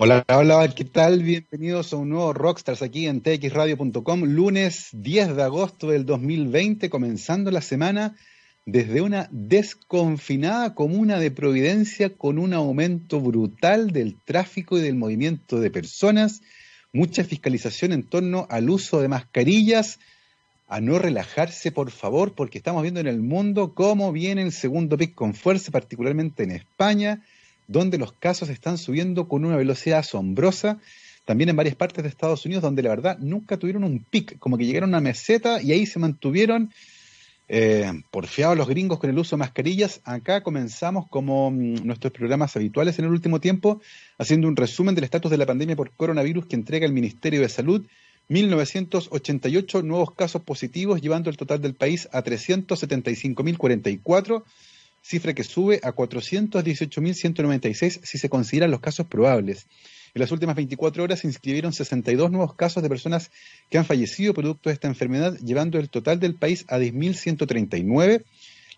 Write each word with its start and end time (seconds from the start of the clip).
Hola, 0.00 0.24
hola, 0.28 0.72
¿qué 0.76 0.84
tal? 0.84 1.24
Bienvenidos 1.24 1.92
a 1.92 1.96
un 1.96 2.10
nuevo 2.10 2.32
Rockstars 2.32 2.82
aquí 2.82 3.08
en 3.08 3.20
txradio.com, 3.20 4.22
lunes 4.22 4.90
10 4.92 5.34
de 5.34 5.42
agosto 5.42 5.90
del 5.90 6.06
2020, 6.06 6.88
comenzando 6.88 7.50
la 7.50 7.60
semana 7.60 8.14
desde 8.64 9.00
una 9.00 9.28
desconfinada 9.32 10.76
comuna 10.76 11.18
de 11.18 11.32
Providencia 11.32 12.16
con 12.16 12.38
un 12.38 12.54
aumento 12.54 13.20
brutal 13.20 13.90
del 13.90 14.14
tráfico 14.24 14.78
y 14.78 14.82
del 14.82 14.94
movimiento 14.94 15.58
de 15.58 15.72
personas, 15.72 16.42
mucha 16.92 17.24
fiscalización 17.24 17.92
en 17.92 18.04
torno 18.04 18.46
al 18.50 18.70
uso 18.70 19.00
de 19.00 19.08
mascarillas, 19.08 19.98
a 20.68 20.80
no 20.80 21.00
relajarse 21.00 21.72
por 21.72 21.90
favor, 21.90 22.36
porque 22.36 22.58
estamos 22.58 22.82
viendo 22.82 23.00
en 23.00 23.08
el 23.08 23.20
mundo 23.20 23.74
cómo 23.74 24.12
viene 24.12 24.42
el 24.42 24.52
segundo 24.52 24.96
pic 24.96 25.16
con 25.16 25.34
fuerza, 25.34 25.72
particularmente 25.72 26.44
en 26.44 26.52
España, 26.52 27.24
donde 27.68 27.98
los 27.98 28.12
casos 28.12 28.48
están 28.48 28.78
subiendo 28.78 29.28
con 29.28 29.44
una 29.44 29.56
velocidad 29.56 30.00
asombrosa. 30.00 30.78
También 31.24 31.50
en 31.50 31.56
varias 31.56 31.76
partes 31.76 32.02
de 32.02 32.08
Estados 32.08 32.44
Unidos, 32.46 32.62
donde 32.62 32.82
la 32.82 32.88
verdad 32.88 33.18
nunca 33.18 33.58
tuvieron 33.58 33.84
un 33.84 34.02
pic, 34.02 34.38
como 34.38 34.56
que 34.56 34.64
llegaron 34.64 34.94
a 34.94 34.98
una 34.98 35.02
meseta 35.02 35.62
y 35.62 35.72
ahí 35.72 35.84
se 35.84 35.98
mantuvieron 35.98 36.72
eh, 37.50 37.92
porfiados 38.10 38.56
los 38.56 38.66
gringos 38.66 38.98
con 38.98 39.10
el 39.10 39.18
uso 39.18 39.36
de 39.36 39.40
mascarillas. 39.40 40.00
Acá 40.04 40.42
comenzamos 40.42 41.06
como 41.08 41.50
mm, 41.50 41.86
nuestros 41.86 42.14
programas 42.14 42.56
habituales 42.56 42.98
en 42.98 43.04
el 43.04 43.10
último 43.10 43.40
tiempo, 43.40 43.82
haciendo 44.16 44.48
un 44.48 44.56
resumen 44.56 44.94
del 44.94 45.04
estatus 45.04 45.30
de 45.30 45.36
la 45.36 45.46
pandemia 45.46 45.76
por 45.76 45.92
coronavirus 45.92 46.46
que 46.46 46.56
entrega 46.56 46.86
el 46.86 46.94
Ministerio 46.94 47.42
de 47.42 47.50
Salud. 47.50 47.86
1988 48.28 49.82
nuevos 49.82 50.14
casos 50.14 50.42
positivos, 50.42 51.00
llevando 51.00 51.30
el 51.30 51.36
total 51.36 51.62
del 51.62 51.74
país 51.74 52.08
a 52.12 52.22
375.044 52.22 54.44
cifra 55.02 55.34
que 55.34 55.44
sube 55.44 55.80
a 55.82 55.94
418.196 55.94 58.00
si 58.02 58.18
se 58.18 58.28
consideran 58.28 58.70
los 58.70 58.80
casos 58.80 59.06
probables. 59.06 59.66
En 60.14 60.20
las 60.20 60.32
últimas 60.32 60.56
24 60.56 61.02
horas 61.02 61.20
se 61.20 61.26
inscribieron 61.26 61.72
62 61.72 62.30
nuevos 62.30 62.54
casos 62.54 62.82
de 62.82 62.88
personas 62.88 63.30
que 63.70 63.78
han 63.78 63.84
fallecido 63.84 64.34
producto 64.34 64.70
de 64.70 64.74
esta 64.74 64.88
enfermedad, 64.88 65.36
llevando 65.38 65.78
el 65.78 65.90
total 65.90 66.18
del 66.18 66.34
país 66.34 66.64
a 66.68 66.78
10.139. 66.78 68.24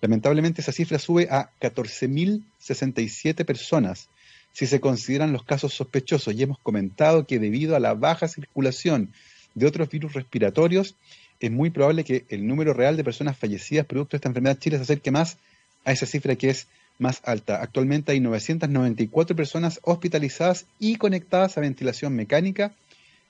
Lamentablemente 0.01 0.61
esa 0.61 0.73
cifra 0.73 0.99
sube 0.99 1.29
a 1.31 1.51
14.067 1.61 3.45
personas 3.45 4.09
si 4.53 4.67
se 4.67 4.81
consideran 4.81 5.33
los 5.33 5.45
casos 5.45 5.75
sospechosos. 5.75 6.34
Y 6.34 6.43
hemos 6.43 6.59
comentado 6.59 7.27
que 7.27 7.39
debido 7.39 7.77
a 7.77 7.81
la 7.81 7.95
baja 7.95 8.29
circulación 8.29 9.12
de 9.55 9.67
otros 9.67 9.89
virus 9.89 10.15
respiratorios, 10.15 10.97
es 11.39 11.51
muy 11.51 11.71
probable 11.71 12.05
que 12.05 12.27
el 12.29 12.47
número 12.47 12.75
real 12.75 12.97
de 12.97 13.05
personas 13.05 13.39
fallecidas 13.39 13.87
producto 13.87 14.12
de 14.12 14.17
esta 14.19 14.29
enfermedad 14.29 14.57
en 14.57 14.61
Chile 14.61 14.77
se 14.77 14.83
acerque 14.83 15.11
más 15.11 15.39
a 15.84 15.92
esa 15.92 16.06
cifra 16.06 16.36
que 16.36 16.50
es 16.50 16.67
más 16.98 17.23
alta. 17.25 17.62
Actualmente 17.62 18.12
hay 18.12 18.20
994 18.20 19.34
personas 19.34 19.81
hospitalizadas 19.83 20.67
y 20.78 20.97
conectadas 20.97 21.56
a 21.56 21.62
ventilación 21.62 22.14
mecánica. 22.14 22.72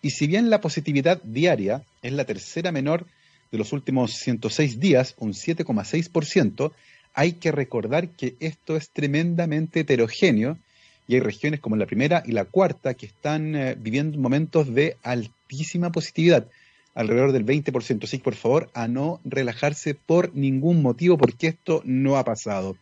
Y 0.00 0.10
si 0.10 0.26
bien 0.26 0.48
la 0.48 0.60
positividad 0.60 1.20
diaria 1.22 1.82
es 2.02 2.12
la 2.12 2.24
tercera 2.24 2.72
menor 2.72 3.06
de 3.50 3.58
los 3.58 3.72
últimos 3.72 4.14
106 4.14 4.80
días, 4.80 5.14
un 5.18 5.32
7,6%, 5.32 6.72
hay 7.14 7.32
que 7.32 7.52
recordar 7.52 8.08
que 8.08 8.34
esto 8.40 8.76
es 8.76 8.90
tremendamente 8.90 9.80
heterogéneo 9.80 10.58
y 11.06 11.14
hay 11.14 11.20
regiones 11.20 11.60
como 11.60 11.76
la 11.76 11.86
primera 11.86 12.22
y 12.26 12.32
la 12.32 12.44
cuarta 12.44 12.94
que 12.94 13.06
están 13.06 13.54
eh, 13.54 13.76
viviendo 13.78 14.18
momentos 14.18 14.74
de 14.74 14.96
altísima 15.02 15.92
positividad, 15.92 16.48
alrededor 16.94 17.32
del 17.32 17.44
20%. 17.44 18.04
Así 18.04 18.18
que 18.18 18.24
por 18.24 18.34
favor, 18.34 18.70
a 18.74 18.88
no 18.88 19.20
relajarse 19.24 19.94
por 19.94 20.34
ningún 20.34 20.82
motivo, 20.82 21.18
porque 21.18 21.48
esto 21.48 21.82
no 21.84 22.16
ha 22.16 22.24
pasado. 22.24 22.76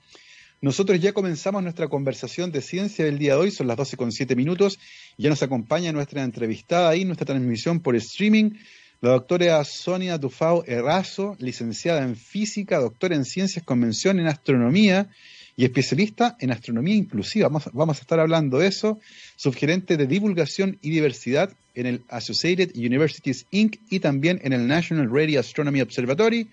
Nosotros 0.63 1.01
ya 1.01 1.13
comenzamos 1.13 1.61
nuestra 1.65 1.89
conversación 1.89 2.53
de 2.53 2.61
ciencia 2.61 3.05
del 3.05 3.19
día 3.19 3.33
de 3.33 3.41
hoy, 3.41 3.51
son 3.51 3.67
las 3.67 3.77
12 3.77 3.97
con 3.97 4.13
7 4.13 4.37
minutos, 4.37 4.79
ya 5.19 5.29
nos 5.29 5.43
acompaña 5.43 5.91
nuestra 5.91 6.23
entrevistada 6.23 6.89
ahí, 6.89 7.05
nuestra 7.05 7.27
transmisión 7.27 7.81
por 7.81 7.97
streaming, 7.97 8.53
la 9.01 9.11
doctora 9.11 9.65
Sonia 9.65 10.19
Dufao 10.19 10.63
Errazo, 10.65 11.37
licenciada 11.41 12.05
en 12.05 12.15
física, 12.15 12.79
doctora 12.79 13.17
en 13.17 13.25
ciencias 13.25 13.65
convención 13.65 14.21
en 14.21 14.29
astronomía 14.29 15.09
y 15.57 15.65
especialista 15.65 16.37
en 16.39 16.53
astronomía 16.53 16.95
inclusiva. 16.95 17.49
Vamos, 17.49 17.69
vamos 17.73 17.99
a 17.99 18.03
estar 18.03 18.21
hablando 18.21 18.59
de 18.59 18.69
eso, 18.69 19.01
subgerente 19.35 19.97
de 19.97 20.07
divulgación 20.07 20.79
y 20.81 20.91
diversidad 20.91 21.53
en 21.75 21.87
el 21.87 22.03
Associated 22.09 22.77
Universities 22.77 23.47
Inc. 23.51 23.79
y 23.91 23.99
también 23.99 24.41
en 24.45 24.53
el 24.53 24.69
National 24.69 25.11
Radio 25.11 25.41
Astronomy 25.41 25.81
Observatory. 25.81 26.47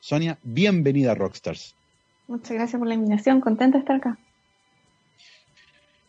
Sonia, 0.00 0.38
bienvenida 0.44 1.12
a 1.12 1.14
Rockstars. 1.14 1.74
Muchas 2.30 2.52
gracias 2.52 2.78
por 2.78 2.86
la 2.86 2.94
invitación, 2.94 3.40
contenta 3.40 3.76
de 3.76 3.80
estar 3.80 3.96
acá. 3.96 4.16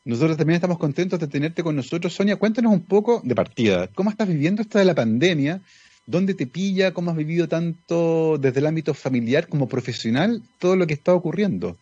Nosotros 0.05 0.37
también 0.37 0.57
estamos 0.57 0.77
contentos 0.77 1.19
de 1.19 1.25
tenerte 1.25 1.63
con 1.63 1.75
nosotros. 1.75 2.13
Sonia, 2.13 2.35
cuéntanos 2.35 2.71
un 2.71 2.81
poco 2.81 3.21
de 3.23 3.33
partida. 3.33 3.87
¿Cómo 3.87 4.11
estás 4.11 4.27
viviendo 4.27 4.61
esta 4.61 4.77
de 4.77 4.85
la 4.85 4.93
pandemia? 4.93 5.61
¿Dónde 6.05 6.35
te 6.35 6.45
pilla? 6.45 6.93
¿Cómo 6.93 7.09
has 7.09 7.17
vivido 7.17 7.47
tanto 7.47 8.37
desde 8.37 8.59
el 8.59 8.67
ámbito 8.67 8.93
familiar 8.93 9.47
como 9.47 9.67
profesional 9.67 10.43
todo 10.59 10.75
lo 10.75 10.85
que 10.85 10.93
está 10.93 11.11
ocurriendo? 11.15 11.75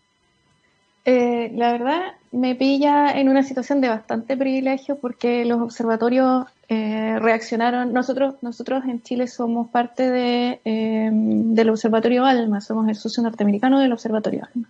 Eh, 1.05 1.51
la 1.55 1.71
verdad, 1.71 2.01
me 2.31 2.55
pilla 2.55 3.11
en 3.11 3.29
una 3.29 3.43
situación 3.43 3.81
de 3.81 3.89
bastante 3.89 4.37
privilegio 4.37 4.97
porque 4.97 5.45
los 5.45 5.61
observatorios 5.61 6.45
eh, 6.67 7.17
reaccionaron. 7.19 7.93
Nosotros, 7.93 8.35
nosotros 8.41 8.83
en 8.85 9.01
Chile 9.01 9.27
somos 9.27 9.69
parte 9.69 10.09
de, 10.09 10.59
eh, 10.65 11.09
del 11.11 11.69
Observatorio 11.69 12.25
ALMA, 12.25 12.61
somos 12.61 12.87
el 12.89 12.95
socio 12.95 13.23
norteamericano 13.23 13.79
del 13.79 13.93
Observatorio 13.93 14.47
ALMA, 14.53 14.67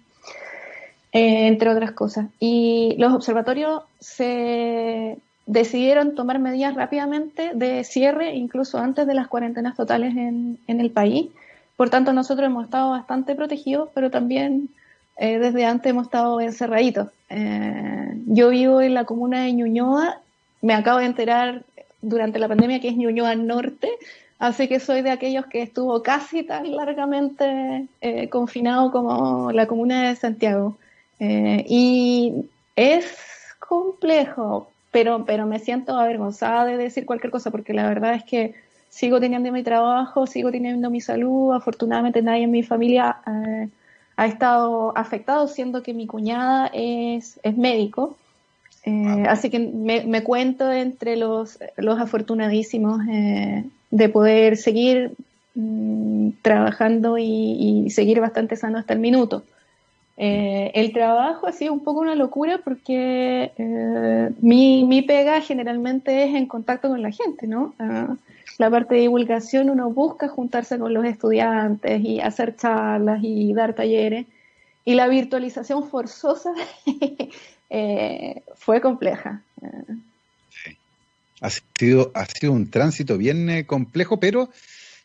entre 1.12 1.70
otras 1.70 1.92
cosas. 1.92 2.28
Y 2.40 2.96
los 3.00 3.14
observatorios 3.14 3.82
se 4.00 5.18
decidieron 5.46 6.14
tomar 6.14 6.38
medidas 6.38 6.76
rápidamente 6.76 7.52
de 7.56 7.84
cierre, 7.84 8.36
incluso 8.36 8.78
antes 8.78 9.08
de 9.08 9.16
las 9.16 9.28
cuarentenas 9.28 9.76
totales 9.76 10.16
en, 10.16 10.60
en 10.68 10.80
el 10.80 10.92
país. 10.92 11.30
Por 11.76 11.90
tanto, 11.90 12.14
nosotros 12.14 12.46
hemos 12.46 12.66
estado 12.66 12.92
bastante 12.92 13.36
protegidos, 13.36 13.90
pero 13.96 14.12
también 14.12 14.70
eh, 15.20 15.38
desde 15.38 15.66
antes 15.66 15.90
hemos 15.90 16.06
estado 16.06 16.40
encerraditos. 16.40 17.10
Eh, 17.30 18.14
yo 18.28 18.50
vivo 18.50 18.80
en 18.80 18.94
la 18.94 19.04
comuna 19.04 19.44
de 19.44 19.52
Ñuñoa, 19.52 20.22
me 20.62 20.74
acabo 20.74 21.00
de 21.00 21.08
enterar 21.08 21.64
durante 22.02 22.40
la 22.40 22.48
pandemia 22.48 22.80
que 22.80 22.88
es 22.88 22.96
Ñuñoa 22.96 23.36
Norte, 23.36 23.90
así 24.40 24.70
que 24.70 24.80
soy 24.80 25.02
de 25.02 25.12
aquellos 25.12 25.46
que 25.48 25.62
estuvo 25.62 26.02
casi 26.04 26.44
tan 26.44 26.74
largamente 26.74 27.88
eh, 28.00 28.30
confinado 28.30 28.92
como 28.92 29.52
la 29.52 29.68
comuna 29.68 30.08
de 30.08 30.16
Santiago. 30.16 30.78
y 31.20 32.46
es 32.78 33.06
complejo, 33.60 34.72
pero, 34.92 35.26
pero 35.26 35.46
me 35.46 35.60
siento 35.60 35.98
avergonzada 35.98 36.64
de 36.64 36.78
decir 36.78 37.06
cualquier 37.06 37.32
cosa 37.32 37.52
porque 37.52 37.74
la 37.74 37.90
verdad 37.90 38.14
es 38.14 38.24
que 38.24 38.56
sigo 38.88 39.20
teniendo 39.20 39.52
mi 39.52 39.64
trabajo, 39.64 40.26
sigo 40.28 40.50
teniendo 40.50 40.90
mi 40.90 41.02
salud, 41.02 41.54
afortunadamente 41.54 42.22
nadie 42.22 42.44
en 42.44 42.52
mi 42.52 42.64
familia 42.64 43.18
ha 44.20 44.26
estado 44.26 44.92
afectado, 44.98 45.48
siendo 45.48 45.82
que 45.82 45.94
mi 45.94 46.06
cuñada 46.06 46.70
es, 46.74 47.40
es 47.42 47.56
médico. 47.56 48.18
Eh, 48.84 49.24
así 49.30 49.50
que 49.50 49.60
me, 49.60 50.24
cuento 50.24 50.70
entre 50.70 51.16
los, 51.16 51.58
los 51.78 51.98
afortunadísimos 51.98 53.00
eh, 53.10 53.64
de 53.92 54.10
poder 54.10 54.58
seguir 54.58 55.14
mm, 55.56 56.32
trabajando 56.42 57.18
y, 57.18 57.90
seguir 57.92 58.20
bastante 58.20 58.58
sano 58.58 58.78
hasta 58.78 58.92
el 58.92 59.00
minuto. 59.00 59.44
Eh, 60.18 60.72
el 60.76 60.92
trabajo 60.92 61.48
ha 61.48 61.54
sido 61.54 61.72
un 61.72 61.82
poco 61.82 62.02
una 62.02 62.16
locura 62.16 62.60
porque 62.62 63.54
mi, 64.42 64.84
mi, 64.84 65.02
pega 65.02 65.40
generalmente 65.40 66.26
es 66.26 66.36
en 66.36 66.46
contacto 66.46 66.90
con 66.90 67.02
la 67.02 67.12
gente, 67.12 67.48
¿no? 67.48 67.74
Ah, 67.80 68.18
la 68.58 68.70
parte 68.70 68.96
de 68.96 69.02
divulgación 69.02 69.70
uno 69.70 69.90
busca 69.92 70.28
juntarse 70.28 70.78
con 70.80 70.94
los 70.94 71.06
estudiantes 71.06 72.02
y 72.04 72.20
hacer 72.20 72.56
charlas 72.56 73.20
y 73.24 73.54
dar 73.54 73.74
talleres. 73.74 74.26
Y 74.86 74.96
la 74.96 75.08
virtualización 75.08 75.90
forzosa 75.90 76.52
eh, 77.70 78.42
fue 78.56 78.82
compleja. 78.82 79.44
Ha 81.42 81.50
sido, 81.50 82.12
ha 82.14 82.26
sido 82.26 82.52
un 82.52 82.70
tránsito 82.70 83.18
bien 83.18 83.50
eh, 83.50 83.66
complejo, 83.66 84.20
pero 84.20 84.50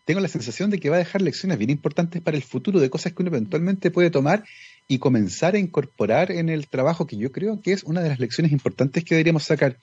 tengo 0.04 0.20
la 0.20 0.28
sensación 0.28 0.70
de 0.70 0.78
que 0.78 0.90
va 0.90 0.96
a 0.96 0.98
dejar 0.98 1.22
lecciones 1.22 1.58
bien 1.58 1.70
importantes 1.70 2.20
para 2.20 2.36
el 2.36 2.42
futuro 2.42 2.80
de 2.80 2.90
cosas 2.90 3.12
que 3.12 3.22
uno 3.22 3.30
eventualmente 3.30 3.90
puede 3.90 4.10
tomar 4.10 4.44
y 4.86 4.98
comenzar 4.98 5.54
a 5.54 5.58
incorporar 5.58 6.30
en 6.30 6.48
el 6.50 6.68
trabajo, 6.68 7.06
que 7.06 7.16
yo 7.16 7.32
creo 7.32 7.62
que 7.62 7.72
es 7.72 7.84
una 7.84 8.02
de 8.02 8.10
las 8.10 8.18
lecciones 8.18 8.52
importantes 8.52 9.02
que 9.02 9.14
deberíamos 9.14 9.44
sacar. 9.44 9.78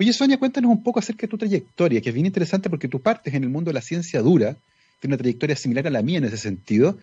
Oye, 0.00 0.14
Sonia, 0.14 0.38
cuéntanos 0.38 0.70
un 0.70 0.82
poco 0.82 0.98
acerca 0.98 1.26
de 1.26 1.28
tu 1.28 1.36
trayectoria, 1.36 2.00
que 2.00 2.08
es 2.08 2.14
bien 2.14 2.24
interesante 2.24 2.70
porque 2.70 2.88
tú 2.88 3.02
partes 3.02 3.34
en 3.34 3.42
el 3.42 3.50
mundo 3.50 3.68
de 3.68 3.74
la 3.74 3.82
ciencia 3.82 4.22
dura, 4.22 4.56
tiene 4.98 5.14
una 5.14 5.18
trayectoria 5.18 5.54
similar 5.54 5.86
a 5.88 5.90
la 5.90 6.00
mía 6.00 6.16
en 6.16 6.24
ese 6.24 6.38
sentido, 6.38 6.96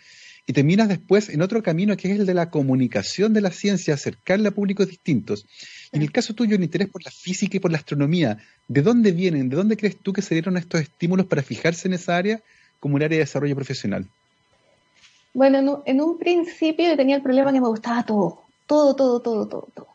y 0.48 0.54
terminas 0.54 0.90
después 0.90 1.30
en 1.30 1.44
otro 1.44 1.62
camino 1.62 1.96
que 1.96 2.12
es 2.12 2.20
el 2.20 2.26
de 2.26 2.34
la 2.34 2.50
comunicación 2.50 3.34
de 3.34 3.42
la 3.42 3.52
ciencia, 3.52 3.94
acercarla 3.94 4.50
a 4.50 4.52
públicos 4.52 4.88
distintos. 4.88 5.46
en 5.92 6.02
el 6.02 6.12
caso 6.12 6.34
tuyo, 6.34 6.56
el 6.56 6.64
interés 6.64 6.90
por 6.90 7.06
la 7.06 7.12
física 7.12 7.58
y 7.58 7.60
por 7.60 7.70
la 7.70 7.78
astronomía, 7.78 8.40
¿de 8.68 8.82
dónde 8.82 9.12
vienen? 9.12 9.50
¿De 9.50 9.58
dónde 9.58 9.78
crees 9.78 9.98
tú 9.98 10.12
que 10.12 10.24
se 10.24 10.34
dieron 10.34 10.58
estos 10.58 10.82
estímulos 10.82 11.28
para 11.28 11.44
fijarse 11.44 11.88
en 11.88 11.94
esa 11.94 12.18
área 12.18 12.42
como 12.80 12.96
un 12.96 13.04
área 13.04 13.18
de 13.18 13.26
desarrollo 13.26 13.54
profesional? 13.54 14.08
Bueno, 15.36 15.84
en 15.86 16.02
un, 16.02 16.18
principio 16.18 16.88
yo 16.88 16.98
tenía 16.98 17.18
el 17.18 17.22
problema 17.22 17.54
que 17.54 17.62
me 17.62 17.68
gustaba 17.68 18.04
todo, 18.04 18.42
todo, 18.66 18.96
todo, 18.96 19.20
todo, 19.20 19.48
todo, 19.48 19.68
todo. 19.76 19.88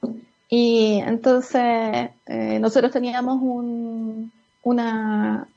Y 0.55 1.01
entonces 1.07 2.11
eh, 2.27 2.59
nosotros 2.61 2.93
teníamos 2.93 3.41
un, 3.41 4.31
una, 4.63 5.49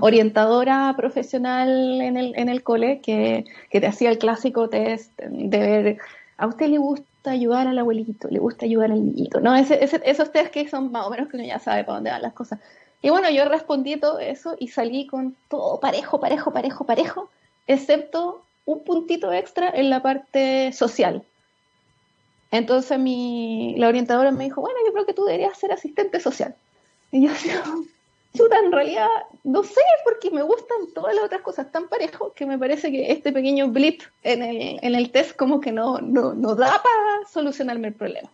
orientadora 0.00 0.94
profesional 0.96 2.00
en 2.00 2.16
el, 2.16 2.32
en 2.34 2.48
el 2.48 2.62
cole 2.62 3.00
que, 3.02 3.44
que 3.68 3.80
te 3.82 3.86
hacía 3.86 4.08
el 4.08 4.16
clásico 4.16 4.70
test 4.70 5.14
de 5.20 5.58
ver, 5.58 5.98
a 6.38 6.46
usted 6.46 6.68
le 6.68 6.78
gusta 6.78 7.32
ayudar 7.32 7.68
al 7.68 7.78
abuelito, 7.78 8.28
le 8.30 8.38
gusta 8.38 8.64
ayudar 8.64 8.92
al 8.92 9.04
niñito, 9.04 9.40
¿no? 9.40 9.54
Ese, 9.54 9.78
esos 9.84 10.32
test 10.32 10.50
que 10.50 10.66
son 10.70 10.90
más 10.90 11.06
o 11.06 11.10
menos 11.10 11.28
que 11.28 11.36
uno 11.36 11.44
ya 11.44 11.58
sabe 11.58 11.84
para 11.84 11.96
dónde 11.96 12.10
van 12.10 12.22
las 12.22 12.32
cosas. 12.32 12.60
Y 13.02 13.10
bueno, 13.10 13.28
yo 13.28 13.44
respondí 13.44 13.98
todo 13.98 14.20
eso 14.20 14.56
y 14.58 14.68
salí 14.68 15.06
con 15.06 15.36
todo 15.50 15.80
parejo, 15.80 16.18
parejo, 16.18 16.50
parejo, 16.50 16.86
parejo, 16.86 17.28
excepto 17.66 18.42
un 18.64 18.84
puntito 18.84 19.34
extra 19.34 19.68
en 19.68 19.90
la 19.90 20.00
parte 20.00 20.72
social. 20.72 21.24
Entonces 22.50 22.98
mi, 22.98 23.74
la 23.76 23.88
orientadora 23.88 24.30
me 24.30 24.44
dijo, 24.44 24.60
bueno, 24.60 24.78
yo 24.86 24.92
creo 24.92 25.06
que 25.06 25.14
tú 25.14 25.24
deberías 25.24 25.58
ser 25.58 25.72
asistente 25.72 26.20
social. 26.20 26.54
Y 27.12 27.26
yo 27.26 27.32
chuta, 28.36 28.58
en 28.58 28.72
realidad 28.72 29.08
no 29.44 29.62
sé, 29.62 29.80
porque 30.04 30.30
me 30.30 30.42
gustan 30.42 30.78
todas 30.94 31.14
las 31.14 31.24
otras 31.24 31.42
cosas 31.42 31.70
tan 31.72 31.88
parejo 31.88 32.32
que 32.34 32.46
me 32.46 32.58
parece 32.58 32.90
que 32.90 33.10
este 33.12 33.32
pequeño 33.32 33.68
blip 33.68 34.02
en 34.22 34.42
el, 34.42 34.78
en 34.82 34.94
el 34.94 35.10
test 35.10 35.36
como 35.36 35.60
que 35.60 35.72
no, 35.72 35.98
no, 35.98 36.34
no 36.34 36.54
da 36.54 36.80
para 36.82 37.28
solucionarme 37.30 37.88
el 37.88 37.94
problema. 37.94 38.30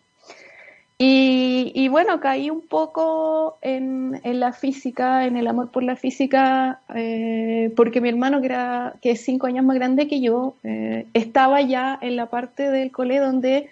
Y, 0.98 1.72
y, 1.74 1.88
bueno, 1.88 2.20
caí 2.20 2.48
un 2.48 2.62
poco 2.62 3.58
en, 3.60 4.18
en, 4.24 4.40
la 4.40 4.54
física, 4.54 5.26
en 5.26 5.36
el 5.36 5.46
amor 5.46 5.70
por 5.70 5.82
la 5.82 5.94
física, 5.94 6.80
eh, 6.94 7.70
porque 7.76 8.00
mi 8.00 8.08
hermano, 8.08 8.40
que, 8.40 8.46
era, 8.46 8.94
que 9.02 9.10
es 9.10 9.20
cinco 9.20 9.46
años 9.46 9.62
más 9.66 9.76
grande 9.76 10.08
que 10.08 10.22
yo, 10.22 10.54
eh, 10.64 11.06
estaba 11.12 11.60
ya 11.60 11.98
en 12.00 12.16
la 12.16 12.30
parte 12.30 12.70
del 12.70 12.92
cole 12.92 13.18
donde 13.18 13.68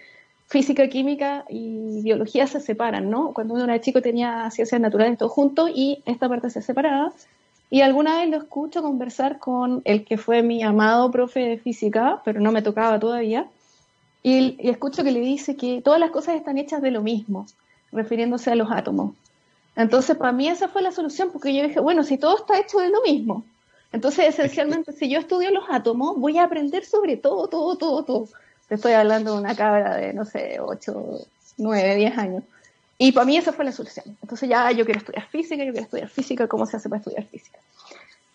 física, 0.55 0.87
química 0.87 1.45
y 1.49 2.01
biología 2.03 2.47
se 2.47 2.61
separan, 2.61 3.11
¿no? 3.11 3.33
Cuando 3.35 3.55
uno 3.55 3.65
era 3.65 3.81
chico 3.81 4.01
tenía 4.01 4.49
ciencias 4.53 4.81
naturales 4.81 5.19
todo 5.19 5.29
junto 5.29 5.67
y 5.67 6.01
esta 6.07 6.29
parte 6.29 6.49
se 6.49 6.63
separaba. 6.63 7.13
Y 7.71 7.81
alguna 7.81 8.19
vez 8.19 8.31
lo 8.31 8.37
escucho 8.37 8.81
conversar 8.81 9.41
con 9.41 9.83
el 9.85 10.05
que 10.05 10.17
fue 10.17 10.45
mi 10.45 10.63
amado 10.63 11.11
profe 11.11 11.41
de 11.41 11.59
física, 11.59 12.23
pero 12.25 12.39
no 12.39 12.53
me 12.53 12.63
tocaba 12.63 13.01
todavía, 13.01 13.49
y, 14.23 14.57
escucho 14.71 15.03
que 15.03 15.11
le 15.11 15.19
dice 15.19 15.57
que 15.57 15.83
todas 15.83 15.99
las 15.99 16.13
cosas 16.13 16.37
están 16.37 16.57
hechas 16.57 16.81
de 16.81 16.93
lo 16.93 17.03
mismo, 17.03 17.47
refiriéndose 17.91 18.53
a 18.53 18.55
los 18.55 18.71
átomos. 18.71 19.17
Entonces, 19.75 20.17
para 20.17 20.31
mí 20.31 20.47
esa 20.47 20.69
fue 20.69 20.83
la 20.83 20.93
solución, 20.93 21.31
porque 21.33 21.53
yo 21.53 21.65
dije, 21.65 21.81
bueno, 21.81 22.05
si 22.05 22.17
todo 22.17 22.37
está 22.37 22.61
hecho 22.61 22.79
de 22.79 22.91
lo 22.91 23.03
mismo, 23.03 23.43
entonces 23.93 24.27
esencialmente 24.29 24.93
si 24.93 25.09
yo 25.09 25.19
estudio 25.19 25.51
los 25.51 25.65
átomos, 25.69 26.17
voy 26.17 26.39
a 26.39 26.45
aprender 26.45 26.85
sobre 26.85 27.17
todo, 27.17 27.49
todo, 27.49 27.77
todo, 27.77 28.05
todo. 28.05 28.29
Te 28.69 28.77
estoy 28.77 28.93
hablando 28.93 29.35
de 29.35 29.41
una 29.41 29.55
cabra 29.55 29.97
de, 29.97 30.13
no 30.13 30.25
sé, 30.25 30.59
8, 30.61 31.21
9, 31.59 31.97
10 31.97 32.19
años. 32.19 32.45
Y 32.99 33.13
para 33.13 33.27
mí 33.27 33.37
esa 33.37 33.53
fue 33.53 33.65
la 33.65 33.73
solución. 33.73 34.17
Entonces 34.23 34.49
ya 34.49 34.71
yo 34.71 34.85
quiero 34.85 35.01
estudiar 35.01 35.27
física, 35.29 35.65
yo 35.65 35.73
quiero 35.73 35.85
estudiar 35.85 36.09
física, 36.09 36.49
¿cómo 36.49 36.67
se 36.67 36.77
hace 36.77 36.89
para 36.89 37.01
estudiar 37.01 37.25
física? 37.25 37.59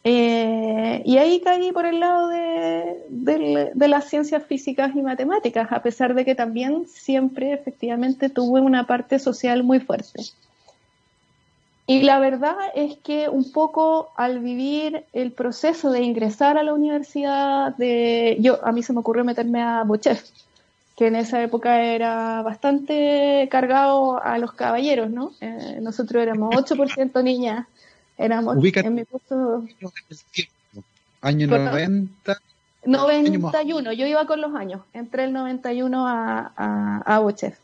Eh, 0.04 1.02
y 1.06 1.18
ahí 1.18 1.42
caí 1.42 1.72
por 1.72 1.86
el 1.86 2.00
lado 2.00 2.30
de, 2.30 3.04
de, 3.10 3.88
las 3.88 4.10
ciencias 4.10 4.44
físicas 4.44 4.96
y 4.96 5.02
matemáticas, 5.02 5.72
a 5.72 5.82
pesar 5.82 6.14
de 6.14 6.24
que 6.24 6.36
también 6.36 6.88
siempre 6.88 7.52
efectivamente 7.52 8.30
tuve 8.30 8.62
una 8.62 8.88
parte 8.88 9.20
social 9.20 9.64
muy 9.64 9.80
fuerte. 9.80 10.24
Y 11.90 12.04
la 12.04 12.20
verdad 12.20 12.56
es 12.76 12.98
que 12.98 13.30
un 13.30 13.52
poco 13.52 14.12
al 14.16 14.42
vivir 14.42 15.06
el 15.12 15.32
proceso 15.32 15.90
de 15.90 16.04
ingresar 16.04 16.56
a 16.60 16.62
la 16.62 16.72
universidad, 16.72 17.76
de, 17.78 18.38
yo 18.40 18.64
a 18.64 18.72
mí 18.72 18.84
se 18.84 18.94
me 18.94 19.00
ocurrió 19.00 19.26
meterme 19.26 19.64
a 19.64 19.82
Bochef, 19.82 20.24
que 20.96 21.08
en 21.08 21.16
esa 21.16 21.42
época 21.42 21.82
era 21.82 22.44
bastante 22.44 23.50
cargado 23.50 24.22
a 24.22 24.38
los 24.38 24.52
caballeros, 24.52 25.10
¿no? 25.10 25.32
Eh, 25.42 25.80
nosotros 25.82 26.22
éramos 26.22 26.54
8% 26.56 27.24
niñas, 27.24 27.66
éramos 28.20 28.64
en 28.64 28.94
mi 28.94 29.06
curso... 29.06 29.66
Año 31.22 31.48
90. 31.48 32.38
91, 32.86 33.94
yo 33.94 34.06
iba 34.06 34.28
con 34.28 34.42
los 34.42 34.54
años, 34.54 34.84
entré 34.94 35.24
el 35.24 35.34
91 35.34 36.08
a, 36.08 36.52
a, 36.56 37.16
a 37.16 37.18
Bochef. 37.18 37.58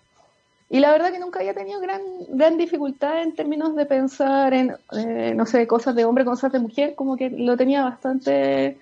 Y 0.70 0.80
la 0.80 0.92
verdad 0.92 1.12
que 1.12 1.20
nunca 1.20 1.40
había 1.40 1.54
tenido 1.54 1.80
gran, 1.80 2.02
gran 2.30 2.58
dificultad 2.58 3.22
en 3.22 3.36
términos 3.36 3.76
de 3.76 3.86
pensar 3.86 4.54
en, 4.54 4.76
eh, 4.94 5.34
no 5.36 5.46
sé, 5.46 5.68
cosas 5.68 5.96
de 5.96 6.06
hombre, 6.06 6.26
cosas 6.26 6.52
de 6.52 6.60
mujer, 6.60 6.96
como 6.96 7.18
que 7.18 7.30
lo 7.30 7.56
tenía 7.56 7.84
bastante 7.84 8.78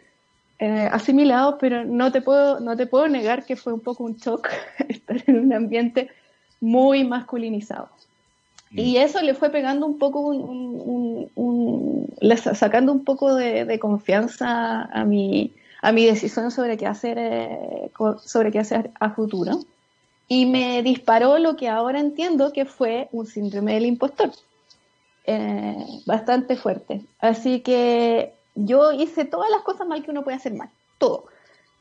eh, 0.59 0.89
asimilado, 0.91 1.57
pero 1.57 1.83
no 1.83 2.11
te, 2.11 2.21
puedo, 2.21 2.61
no 2.61 2.77
te 2.77 2.87
puedo 2.87 3.09
negar 3.09 3.45
que 3.45 3.57
fue 3.57 3.73
un 3.73 3.81
poco 3.81 4.05
un 4.05 4.15
shock 4.15 4.49
estar 4.87 5.21
en 5.27 5.39
un 5.39 5.53
ambiente 5.53 6.09
muy 6.61 7.03
masculinizado. 7.03 7.89
Mm. 8.71 8.79
Y 8.79 8.97
eso 8.97 9.21
le 9.21 9.33
fue 9.33 9.49
pegando 9.49 9.85
un 9.85 9.99
poco, 9.99 10.21
un, 10.21 11.29
un, 11.35 12.13
sacando 12.55 12.93
un 12.93 13.03
poco 13.03 13.35
de, 13.35 13.77
confianza 13.79 14.83
a 14.83 15.03
mi, 15.03 15.53
a 15.81 15.91
mi 15.91 16.05
decisión 16.05 16.49
sobre 16.49 16.77
qué 16.77 16.87
hacer, 16.87 17.17
eh, 17.19 17.91
sobre 18.23 18.51
qué 18.51 18.59
hacer 18.59 18.91
a 19.01 19.09
futuro 19.09 19.59
y 20.27 20.45
me 20.45 20.81
disparó 20.83 21.37
lo 21.37 21.55
que 21.55 21.69
ahora 21.69 21.99
entiendo 21.99 22.53
que 22.53 22.65
fue 22.65 23.09
un 23.11 23.25
síndrome 23.25 23.73
del 23.73 23.85
impostor. 23.85 24.31
Eh, 25.25 25.85
bastante 26.05 26.55
fuerte. 26.57 27.01
Así 27.19 27.61
que 27.61 28.33
yo 28.55 28.91
hice 28.91 29.25
todas 29.25 29.49
las 29.49 29.61
cosas 29.61 29.87
mal 29.87 30.03
que 30.03 30.11
uno 30.11 30.23
puede 30.23 30.37
hacer 30.37 30.53
mal, 30.53 30.69
todo. 30.97 31.25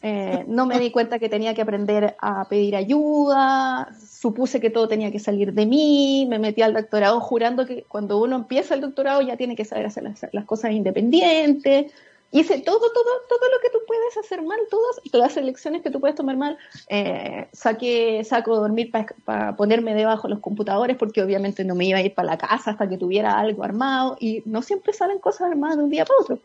Eh, 0.00 0.44
no 0.48 0.66
me 0.66 0.78
di 0.78 0.90
cuenta 0.90 1.18
que 1.18 1.28
tenía 1.28 1.54
que 1.54 1.62
aprender 1.62 2.16
a 2.20 2.48
pedir 2.48 2.76
ayuda, 2.76 3.88
supuse 3.98 4.60
que 4.60 4.70
todo 4.70 4.88
tenía 4.88 5.10
que 5.10 5.18
salir 5.18 5.52
de 5.54 5.66
mí, 5.66 6.26
me 6.28 6.38
metí 6.38 6.62
al 6.62 6.74
doctorado 6.74 7.20
jurando 7.20 7.66
que 7.66 7.84
cuando 7.84 8.18
uno 8.18 8.36
empieza 8.36 8.74
el 8.74 8.80
doctorado 8.80 9.22
ya 9.22 9.36
tiene 9.36 9.56
que 9.56 9.64
saber 9.64 9.86
hacer 9.86 10.04
las, 10.04 10.26
las 10.32 10.44
cosas 10.44 10.72
independientes, 10.72 11.92
hice 12.32 12.60
todo, 12.60 12.80
todo, 12.80 13.10
todo 13.28 13.48
lo 13.50 13.60
que 13.62 13.70
tú 13.70 13.78
puedes 13.86 14.16
hacer 14.16 14.42
mal, 14.42 14.58
todas 14.70 15.00
las 15.12 15.36
elecciones 15.36 15.82
que 15.82 15.90
tú 15.90 16.00
puedes 16.00 16.16
tomar 16.16 16.36
mal. 16.36 16.58
Eh, 16.88 17.46
saqué, 17.52 18.24
saco 18.24 18.56
dormir 18.56 18.90
para 19.24 19.54
ponerme 19.54 19.94
debajo 19.94 20.26
de 20.26 20.34
los 20.34 20.42
computadores 20.42 20.96
porque 20.96 21.22
obviamente 21.22 21.64
no 21.64 21.74
me 21.74 21.84
iba 21.84 21.98
a 21.98 22.02
ir 22.02 22.14
para 22.14 22.26
la 22.26 22.38
casa 22.38 22.72
hasta 22.72 22.88
que 22.88 22.98
tuviera 22.98 23.38
algo 23.38 23.62
armado 23.62 24.16
y 24.18 24.42
no 24.46 24.62
siempre 24.62 24.92
salen 24.92 25.18
cosas 25.18 25.50
armadas 25.50 25.76
de 25.76 25.84
un 25.84 25.90
día 25.90 26.04
para 26.04 26.20
otro. 26.20 26.38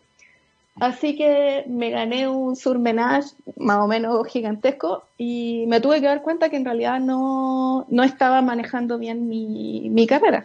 Así 0.79 1.15
que 1.15 1.63
me 1.67 1.89
gané 1.89 2.27
un 2.27 2.55
surmenage 2.55 3.29
más 3.55 3.79
o 3.79 3.87
menos 3.87 4.27
gigantesco 4.27 5.03
y 5.17 5.65
me 5.67 5.81
tuve 5.81 6.01
que 6.01 6.05
dar 6.05 6.21
cuenta 6.21 6.49
que 6.49 6.57
en 6.57 6.65
realidad 6.65 6.99
no, 6.99 7.87
no 7.89 8.03
estaba 8.03 8.41
manejando 8.43 8.99
bien 8.99 9.27
mi, 9.27 9.89
mi 9.89 10.05
carrera. 10.05 10.43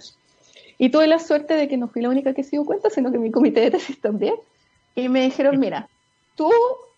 Y 0.78 0.88
tuve 0.88 1.06
la 1.06 1.18
suerte 1.18 1.54
de 1.54 1.68
que 1.68 1.76
no 1.76 1.88
fui 1.88 2.00
la 2.00 2.08
única 2.08 2.32
que 2.32 2.44
se 2.44 2.50
dio 2.52 2.64
cuenta, 2.64 2.88
sino 2.88 3.12
que 3.12 3.18
mi 3.18 3.30
comité 3.30 3.60
de 3.60 3.72
tesis 3.72 4.00
también. 4.00 4.34
Y 4.94 5.08
me 5.08 5.22
dijeron, 5.22 5.58
mira, 5.58 5.88
tú 6.36 6.50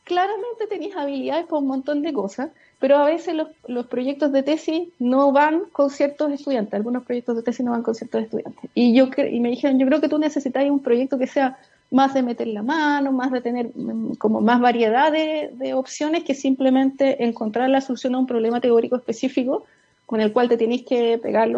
claramente 0.04 0.66
tenías 0.68 0.96
habilidades 0.96 1.46
para 1.46 1.58
un 1.58 1.66
montón 1.66 2.02
de 2.02 2.12
cosas, 2.12 2.50
pero 2.78 2.98
a 2.98 3.06
veces 3.06 3.34
los, 3.34 3.48
los, 3.66 3.86
proyectos 3.86 4.32
de 4.32 4.42
tesis 4.42 4.88
no 4.98 5.32
van 5.32 5.64
con 5.72 5.90
ciertos 5.90 6.32
estudiantes, 6.32 6.74
algunos 6.74 7.04
proyectos 7.04 7.36
de 7.36 7.42
tesis 7.42 7.64
no 7.64 7.72
van 7.72 7.82
con 7.82 7.94
ciertos 7.94 8.22
estudiantes. 8.22 8.70
Y, 8.74 8.94
yo, 8.94 9.08
y 9.16 9.40
me 9.40 9.50
dijeron, 9.50 9.78
yo 9.78 9.86
creo 9.86 10.00
que 10.00 10.08
tú 10.08 10.18
necesitas 10.18 10.64
un 10.64 10.80
proyecto 10.80 11.18
que 11.18 11.26
sea 11.26 11.58
más 11.90 12.12
de 12.12 12.22
meter 12.22 12.48
la 12.48 12.62
mano, 12.62 13.12
más 13.12 13.30
de 13.30 13.40
tener 13.40 13.70
mm, 13.74 14.14
como 14.16 14.40
más 14.40 14.60
variedad 14.60 15.12
de, 15.12 15.74
opciones 15.74 16.24
que 16.24 16.34
simplemente 16.34 17.24
encontrar 17.24 17.70
la 17.70 17.80
solución 17.80 18.14
a 18.14 18.18
un 18.18 18.26
problema 18.26 18.60
teórico 18.60 18.96
específico 18.96 19.64
con 20.04 20.20
el 20.20 20.32
cual 20.32 20.48
te 20.48 20.56
tenéis 20.56 20.84
que 20.84 21.18
pegar 21.18 21.48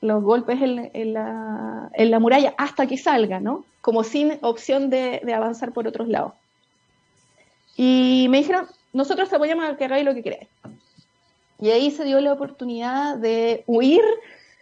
los, 0.00 0.22
golpes 0.22 0.58
en, 0.60 1.12
la, 1.12 2.18
muralla 2.20 2.54
hasta 2.56 2.86
que 2.86 2.96
salga, 2.96 3.40
¿no? 3.40 3.64
como 3.80 4.04
sin 4.04 4.38
opción 4.42 4.90
de, 4.90 5.22
avanzar 5.34 5.72
por 5.72 5.86
otros 5.86 6.08
lados. 6.08 6.32
Y 7.76 8.26
me 8.28 8.38
dijeron, 8.38 8.66
nosotros 8.92 9.28
te 9.30 9.36
apoyamos 9.36 9.64
a 9.64 9.76
que 9.76 9.84
hagáis 9.84 10.04
lo 10.04 10.14
que 10.14 10.22
queráis. 10.22 10.48
Y 11.60 11.70
ahí 11.70 11.90
se 11.90 12.04
dio 12.04 12.20
la 12.20 12.32
oportunidad 12.32 13.16
de 13.16 13.64
huir 13.66 14.02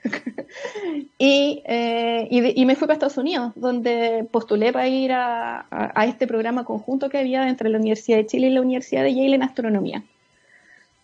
eh, 1.18 2.28
y, 2.30 2.64
me 2.64 2.76
fui 2.76 2.86
para 2.86 2.94
Estados 2.94 3.18
Unidos, 3.18 3.52
donde 3.56 4.26
postulé 4.30 4.72
para 4.72 4.88
ir 4.88 5.12
a, 5.12 5.66
este 6.06 6.26
programa 6.26 6.64
conjunto 6.64 7.08
que 7.08 7.18
había 7.18 7.48
entre 7.48 7.68
la 7.68 7.78
Universidad 7.78 8.18
de 8.18 8.26
Chile 8.26 8.48
y 8.48 8.50
la 8.50 8.60
Universidad 8.60 9.02
de 9.02 9.14
Yale 9.14 9.34
en 9.34 9.42
astronomía. 9.42 10.04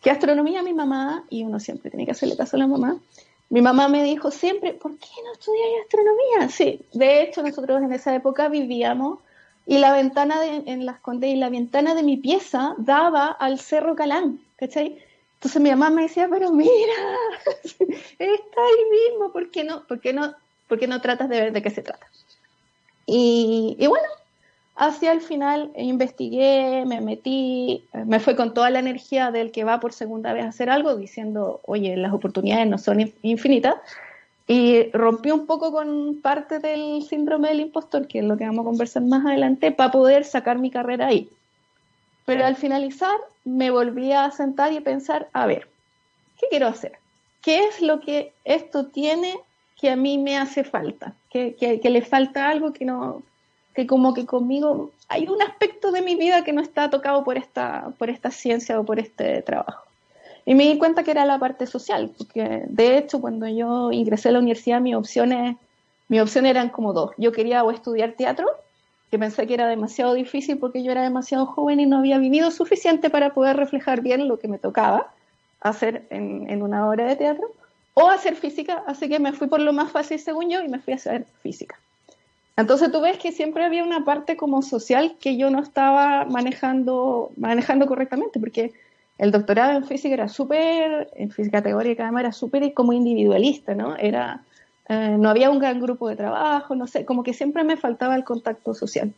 Que 0.01 0.11
astronomía 0.11 0.63
mi 0.63 0.75
mamá, 0.75 1.25
y 1.31 1.43
uno 1.43 1.61
siempre 1.61 1.91
tiene 1.91 2.05
que 2.05 2.13
hacerle 2.13 2.37
caso 2.37 2.57
a 2.57 2.61
la 2.61 2.67
mamá, 2.67 2.99
mi 3.53 3.61
mamá 3.61 3.87
me 3.87 4.03
dijo 4.03 4.31
siempre, 4.31 4.73
¿por 4.73 4.97
qué 4.97 5.11
no 5.23 5.33
estudias 5.35 5.83
astronomía? 5.83 6.49
Sí, 6.49 6.81
de 6.95 7.23
hecho 7.23 7.43
nosotros 7.43 7.83
en 7.83 7.93
esa 7.93 8.15
época 8.15 8.49
vivíamos 8.49 9.19
y 9.67 9.77
la 9.77 9.93
ventana 9.93 10.41
de, 10.41 10.63
en 10.65 10.87
las 10.87 11.01
Condes 11.01 11.35
y 11.35 11.37
la 11.37 11.51
ventana 11.51 11.95
de 11.95 12.03
mi 12.03 12.17
pieza 12.17 12.75
daba 12.79 13.27
al 13.27 13.59
Cerro 13.59 13.95
Calán, 13.95 14.41
¿cachai? 14.57 15.05
Entonces 15.35 15.61
mi 15.61 15.69
mamá 15.69 15.91
me 15.91 16.05
decía, 16.05 16.29
pero 16.31 16.51
mira, 16.51 16.95
está 18.19 18.61
ahí 18.63 19.11
mismo, 19.11 19.31
¿por 19.33 19.51
qué 19.51 19.65
no, 19.65 19.87
por 19.87 20.01
qué 20.01 20.15
no, 20.15 20.35
por 20.67 20.79
qué 20.79 20.87
no 20.87 21.03
tratas 21.03 21.29
de 21.29 21.39
ver 21.39 21.53
de 21.53 21.61
qué 21.61 21.69
se 21.69 21.83
trata? 21.83 22.07
Y, 23.05 23.77
y 23.79 23.87
bueno, 23.87 24.09
hacia 24.75 25.13
el 25.13 25.21
final 25.21 25.71
investigué, 25.77 26.85
me 26.87 27.01
metí, 27.01 27.85
me 27.93 28.21
fue 28.21 28.37
con 28.37 28.55
toda 28.55 28.71
la 28.71 28.79
energía 28.79 29.31
del 29.31 29.53
que 29.53 29.65
va 29.65 29.81
por 29.81 29.93
segunda 29.93 30.33
vez 30.33 30.45
a 30.45 30.49
hacer 30.49 30.71
algo, 30.71 30.97
diciendo, 30.97 31.61
oye, 31.67 31.97
las 31.97 32.13
oportunidades 32.13 32.67
no 32.67 32.79
son 32.79 33.13
infinitas. 33.23 33.77
Y 34.49 34.91
rompí 34.93 35.31
un 35.31 35.47
poco 35.47 35.73
con 35.73 36.21
parte 36.21 36.59
del 36.59 37.03
síndrome 37.03 37.49
del 37.49 37.61
impostor, 37.61 38.07
que 38.07 38.19
es 38.21 38.25
lo 38.25 38.37
que 38.37 38.45
vamos 38.45 38.63
a 38.63 38.71
conversar 38.71 39.03
más 39.03 39.25
adelante, 39.25 39.71
para 39.73 39.93
poder 39.93 40.25
sacar 40.25 40.59
mi 40.59 40.71
carrera 40.71 41.07
ahí. 41.07 41.29
Pero 42.25 42.45
al 42.45 42.57
finalizar 42.57 43.15
me 43.45 43.71
volví 43.71 44.13
a 44.13 44.31
sentar 44.31 44.73
y 44.73 44.79
a 44.79 44.83
pensar, 44.83 45.29
a 45.33 45.47
ver, 45.47 45.69
¿qué 46.39 46.47
quiero 46.51 46.67
hacer? 46.67 46.93
¿Qué 47.41 47.65
es 47.65 47.83
lo 47.83 48.01
que 48.01 48.33
esto 48.45 48.87
tiene 48.87 49.39
que 49.81 49.91
a 49.91 49.97
mí 49.97 50.19
me 50.19 50.39
hace 50.39 50.65
falta? 50.65 51.15
Que, 51.31 51.55
que 51.55 51.91
le 51.91 52.03
falta 52.03 52.49
algo 52.49 52.73
que 52.73 52.85
no, 52.85 53.23
que 53.75 53.87
como 53.87 54.15
que 54.15 54.27
conmigo 54.27 54.91
hay 55.09 55.29
un 55.29 55.41
aspecto 55.43 55.93
de 55.93 56.03
mi 56.03 56.15
vida 56.15 56.45
que 56.45 56.53
no 56.53 56.61
está 56.61 56.91
tocado 56.91 57.25
por 57.25 57.37
esta, 57.37 57.93
por 57.99 58.11
esta 58.11 58.31
ciencia 58.31 58.79
o 58.79 58.85
por 58.85 58.99
este 58.99 59.43
trabajo. 59.43 59.85
Y 60.45 60.55
me 60.55 60.65
di 60.65 60.79
cuenta 60.79 61.05
que 61.05 61.13
era 61.13 61.25
la 61.25 61.39
parte 61.39 61.67
social, 61.67 62.11
porque 62.17 62.65
de 62.67 62.99
hecho 62.99 63.21
cuando 63.21 63.47
yo 63.47 63.93
ingresé 63.93 64.29
a 64.29 64.33
la 64.33 64.41
universidad 64.41 64.81
mis 64.81 64.97
opciones, 64.97 65.57
mis 66.09 66.21
opciones 66.21 66.51
eran 66.51 66.69
como 66.69 66.93
dos. 66.93 67.13
Yo 67.17 67.33
quería 67.33 67.63
o 67.63 67.71
estudiar 67.71 68.13
teatro, 68.13 68.49
que 69.11 69.19
pensé 69.19 69.47
que 69.47 69.55
era 69.55 69.69
demasiado 69.69 70.15
difícil 70.15 70.59
porque 70.59 70.83
yo 70.83 70.91
era 70.91 71.03
demasiado 71.03 71.47
joven 71.47 71.81
y 71.81 71.87
no 71.87 71.99
había 71.99 72.19
vivido 72.19 72.51
suficiente 72.51 73.11
para 73.11 73.35
poder 73.35 73.57
reflejar 73.57 74.01
bien 74.01 74.27
lo 74.27 74.39
que 74.39 74.49
me 74.49 74.59
tocaba 74.59 75.13
hacer 75.61 76.07
en, 76.11 76.51
en 76.51 76.63
una 76.63 76.89
obra 76.89 77.07
de 77.07 77.17
teatro, 77.17 77.49
o 77.95 78.09
hacer 78.09 78.35
física, 78.35 78.83
así 78.87 79.09
que 79.09 79.19
me 79.21 79.33
fui 79.33 79.47
por 79.47 79.61
lo 79.61 79.73
más 79.73 79.93
fácil 79.93 80.19
según 80.19 80.51
yo 80.51 80.61
y 80.63 80.69
me 80.69 80.81
fui 80.81 80.95
a 80.95 80.97
hacer 80.97 81.27
física. 81.43 81.79
Entonces 82.57 82.93
tú 82.93 83.01
ves 83.01 83.19
que 83.19 83.33
siempre 83.33 83.65
había 83.65 83.83
una 83.83 84.05
parte 84.05 84.37
como 84.37 84.63
social 84.63 85.17
que 85.19 85.37
yo 85.37 85.51
no 85.51 85.61
estaba 85.61 86.25
manejando, 86.27 87.31
manejando 87.37 87.87
correctamente, 87.87 88.39
porque 88.39 88.73
el 89.19 89.31
doctorado 89.31 89.73
en 89.73 89.85
física 89.85 90.15
era 90.15 90.29
súper, 90.29 91.11
en 91.15 91.31
física 91.31 91.63
teórica 91.63 92.03
además 92.05 92.25
era 92.25 92.33
súper 92.33 92.75
como 92.75 92.93
individualista, 92.93 93.75
¿no? 93.75 93.97
Era, 93.97 94.43
eh, 94.89 95.17
no 95.19 95.31
había 95.31 95.51
un 95.51 95.59
gran 95.59 95.81
grupo 95.81 96.09
de 96.09 96.17
trabajo, 96.17 96.75
no 96.75 96.87
sé, 96.87 97.05
como 97.05 97.23
que 97.23 97.33
siempre 97.33 97.65
me 97.65 97.77
faltaba 97.77 98.17
el 98.17 98.25
contacto 98.25 98.75
social. 98.75 99.13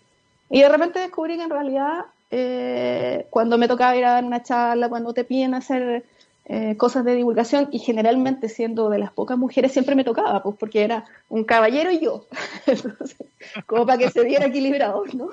Y 0.50 0.60
de 0.60 0.68
repente 0.68 1.00
descubrí 1.00 1.36
que 1.36 1.42
en 1.42 1.50
realidad 1.50 2.04
eh, 2.30 3.26
cuando 3.30 3.58
me 3.58 3.68
tocaba 3.68 3.96
ir 3.96 4.04
a 4.04 4.12
dar 4.12 4.24
una 4.24 4.42
charla, 4.42 4.88
cuando 4.88 5.12
te 5.12 5.24
piden 5.24 5.54
hacer 5.54 6.04
eh, 6.46 6.76
cosas 6.76 7.04
de 7.04 7.14
divulgación 7.14 7.68
y 7.72 7.78
generalmente 7.78 8.50
siendo 8.50 8.90
de 8.90 8.98
las 8.98 9.10
pocas 9.12 9.38
mujeres 9.38 9.72
siempre 9.72 9.94
me 9.94 10.04
tocaba, 10.04 10.42
pues 10.42 10.56
porque 10.58 10.82
era 10.82 11.06
un 11.30 11.44
caballero 11.44 11.90
y 11.90 12.00
yo, 12.00 12.26
como 13.66 13.86
para 13.86 13.98
que 13.98 14.10
se 14.10 14.24
viera 14.24 14.46
equilibrado, 14.46 15.04
¿no? 15.14 15.30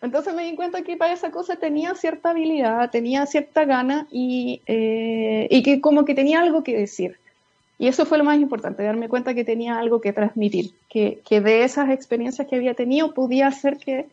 Entonces 0.00 0.34
me 0.34 0.42
di 0.42 0.56
cuenta 0.56 0.82
que 0.82 0.96
para 0.96 1.12
esa 1.12 1.30
cosa 1.30 1.54
tenía 1.54 1.94
cierta 1.94 2.30
habilidad, 2.30 2.90
tenía 2.90 3.24
cierta 3.26 3.64
gana 3.64 4.08
y, 4.10 4.60
eh, 4.66 5.46
y 5.48 5.62
que 5.62 5.80
como 5.80 6.04
que 6.04 6.16
tenía 6.16 6.40
algo 6.40 6.64
que 6.64 6.76
decir. 6.76 7.18
Y 7.78 7.86
eso 7.86 8.04
fue 8.04 8.18
lo 8.18 8.24
más 8.24 8.40
importante, 8.40 8.82
darme 8.82 9.08
cuenta 9.08 9.34
que 9.34 9.44
tenía 9.44 9.78
algo 9.78 10.00
que 10.00 10.12
transmitir, 10.12 10.72
que, 10.88 11.20
que 11.24 11.40
de 11.40 11.62
esas 11.62 11.90
experiencias 11.90 12.48
que 12.48 12.56
había 12.56 12.74
tenido 12.74 13.14
podía 13.14 13.46
hacer 13.46 13.76
que 13.78 14.06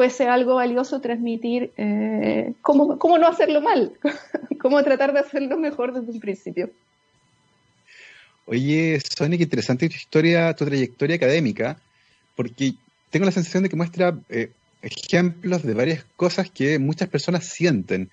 fuese 0.00 0.26
algo 0.26 0.54
valioso 0.54 0.98
transmitir 1.02 1.72
eh, 1.76 2.54
cómo, 2.62 2.98
cómo, 2.98 3.18
no 3.18 3.26
hacerlo 3.26 3.60
mal, 3.60 3.92
cómo 4.58 4.82
tratar 4.82 5.12
de 5.12 5.18
hacerlo 5.18 5.58
mejor 5.58 5.92
desde 5.92 6.10
un 6.10 6.20
principio. 6.20 6.70
Oye, 8.46 8.98
Sonia, 9.14 9.36
qué 9.36 9.44
interesante 9.44 9.90
tu 9.90 9.96
historia, 9.96 10.54
tu 10.54 10.64
trayectoria 10.64 11.16
académica, 11.16 11.78
porque 12.34 12.72
tengo 13.10 13.26
la 13.26 13.30
sensación 13.30 13.62
de 13.62 13.68
que 13.68 13.76
muestra 13.76 14.18
eh, 14.30 14.48
ejemplos 14.80 15.64
de 15.64 15.74
varias 15.74 16.06
cosas 16.16 16.50
que 16.50 16.78
muchas 16.78 17.10
personas 17.10 17.44
sienten 17.44 18.08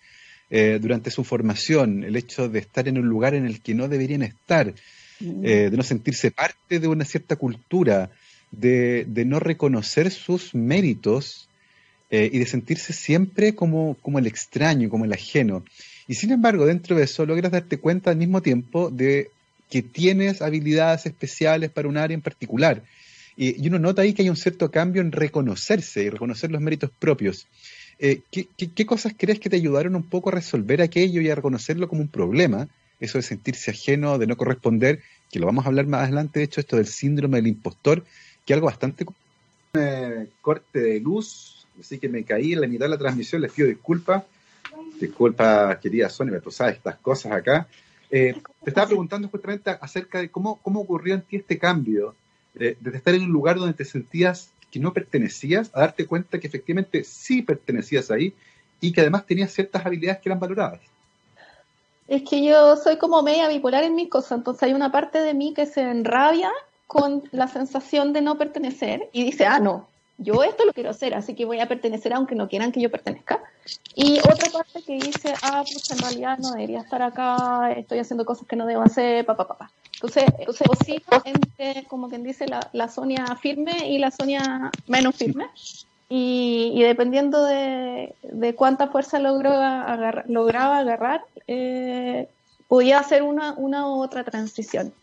eh, 0.49 0.79
durante 0.81 1.09
su 1.09 1.23
formación, 1.23 2.03
el 2.03 2.17
hecho 2.17 2.49
de 2.49 2.59
estar 2.59 2.89
en 2.89 2.97
un 2.97 3.07
lugar 3.07 3.33
en 3.33 3.45
el 3.45 3.61
que 3.61 3.75
no 3.75 3.87
deberían 3.87 4.23
estar, 4.23 4.73
mm. 5.21 5.41
de 5.41 5.71
no 5.71 5.83
sentirse 5.83 6.31
parte 6.31 6.81
de 6.81 6.87
una 6.89 7.05
cierta 7.05 7.37
cultura, 7.37 8.09
de, 8.51 9.05
de 9.07 9.23
no 9.23 9.39
reconocer 9.39 10.11
sus 10.11 10.53
méritos 10.53 11.46
eh, 12.09 12.29
y 12.31 12.39
de 12.39 12.45
sentirse 12.45 12.93
siempre 12.93 13.55
como, 13.55 13.97
como 14.01 14.19
el 14.19 14.27
extraño, 14.27 14.89
como 14.89 15.05
el 15.05 15.13
ajeno. 15.13 15.63
Y 16.07 16.15
sin 16.15 16.31
embargo, 16.31 16.65
dentro 16.65 16.95
de 16.95 17.03
eso 17.03 17.25
logras 17.25 17.51
darte 17.51 17.77
cuenta 17.77 18.11
al 18.11 18.17
mismo 18.17 18.41
tiempo 18.41 18.89
de 18.89 19.29
que 19.69 19.81
tienes 19.81 20.41
habilidades 20.41 21.05
especiales 21.05 21.69
para 21.69 21.89
un 21.89 21.97
área 21.97 22.15
en 22.15 22.21
particular. 22.21 22.83
Y, 23.35 23.67
uno 23.67 23.77
nota 23.77 24.01
ahí 24.01 24.13
que 24.13 24.23
hay 24.23 24.29
un 24.29 24.37
cierto 24.37 24.71
cambio 24.71 25.01
en 25.01 25.11
reconocerse 25.11 26.03
y 26.03 26.09
reconocer 26.09 26.49
los 26.49 26.61
méritos 26.61 26.89
propios. 26.97 27.47
Eh, 27.99 28.21
¿qué, 28.31 28.47
qué, 28.55 28.85
cosas 28.85 29.13
crees 29.15 29.39
que 29.39 29.49
te 29.49 29.55
ayudaron 29.57 29.95
un 29.95 30.03
poco 30.03 30.29
a 30.29 30.33
resolver 30.33 30.81
aquello 30.81 31.21
y 31.21 31.29
a 31.29 31.35
reconocerlo 31.35 31.87
como 31.87 32.01
un 32.01 32.07
problema? 32.07 32.67
Eso 32.99 33.17
de 33.17 33.23
sentirse 33.23 33.71
ajeno, 33.71 34.17
de 34.17 34.25
no 34.25 34.37
corresponder, 34.37 35.01
que 35.31 35.39
lo 35.39 35.45
vamos 35.45 35.65
a 35.65 35.67
hablar 35.67 35.85
más 35.85 36.03
adelante, 36.03 36.39
de 36.39 36.45
hecho, 36.45 36.61
esto 36.61 36.77
del 36.77 36.87
síndrome 36.87 37.37
del 37.37 37.47
impostor, 37.47 38.03
que 38.45 38.53
es 38.53 38.55
algo 38.55 38.67
bastante... 38.67 39.05
Eh, 39.73 40.27
corte 40.41 40.79
de 40.79 40.99
luz, 40.99 41.56
así 41.79 41.99
que 41.99 42.09
me 42.09 42.23
caí 42.23 42.53
en 42.53 42.61
la 42.61 42.67
mitad 42.67 42.85
de 42.85 42.89
la 42.89 42.97
transmisión, 42.97 43.41
les 43.41 43.51
pido 43.51 43.67
disculpas. 43.67 44.23
Disculpa, 44.99 45.79
querida 45.79 46.09
Sonia, 46.09 46.39
tú 46.39 46.51
sabes 46.51 46.77
estas 46.77 46.97
cosas 46.97 47.31
acá. 47.31 47.67
Eh, 48.09 48.35
te 48.63 48.69
estaba 48.69 48.87
preguntando 48.87 49.27
justamente 49.27 49.69
acerca 49.69 50.19
de 50.19 50.29
cómo, 50.29 50.59
cómo 50.61 50.81
ocurrió 50.81 51.13
en 51.13 51.21
ti 51.21 51.37
este 51.37 51.57
cambio, 51.57 52.15
eh, 52.55 52.77
de 52.79 52.97
estar 52.97 53.13
en 53.13 53.23
un 53.23 53.31
lugar 53.31 53.57
donde 53.57 53.73
te 53.73 53.85
sentías 53.85 54.51
que 54.71 54.79
no 54.79 54.93
pertenecías, 54.93 55.71
a 55.73 55.81
darte 55.81 56.05
cuenta 56.05 56.39
que 56.39 56.47
efectivamente 56.47 57.03
sí 57.03 57.41
pertenecías 57.41 58.11
ahí 58.11 58.33
y 58.81 58.91
que 58.91 59.01
además 59.01 59.25
tenías 59.25 59.51
ciertas 59.51 59.85
habilidades 59.85 60.21
que 60.21 60.29
eran 60.29 60.39
valoradas. 60.39 60.81
Es 62.07 62.23
que 62.23 62.43
yo 62.43 62.77
soy 62.77 62.97
como 62.97 63.21
media 63.21 63.47
bipolar 63.49 63.83
en 63.83 63.95
mis 63.95 64.09
cosas, 64.09 64.37
entonces 64.37 64.63
hay 64.63 64.73
una 64.73 64.91
parte 64.91 65.19
de 65.19 65.33
mí 65.33 65.53
que 65.53 65.65
se 65.65 65.81
enrabia 65.81 66.51
con 66.85 67.23
la 67.31 67.47
sensación 67.47 68.13
de 68.13 68.21
no 68.21 68.37
pertenecer 68.37 69.09
y 69.11 69.25
dice, 69.25 69.45
ah, 69.45 69.59
no, 69.59 69.87
yo 70.17 70.43
esto 70.43 70.65
lo 70.65 70.73
quiero 70.73 70.89
hacer, 70.89 71.13
así 71.13 71.35
que 71.35 71.45
voy 71.45 71.59
a 71.59 71.67
pertenecer 71.67 72.13
aunque 72.13 72.35
no 72.35 72.49
quieran 72.49 72.71
que 72.71 72.81
yo 72.81 72.89
pertenezca. 72.89 73.39
Y 73.95 74.19
otra 74.19 74.49
parte 74.51 74.81
que 74.81 74.93
dice, 74.93 75.33
ah, 75.43 75.63
pues 75.63 75.91
en 75.91 75.99
realidad 75.99 76.37
no 76.39 76.51
debería 76.51 76.79
estar 76.79 77.01
acá, 77.01 77.71
estoy 77.71 77.99
haciendo 77.99 78.25
cosas 78.25 78.47
que 78.47 78.55
no 78.55 78.65
debo 78.65 78.81
hacer, 78.81 79.25
papá, 79.25 79.47
papá. 79.47 79.71
Entonces, 79.93 80.25
entonces 80.39 81.01
entre, 81.25 81.83
como 81.85 82.07
quien 82.09 82.23
dice, 82.23 82.47
la, 82.47 82.67
la, 82.73 82.87
Sonia 82.87 83.25
firme 83.41 83.89
y 83.89 83.97
la 83.97 84.11
Sonia 84.11 84.71
menos 84.87 85.15
firme. 85.15 85.47
Y, 86.09 86.81
dependiendo 86.83 87.43
de, 87.43 88.15
de, 88.23 88.55
cuánta 88.55 88.87
fuerza 88.87 89.19
logró 89.19 89.51
lograba 90.27 90.77
agarrar, 90.77 91.25
eh, 91.47 92.27
podía 92.67 92.99
hacer 92.99 93.23
una, 93.23 93.53
una 93.53 93.87
u 93.87 94.01
otra 94.01 94.23
transición. 94.23 94.93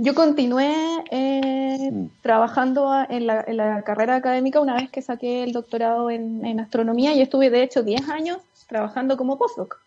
Yo 0.00 0.14
continué 0.14 0.72
eh, 1.10 1.90
mm. 1.92 2.06
trabajando 2.22 2.90
en 3.10 3.26
la, 3.26 3.82
carrera 3.82 4.16
académica 4.16 4.58
una 4.58 4.74
vez 4.74 4.88
que 4.88 5.02
saqué 5.02 5.42
el 5.42 5.52
doctorado 5.52 6.10
en, 6.10 6.58
astronomía 6.58 7.12
y 7.12 7.20
estuve 7.20 7.50
de 7.50 7.62
hecho 7.62 7.82
10 7.82 8.08
años 8.08 8.38
trabajando 8.66 9.18
como 9.18 9.36
postdoc. 9.36 9.78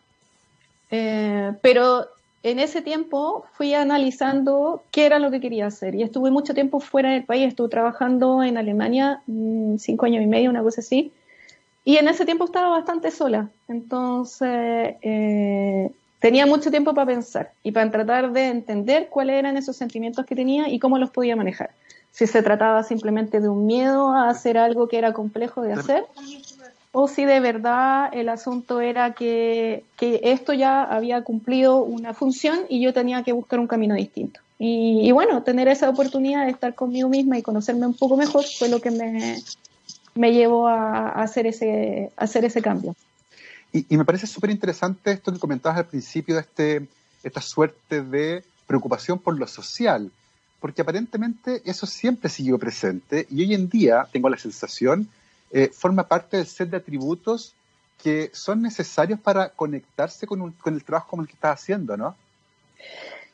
Eh, 0.92 1.54
pero 1.64 2.06
en 2.44 2.60
ese 2.60 2.84
tiempo 2.84 3.46
fui 3.54 3.74
analizando 3.74 4.84
qué 4.92 5.08
era 5.08 5.18
lo 5.18 5.32
que 5.32 5.42
quería 5.42 5.66
hacer 5.66 5.96
y 5.96 6.04
estuve 6.04 6.30
mucho 6.30 6.54
tiempo 6.54 6.80
fuera 6.80 7.12
del 7.12 7.24
país, 7.24 7.48
estuve 7.48 7.70
trabajando 7.70 8.44
en 8.44 8.58
Alemania 8.58 9.24
mm, 9.26 9.78
cinco 9.78 10.06
años 10.06 10.24
y 10.24 10.28
medio, 10.28 10.52
una 10.52 10.62
cosa 10.62 10.82
así, 10.82 11.12
y 11.86 11.98
en 11.98 12.08
ese 12.08 12.26
tiempo 12.26 12.46
estaba 12.46 12.70
bastante 12.70 13.10
sola. 13.10 13.50
Entonces, 13.68 14.96
eh, 15.02 15.92
tenía 16.24 16.46
mucho 16.46 16.72
tiempo 16.72 16.94
para 16.94 17.08
pensar 17.08 17.52
y 17.64 17.74
para 17.74 17.92
tratar 17.92 18.32
de 18.32 18.48
entender 18.48 19.10
cuáles 19.10 19.36
eran 19.36 19.58
esos 19.58 19.76
sentimientos 19.76 20.26
que 20.26 20.38
tenía 20.38 20.70
y 20.70 20.80
cómo 20.80 20.98
los 20.98 21.10
podía 21.10 21.36
manejar. 21.36 21.72
Si 22.12 22.28
se 22.28 22.42
trataba 22.42 22.82
simplemente 22.84 23.42
de 23.42 23.50
un 23.50 23.66
miedo 23.66 24.14
a 24.14 24.30
hacer 24.30 24.58
algo 24.58 24.88
que 24.88 24.98
era 24.98 25.12
complejo 25.12 25.62
de 25.64 25.74
hacer, 25.74 26.06
o 26.94 27.10
si 27.10 27.26
de 27.26 27.42
verdad 27.42 28.10
el 28.14 28.30
asunto 28.30 28.80
era 28.80 29.12
que, 29.12 29.84
que 29.98 30.22
esto 30.24 30.54
ya 30.54 30.84
había 30.84 31.26
cumplido 31.26 31.84
una 31.84 32.14
función 32.14 32.60
y 32.70 32.80
yo 32.80 32.94
tenía 32.94 33.24
que 33.24 33.34
buscar 33.34 33.60
un 33.60 33.68
camino 33.68 33.94
distinto. 33.94 34.40
Y, 34.58 35.12
bueno, 35.12 35.44
tener 35.44 35.68
esa 35.68 35.90
oportunidad 35.90 36.46
de 36.46 36.52
estar 36.52 36.74
conmigo 36.74 37.10
misma 37.10 37.38
y 37.38 37.42
conocerme 37.42 37.86
un 37.86 37.96
poco 37.96 38.16
mejor 38.16 38.46
fue 38.46 38.70
lo 38.70 38.80
que 38.80 38.92
me, 38.92 39.40
me 40.16 40.32
llevó 40.32 40.70
a, 40.70 41.10
hacer 41.10 41.48
ese, 41.48 42.12
a 42.16 42.24
hacer 42.24 42.46
ese 42.46 42.62
cambio. 42.62 42.96
Y, 43.74 43.98
me 43.98 44.06
parece 44.06 44.28
súper 44.28 44.52
interesante 44.52 45.12
esto 45.12 45.34
que 45.34 45.40
comentabas 45.40 45.80
al 45.80 45.88
principio 45.88 46.36
de 46.36 46.42
este, 46.42 46.88
esta 47.24 47.42
suerte 47.42 48.04
de 48.04 48.44
preocupación 48.68 49.18
por 49.18 49.38
lo 49.38 49.48
social, 49.48 50.12
porque 50.60 50.84
aparentemente 50.84 51.62
eso 51.66 51.88
siempre 51.88 52.30
siguió 52.30 52.60
presente 52.60 53.26
y 53.32 53.42
hoy 53.42 53.56
en 53.56 53.68
día 53.68 54.08
tengo 54.12 54.30
la 54.30 54.38
sensación 54.38 55.10
eh, 55.52 55.70
forma 55.74 56.08
parte 56.08 56.38
del 56.38 56.46
set 56.46 56.70
de 56.70 56.78
atributos 56.78 57.56
que 58.02 58.30
son 58.34 58.62
necesarios 58.62 59.20
para 59.20 59.50
conectarse 59.50 60.28
con, 60.28 60.54
el 60.66 60.84
trabajo 60.84 61.10
como 61.10 61.22
el 61.22 61.28
que 61.28 61.36
estás 61.36 61.62
haciendo, 61.62 61.96
¿no? 61.96 62.16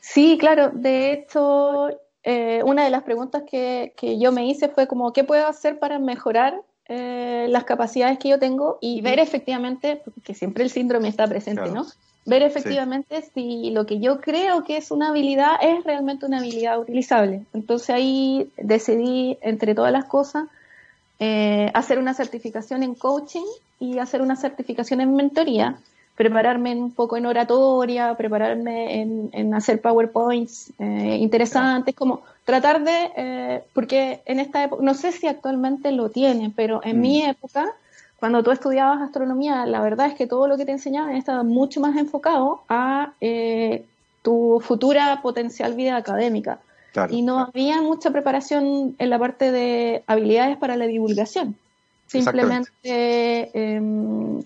Sí, 0.00 0.38
claro. 0.38 0.70
De 0.72 1.12
hecho, 1.12 1.88
eh, 2.22 2.62
una 2.64 2.84
de 2.84 2.90
las 2.90 3.02
preguntas 3.02 3.42
que, 3.50 3.92
yo 4.18 4.32
me 4.32 4.46
hice 4.46 4.68
fue 4.68 4.86
como, 4.86 5.12
¿qué 5.12 5.24
puedo 5.24 5.46
hacer 5.46 5.78
para 5.78 5.98
mejorar 5.98 6.60
eh, 6.92 7.46
las 7.48 7.62
capacidades 7.62 8.18
que 8.18 8.30
yo 8.30 8.40
tengo 8.40 8.78
y 8.80 9.00
ver 9.00 9.20
efectivamente, 9.20 10.02
porque 10.04 10.34
siempre 10.34 10.64
el 10.64 10.70
síndrome 10.70 11.06
está 11.06 11.24
presente, 11.28 11.70
¿no? 11.70 11.86
Ver 12.26 12.42
efectivamente 12.42 13.22
si 13.32 13.70
lo 13.70 13.86
que 13.86 14.00
yo 14.00 14.20
creo 14.20 14.64
que 14.64 14.76
es 14.76 14.90
una 14.90 15.10
habilidad 15.10 15.52
es 15.62 15.84
realmente 15.84 16.26
una 16.26 16.38
habilidad 16.38 16.80
utilizable. 16.80 17.44
Entonces 17.54 17.90
ahí 17.90 18.50
decidí, 18.56 19.38
entre 19.40 19.76
todas 19.76 19.92
las 19.92 20.06
cosas, 20.06 20.48
eh, 21.20 21.70
hacer 21.74 22.00
una 22.00 22.12
certificación 22.12 22.82
en 22.82 22.96
coaching 22.96 23.46
y 23.78 23.98
hacer 23.98 24.20
una 24.20 24.34
certificación 24.34 25.00
en 25.00 25.14
mentoría, 25.14 25.78
prepararme 26.20 26.74
un 26.74 26.92
poco 26.92 27.16
en 27.16 27.24
oratoria, 27.24 28.14
prepararme 28.14 29.00
en, 29.32 29.54
hacer 29.54 29.80
PowerPoints 29.80 30.70
eh, 30.78 31.16
interesantes, 31.18 31.94
como 31.94 32.20
tratar 32.44 32.84
de, 32.84 33.10
eh, 33.16 33.64
porque 33.72 34.20
en 34.26 34.38
esta 34.38 34.64
época, 34.64 34.82
no 34.82 34.92
sé 34.92 35.12
si 35.12 35.26
actualmente 35.28 35.92
lo 35.92 36.10
tiene, 36.10 36.52
pero 36.54 36.82
en 36.84 37.00
mi 37.00 37.22
mm. 37.22 37.30
época, 37.30 37.72
cuando 38.18 38.42
tú 38.42 38.50
estudiabas 38.50 39.00
astronomía, 39.00 39.64
la 39.64 39.80
verdad 39.80 40.08
es 40.08 40.14
que 40.14 40.26
todo 40.26 40.46
lo 40.46 40.58
que 40.58 40.66
te 40.66 40.72
enseñaban 40.72 41.16
estaba 41.16 41.42
mucho 41.42 41.80
más 41.80 41.96
enfocado 41.96 42.64
a 42.68 43.14
tu 44.20 44.60
futura 44.62 45.22
potencial 45.22 45.72
vida 45.72 45.96
académica 45.96 46.58
y 47.08 47.22
no 47.22 47.38
había 47.38 47.80
mucha 47.80 48.10
preparación 48.10 48.94
en 48.98 49.08
la 49.08 49.18
parte 49.18 49.52
de 49.52 50.02
habilidades 50.06 50.58
para 50.58 50.76
la 50.76 50.86
divulgación. 50.86 51.56
Simplemente 52.08 53.50
em, 53.54 54.42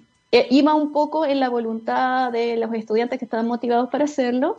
iba 0.50 0.74
un 0.74 0.92
poco 0.92 1.24
en 1.24 1.40
la 1.40 1.48
voluntad 1.48 2.32
de 2.32 2.56
los 2.56 2.72
estudiantes 2.74 3.18
que 3.18 3.24
estaban 3.24 3.46
motivados 3.46 3.90
para 3.90 4.04
hacerlo. 4.04 4.56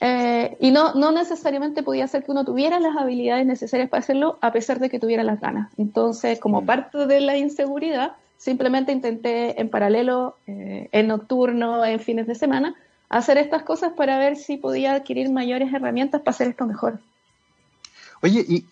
Eh, 0.00 0.56
y 0.58 0.72
no, 0.72 0.94
no 0.94 1.12
necesariamente 1.12 1.82
podía 1.82 2.08
ser 2.08 2.24
que 2.24 2.32
uno 2.32 2.44
tuviera 2.44 2.80
las 2.80 2.96
habilidades 2.96 3.46
necesarias 3.46 3.88
para 3.88 4.00
hacerlo 4.00 4.38
a 4.40 4.50
pesar 4.50 4.80
de 4.80 4.90
que 4.90 4.98
tuviera 4.98 5.22
las 5.22 5.40
ganas. 5.40 5.70
Entonces, 5.78 6.40
como 6.40 6.62
mm. 6.62 6.66
parte 6.66 7.06
de 7.06 7.20
la 7.20 7.36
inseguridad, 7.36 8.16
simplemente 8.36 8.90
intenté 8.90 9.60
en 9.60 9.68
paralelo, 9.68 10.36
eh, 10.48 10.88
en 10.90 11.06
nocturno, 11.06 11.84
en 11.84 12.00
fines 12.00 12.26
de 12.26 12.34
semana, 12.34 12.74
hacer 13.08 13.38
estas 13.38 13.62
cosas 13.62 13.92
para 13.92 14.18
ver 14.18 14.36
si 14.36 14.56
podía 14.56 14.94
adquirir 14.94 15.30
mayores 15.30 15.72
herramientas 15.72 16.22
para 16.22 16.30
hacer 16.30 16.48
esto 16.48 16.66
mejor. 16.66 16.98
Oye, 18.22 18.44
y 18.48 18.64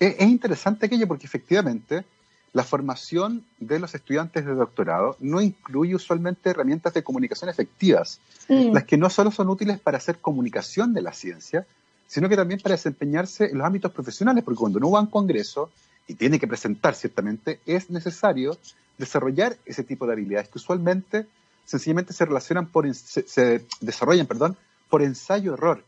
es 0.00 0.20
interesante 0.20 0.86
aquello 0.86 1.06
porque 1.06 1.26
efectivamente 1.26 2.04
la 2.52 2.64
formación 2.64 3.44
de 3.58 3.78
los 3.78 3.94
estudiantes 3.94 4.44
de 4.44 4.54
doctorado 4.54 5.16
no 5.20 5.40
incluye 5.40 5.94
usualmente 5.94 6.50
herramientas 6.50 6.92
de 6.92 7.02
comunicación 7.02 7.48
efectivas, 7.48 8.20
mm. 8.48 8.72
las 8.72 8.84
que 8.84 8.98
no 8.98 9.08
solo 9.08 9.30
son 9.30 9.48
útiles 9.48 9.80
para 9.80 9.98
hacer 9.98 10.18
comunicación 10.18 10.92
de 10.92 11.02
la 11.02 11.12
ciencia, 11.12 11.66
sino 12.06 12.28
que 12.28 12.36
también 12.36 12.60
para 12.60 12.74
desempeñarse 12.74 13.46
en 13.46 13.58
los 13.58 13.66
ámbitos 13.66 13.90
profesionales, 13.92 14.44
porque 14.44 14.58
cuando 14.58 14.78
uno 14.78 14.90
va 14.90 14.98
a 14.98 15.02
un 15.02 15.08
congreso 15.08 15.70
y 16.06 16.14
tiene 16.14 16.38
que 16.38 16.46
presentar 16.46 16.94
ciertamente, 16.94 17.60
es 17.64 17.88
necesario 17.88 18.58
desarrollar 18.98 19.56
ese 19.64 19.82
tipo 19.82 20.06
de 20.06 20.12
habilidades 20.12 20.48
que 20.48 20.58
usualmente 20.58 21.26
sencillamente 21.64 22.12
se 22.12 22.26
relacionan 22.26 22.66
por 22.66 22.92
se, 22.94 23.64
desarrollan, 23.80 24.26
perdón, 24.26 24.58
por 24.90 25.02
ensayo-error. 25.02 25.82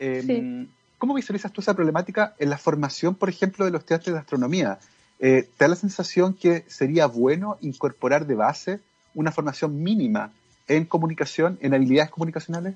Em, 0.00 0.66
¿Cómo 0.98 1.14
visualizas 1.14 1.52
tú 1.52 1.60
esa 1.60 1.74
problemática 1.74 2.34
en 2.40 2.50
la 2.50 2.58
formación, 2.58 3.14
por 3.14 3.28
ejemplo, 3.28 3.64
de 3.64 3.70
los 3.70 3.82
estudiantes 3.82 4.12
de 4.12 4.18
astronomía? 4.18 4.80
Eh, 5.20 5.48
¿Te 5.56 5.64
da 5.64 5.68
la 5.68 5.76
sensación 5.76 6.34
que 6.34 6.64
sería 6.68 7.06
bueno 7.06 7.58
incorporar 7.60 8.26
de 8.26 8.34
base 8.34 8.80
una 9.14 9.32
formación 9.32 9.82
mínima 9.82 10.32
en 10.68 10.84
comunicación, 10.84 11.58
en 11.60 11.74
habilidades 11.74 12.10
comunicacionales? 12.10 12.74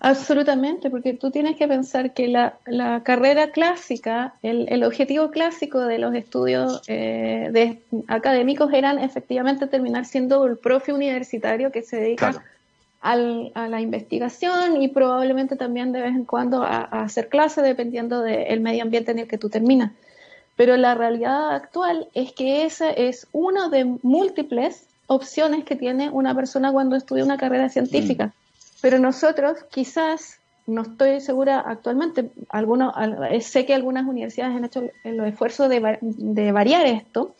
Absolutamente, 0.00 0.90
porque 0.90 1.14
tú 1.14 1.30
tienes 1.30 1.56
que 1.56 1.66
pensar 1.66 2.12
que 2.12 2.28
la, 2.28 2.58
carrera 3.04 3.52
clásica, 3.52 4.34
el, 4.42 4.84
objetivo 4.84 5.30
clásico 5.30 5.80
de 5.80 5.98
los 5.98 6.14
estudios 6.14 6.82
eh, 6.88 7.48
de, 7.50 7.80
académicos 8.08 8.70
eran 8.74 8.98
efectivamente 8.98 9.66
terminar 9.66 10.04
siendo 10.04 10.44
el 10.44 10.58
profe 10.58 10.92
universitario 10.92 11.72
que 11.72 11.80
se 11.82 11.96
dedica 11.96 12.44
a 13.00 13.16
la 13.16 13.80
investigación 13.80 14.80
y 14.80 14.88
probablemente 14.88 15.56
también 15.56 15.92
de 15.92 16.02
vez 16.02 16.14
en 16.14 16.24
cuando 16.24 16.62
a, 16.62 16.82
hacer 16.82 17.28
clase 17.28 17.62
dependiendo 17.62 18.20
del 18.20 18.60
medio 18.60 18.82
ambiente 18.82 19.12
en 19.12 19.20
el 19.20 19.28
que 19.28 19.38
tú 19.38 19.48
terminas. 19.48 19.92
Pero 20.56 20.76
la 20.76 20.94
realidad 20.94 21.54
actual 21.54 22.08
es 22.14 22.32
que 22.32 22.64
esa 22.64 22.90
es 22.90 23.26
una 23.32 23.68
de 23.68 23.84
múltiples 24.02 24.86
opciones 25.06 25.64
que 25.64 25.76
tiene 25.76 26.10
una 26.10 26.34
persona 26.34 26.72
cuando 26.72 26.96
estudia 26.96 27.24
una 27.24 27.36
carrera 27.36 27.68
científica. 27.68 28.26
Mm. 28.26 28.32
Pero 28.80 28.98
nosotros 28.98 29.58
quizás, 29.70 30.38
no 30.66 30.82
estoy 30.82 31.20
segura 31.20 31.60
actualmente, 31.60 32.30
algunos, 32.50 32.94
sé 33.40 33.66
que 33.66 33.74
algunas 33.74 34.06
universidades 34.06 34.56
han 34.56 34.64
hecho 34.64 34.82
los 35.04 35.26
esfuerzos 35.26 35.68
de, 35.68 35.98
de 36.00 36.52
variar 36.52 36.86
esto, 36.86 37.34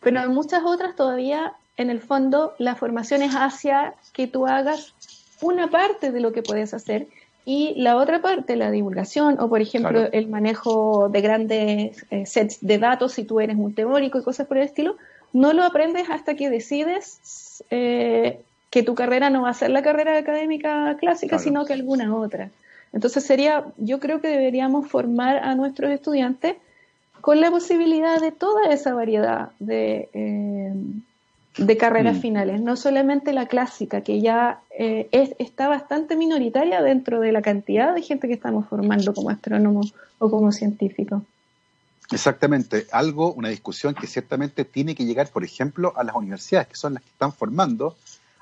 pero 0.00 0.20
en 0.20 0.32
muchas 0.32 0.62
otras 0.64 0.94
todavía 0.94 1.54
en 1.76 1.90
el 1.90 2.00
fondo 2.00 2.54
la 2.58 2.76
formación 2.76 3.22
es 3.22 3.34
hacia 3.34 3.94
que 4.12 4.26
tú 4.26 4.46
hagas 4.46 4.94
una 5.40 5.68
parte 5.68 6.12
de 6.12 6.20
lo 6.20 6.32
que 6.32 6.42
puedes 6.42 6.72
hacer 6.74 7.08
y 7.44 7.74
la 7.76 7.96
otra 7.96 8.22
parte, 8.22 8.56
la 8.56 8.70
divulgación 8.70 9.38
o 9.38 9.48
por 9.48 9.60
ejemplo 9.60 10.08
el 10.12 10.28
manejo 10.28 11.08
de 11.10 11.20
grandes 11.20 12.06
eh, 12.10 12.24
sets 12.26 12.58
de 12.60 12.78
datos 12.78 13.12
si 13.12 13.24
tú 13.24 13.40
eres 13.40 13.56
un 13.56 13.74
teórico 13.74 14.18
y 14.18 14.22
cosas 14.22 14.46
por 14.46 14.56
el 14.56 14.64
estilo, 14.64 14.96
no 15.32 15.52
lo 15.52 15.62
aprendes 15.62 16.08
hasta 16.08 16.34
que 16.36 16.48
decides 16.48 17.62
eh, 17.70 18.40
que 18.70 18.82
tu 18.82 18.94
carrera 18.94 19.30
no 19.30 19.42
va 19.42 19.50
a 19.50 19.54
ser 19.54 19.70
la 19.70 19.82
carrera 19.82 20.16
académica 20.16 20.96
clásica, 20.98 21.38
sino 21.38 21.64
que 21.64 21.74
alguna 21.74 22.14
otra. 22.14 22.50
Entonces 22.92 23.24
sería, 23.24 23.64
yo 23.76 24.00
creo 24.00 24.20
que 24.20 24.28
deberíamos 24.28 24.88
formar 24.88 25.38
a 25.38 25.54
nuestros 25.54 25.90
estudiantes 25.90 26.56
con 27.20 27.40
la 27.40 27.50
posibilidad 27.50 28.20
de 28.20 28.32
toda 28.32 28.70
esa 28.70 28.94
variedad 28.94 29.50
de, 29.58 30.08
eh, 30.12 30.72
de 31.56 31.76
carreras 31.76 32.16
mm. 32.16 32.20
finales, 32.20 32.60
no 32.60 32.76
solamente 32.76 33.32
la 33.32 33.46
clásica, 33.46 34.00
que 34.02 34.20
ya 34.20 34.60
eh, 34.70 35.08
está 35.38 35.68
bastante 35.68 36.16
minoritaria 36.16 36.82
dentro 36.82 37.20
de 37.20 37.32
la 37.32 37.42
cantidad 37.42 37.94
de 37.94 38.02
gente 38.02 38.26
que 38.26 38.34
estamos 38.34 38.66
formando 38.66 39.14
como 39.14 39.30
astrónomos 39.30 39.94
o 40.18 40.30
como 40.30 40.50
científicos. 40.50 41.22
Exactamente, 42.10 42.86
algo, 42.92 43.32
una 43.32 43.48
discusión 43.48 43.94
que 43.94 44.06
ciertamente 44.06 44.64
tiene 44.64 44.94
que 44.94 45.04
llegar, 45.04 45.28
por 45.28 45.44
ejemplo, 45.44 45.92
a 45.96 46.04
las 46.04 46.14
universidades, 46.14 46.68
que 46.68 46.76
son 46.76 46.94
las 46.94 47.02
que 47.02 47.10
están 47.10 47.32
formando 47.32 47.96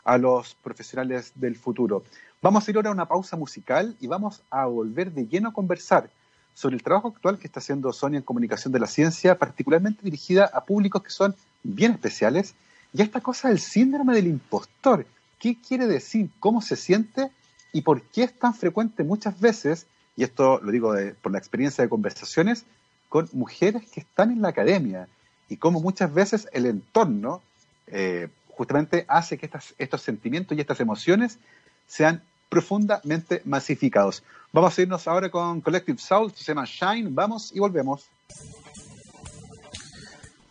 a 0.05 0.19
los 0.19 0.55
profesionales 0.55 1.33
del 1.37 1.57
futuro. 1.57 2.03
Vamos 2.41 2.67
a 2.67 2.71
ir 2.71 2.77
ahora 2.77 2.91
a 2.91 2.93
una 2.93 3.07
pausa 3.07 3.37
musical 3.37 3.95
y 4.01 4.09
vamos 4.09 4.43
a 4.51 4.67
volver 4.67 5.13
de 5.13 5.29
lleno 5.29 5.51
a 5.51 5.53
conversar 5.53 6.11
sobre 6.55 6.75
el 6.75 6.83
trabajo 6.83 7.09
actual 7.09 7.39
que 7.39 7.47
está 7.47 7.61
haciendo 7.61 7.93
Sonia 7.93 8.19
en 8.19 8.25
comunicación 8.25 8.73
de 8.73 8.81
la 8.81 8.89
ciencia, 8.89 9.39
particularmente 9.39 10.03
dirigida 10.03 10.51
a 10.53 10.65
públicos 10.65 11.03
que 11.03 11.11
son 11.11 11.37
bien 11.63 11.93
especiales 11.93 12.55
y 12.93 13.03
esta 13.03 13.21
cosa 13.21 13.49
del 13.49 13.59
síndrome 13.59 14.15
del 14.15 14.27
impostor, 14.27 15.07
¿qué 15.39 15.57
quiere 15.61 15.87
decir? 15.87 16.29
¿Cómo 16.41 16.61
se 16.61 16.77
siente? 16.77 17.31
¿Y 17.73 17.83
por 17.83 18.03
qué 18.03 18.25
es 18.25 18.39
tan 18.39 18.55
frecuente 18.55 19.03
muchas 19.03 19.41
veces, 19.41 19.87
y 20.15 20.25
esto 20.25 20.61
lo 20.63 20.71
digo 20.71 20.95
por 21.23 21.33
la 21.33 21.39
experiencia 21.39 21.83
de 21.83 21.89
conversaciones, 21.89 22.65
con 23.09 23.29
mujeres 23.33 23.91
que 23.91 24.01
están 24.01 24.31
en 24.31 24.43
la 24.43 24.49
academia? 24.49 25.09
Y 25.49 25.57
cómo 25.57 25.81
muchas 25.81 26.13
veces 26.13 26.49
el 26.53 26.67
entorno 26.67 27.43
eh, 27.87 28.29
justamente 28.49 29.05
hace 29.09 29.39
que 29.39 29.51
estos 29.79 30.03
sentimientos 30.03 30.57
y 30.57 30.61
estas 30.61 30.81
emociones 30.81 31.39
sean 31.87 32.23
profundamente 32.49 33.41
masificados. 33.47 34.23
Vamos 34.53 34.79
a 34.79 34.83
irnos 34.83 35.09
ahora 35.09 35.31
con 35.31 35.63
Collective 35.63 35.99
Soul, 35.99 36.33
se 36.35 36.45
llama 36.45 36.67
Shine, 36.67 37.09
vamos 37.11 37.51
y 37.55 37.59
volvemos. 37.59 38.07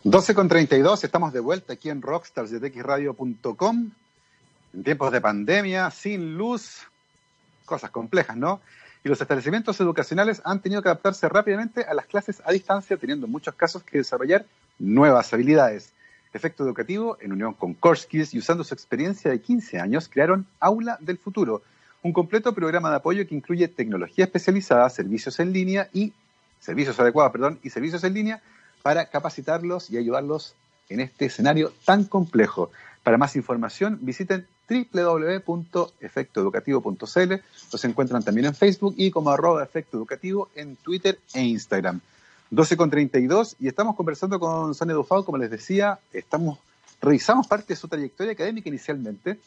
12 0.04 0.34
con 0.34 0.48
32, 0.48 1.04
estamos 1.04 1.32
de 1.32 1.38
vuelta 1.38 1.74
aquí 1.74 1.88
en 1.88 2.02
Rockstars 2.02 2.50
de 2.50 2.58
txradio.com. 2.58 3.90
En 4.74 4.82
tiempos 4.82 5.12
de 5.12 5.20
pandemia, 5.20 5.92
sin 5.92 6.36
luz, 6.36 6.88
cosas 7.64 7.92
complejas, 7.92 8.36
¿no? 8.36 8.60
Y 9.04 9.08
los 9.08 9.20
establecimientos 9.20 9.80
educacionales 9.80 10.42
han 10.44 10.60
tenido 10.60 10.82
que 10.82 10.88
adaptarse 10.88 11.28
rápidamente 11.28 11.84
a 11.84 11.94
las 11.94 12.06
clases 12.06 12.42
a 12.44 12.50
distancia, 12.50 12.96
teniendo 12.96 13.26
en 13.26 13.32
muchos 13.32 13.54
casos 13.54 13.84
que 13.84 13.98
desarrollar 13.98 14.44
nuevas 14.80 15.32
habilidades. 15.32 15.92
Efecto 16.32 16.64
Educativo, 16.64 17.16
en 17.20 17.30
unión 17.30 17.54
con 17.54 17.74
Core 17.74 18.00
Skills 18.00 18.34
y 18.34 18.38
usando 18.38 18.64
su 18.64 18.74
experiencia 18.74 19.30
de 19.30 19.40
15 19.40 19.78
años, 19.78 20.08
crearon 20.08 20.46
Aula 20.58 20.98
del 21.00 21.18
Futuro, 21.18 21.62
un 22.02 22.12
completo 22.12 22.52
programa 22.52 22.90
de 22.90 22.96
apoyo 22.96 23.24
que 23.28 23.36
incluye 23.36 23.68
tecnología 23.68 24.24
especializada, 24.24 24.90
servicios 24.90 25.38
en 25.38 25.52
línea 25.52 25.88
y 25.92 26.12
servicios 26.58 26.98
adecuados, 26.98 27.30
perdón, 27.30 27.60
y 27.62 27.70
servicios 27.70 28.02
en 28.02 28.14
línea 28.14 28.42
para 28.82 29.06
capacitarlos 29.06 29.90
y 29.90 29.96
ayudarlos 29.96 30.54
en 30.88 31.00
este 31.00 31.26
escenario 31.26 31.72
tan 31.84 32.04
complejo. 32.04 32.70
Para 33.02 33.18
más 33.18 33.36
información, 33.36 33.98
visiten 34.02 34.46
www.efectoeducativo.cl. 34.68 37.32
Los 37.72 37.84
encuentran 37.84 38.22
también 38.22 38.46
en 38.46 38.54
Facebook 38.54 38.94
y 38.96 39.10
como 39.10 39.30
arroba 39.30 39.62
efecto 39.62 39.96
educativo 39.96 40.50
en 40.54 40.76
Twitter 40.76 41.18
e 41.34 41.42
Instagram. 41.42 42.00
12 42.50 42.76
con 42.76 42.90
32 42.90 43.56
y 43.60 43.68
estamos 43.68 43.96
conversando 43.96 44.38
con 44.38 44.74
Sonia 44.74 44.94
Dufao, 44.94 45.24
como 45.24 45.38
les 45.38 45.50
decía, 45.50 45.98
estamos 46.12 46.58
revisamos 47.00 47.46
parte 47.46 47.72
de 47.72 47.76
su 47.76 47.88
trayectoria 47.88 48.32
académica 48.32 48.68
inicialmente 48.68 49.38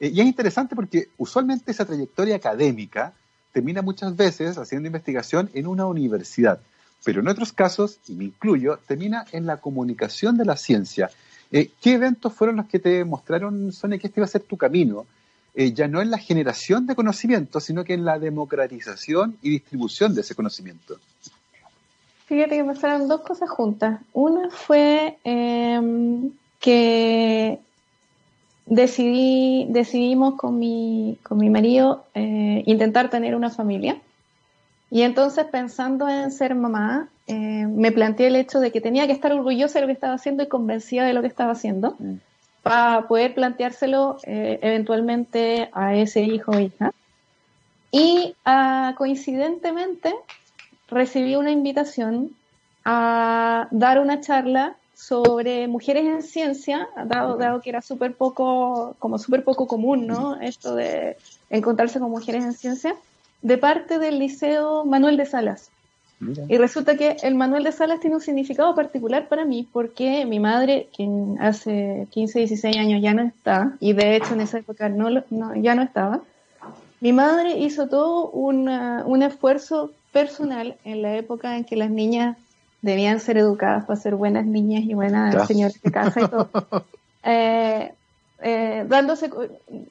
eh, 0.00 0.08
y 0.08 0.20
es 0.20 0.26
interesante 0.26 0.74
porque 0.74 1.08
usualmente 1.18 1.70
esa 1.70 1.84
trayectoria 1.84 2.36
académica 2.36 3.12
termina 3.52 3.82
muchas 3.82 4.16
veces 4.16 4.58
haciendo 4.58 4.86
investigación 4.86 5.50
en 5.54 5.66
una 5.66 5.86
universidad, 5.86 6.60
pero 7.04 7.20
en 7.20 7.28
otros 7.28 7.52
casos, 7.52 7.98
y 8.08 8.14
me 8.14 8.24
incluyo, 8.24 8.78
termina 8.86 9.26
en 9.32 9.46
la 9.46 9.58
comunicación 9.58 10.36
de 10.36 10.44
la 10.44 10.56
ciencia. 10.56 11.10
Eh, 11.52 11.70
¿Qué 11.80 11.92
eventos 11.92 12.32
fueron 12.32 12.56
los 12.56 12.66
que 12.66 12.78
te 12.78 13.04
mostraron, 13.04 13.72
Sonia, 13.72 13.98
que 13.98 14.08
este 14.08 14.20
iba 14.20 14.24
a 14.24 14.28
ser 14.28 14.42
tu 14.42 14.56
camino? 14.56 15.06
Eh, 15.54 15.72
ya 15.72 15.86
no 15.86 16.02
en 16.02 16.10
la 16.10 16.18
generación 16.18 16.86
de 16.86 16.96
conocimiento, 16.96 17.60
sino 17.60 17.84
que 17.84 17.94
en 17.94 18.04
la 18.04 18.18
democratización 18.18 19.36
y 19.40 19.50
distribución 19.50 20.14
de 20.14 20.22
ese 20.22 20.34
conocimiento. 20.34 20.96
Fíjate 22.26 22.56
que 22.56 22.64
pasaron 22.64 23.06
dos 23.06 23.20
cosas 23.20 23.48
juntas. 23.50 24.00
Una 24.12 24.50
fue 24.50 25.18
em, 25.22 26.32
que 26.58 27.60
decidí, 28.66 29.66
decidimos 29.68 30.34
con 30.34 30.58
mi, 30.58 31.18
con 31.22 31.38
mi 31.38 31.50
marido 31.50 32.04
eh, 32.14 32.64
intentar 32.66 33.10
tener 33.10 33.36
una 33.36 33.50
familia. 33.50 34.00
Y 34.94 35.02
entonces 35.02 35.46
pensando 35.46 36.08
en 36.08 36.30
ser 36.30 36.54
mamá, 36.54 37.08
eh, 37.26 37.66
me 37.66 37.90
planteé 37.90 38.28
el 38.28 38.36
hecho 38.36 38.60
de 38.60 38.70
que 38.70 38.80
tenía 38.80 39.08
que 39.08 39.12
estar 39.12 39.32
orgullosa 39.32 39.80
de 39.80 39.80
lo 39.80 39.86
que 39.88 39.92
estaba 39.92 40.14
haciendo 40.14 40.44
y 40.44 40.46
convencida 40.46 41.04
de 41.04 41.12
lo 41.12 41.20
que 41.20 41.26
estaba 41.26 41.50
haciendo 41.50 41.96
mm. 41.98 42.14
para 42.62 43.08
poder 43.08 43.34
planteárselo 43.34 44.18
eh, 44.22 44.60
eventualmente 44.62 45.68
a 45.72 45.96
ese 45.96 46.22
hijo 46.22 46.52
o 46.52 46.60
hija. 46.60 46.92
Y 47.90 48.36
ah, 48.44 48.94
coincidentemente 48.96 50.14
recibí 50.86 51.34
una 51.34 51.50
invitación 51.50 52.30
a 52.84 53.66
dar 53.72 53.98
una 53.98 54.20
charla 54.20 54.76
sobre 54.94 55.66
mujeres 55.66 56.04
en 56.04 56.22
ciencia, 56.22 56.88
dado, 57.04 57.36
dado 57.36 57.60
que 57.60 57.70
era 57.70 57.82
súper 57.82 58.14
poco, 58.14 58.94
como 59.00 59.18
súper 59.18 59.42
poco 59.42 59.66
común, 59.66 60.06
¿no? 60.06 60.40
Esto 60.40 60.76
de 60.76 61.16
encontrarse 61.50 61.98
con 61.98 62.12
mujeres 62.12 62.44
en 62.44 62.52
ciencia, 62.52 62.94
de 63.44 63.58
parte 63.58 63.98
del 63.98 64.18
Liceo 64.18 64.84
Manuel 64.86 65.16
de 65.18 65.26
Salas. 65.26 65.70
Y 66.48 66.56
resulta 66.56 66.96
que 66.96 67.16
el 67.22 67.34
Manuel 67.34 67.64
de 67.64 67.72
Salas 67.72 68.00
tiene 68.00 68.16
un 68.16 68.22
significado 68.22 68.74
particular 68.74 69.28
para 69.28 69.44
mí 69.44 69.68
porque 69.70 70.24
mi 70.24 70.40
madre, 70.40 70.88
quien 70.96 71.36
hace 71.38 72.06
15, 72.12 72.38
16 72.38 72.76
años 72.78 73.02
ya 73.02 73.12
no 73.12 73.22
está, 73.22 73.76
y 73.78 73.92
de 73.92 74.16
hecho 74.16 74.32
en 74.32 74.40
esa 74.40 74.58
época 74.58 74.88
no, 74.88 75.10
ya 75.56 75.74
no 75.74 75.82
estaba, 75.82 76.22
mi 77.00 77.12
madre 77.12 77.58
hizo 77.58 77.86
todo 77.88 78.30
un 78.30 79.22
esfuerzo 79.22 79.90
personal 80.10 80.76
en 80.84 81.02
la 81.02 81.14
época 81.16 81.58
en 81.58 81.64
que 81.64 81.76
las 81.76 81.90
niñas 81.90 82.38
debían 82.80 83.20
ser 83.20 83.36
educadas 83.36 83.84
para 83.84 84.00
ser 84.00 84.14
buenas 84.14 84.46
niñas 84.46 84.84
y 84.84 84.94
buenas 84.94 85.46
señoras 85.46 85.82
de 85.82 85.90
casa 85.90 86.20
y 86.22 86.28
todo. 86.28 86.48
Eh, 87.26 87.90
eh, 88.46 88.84
dándose 88.86 89.30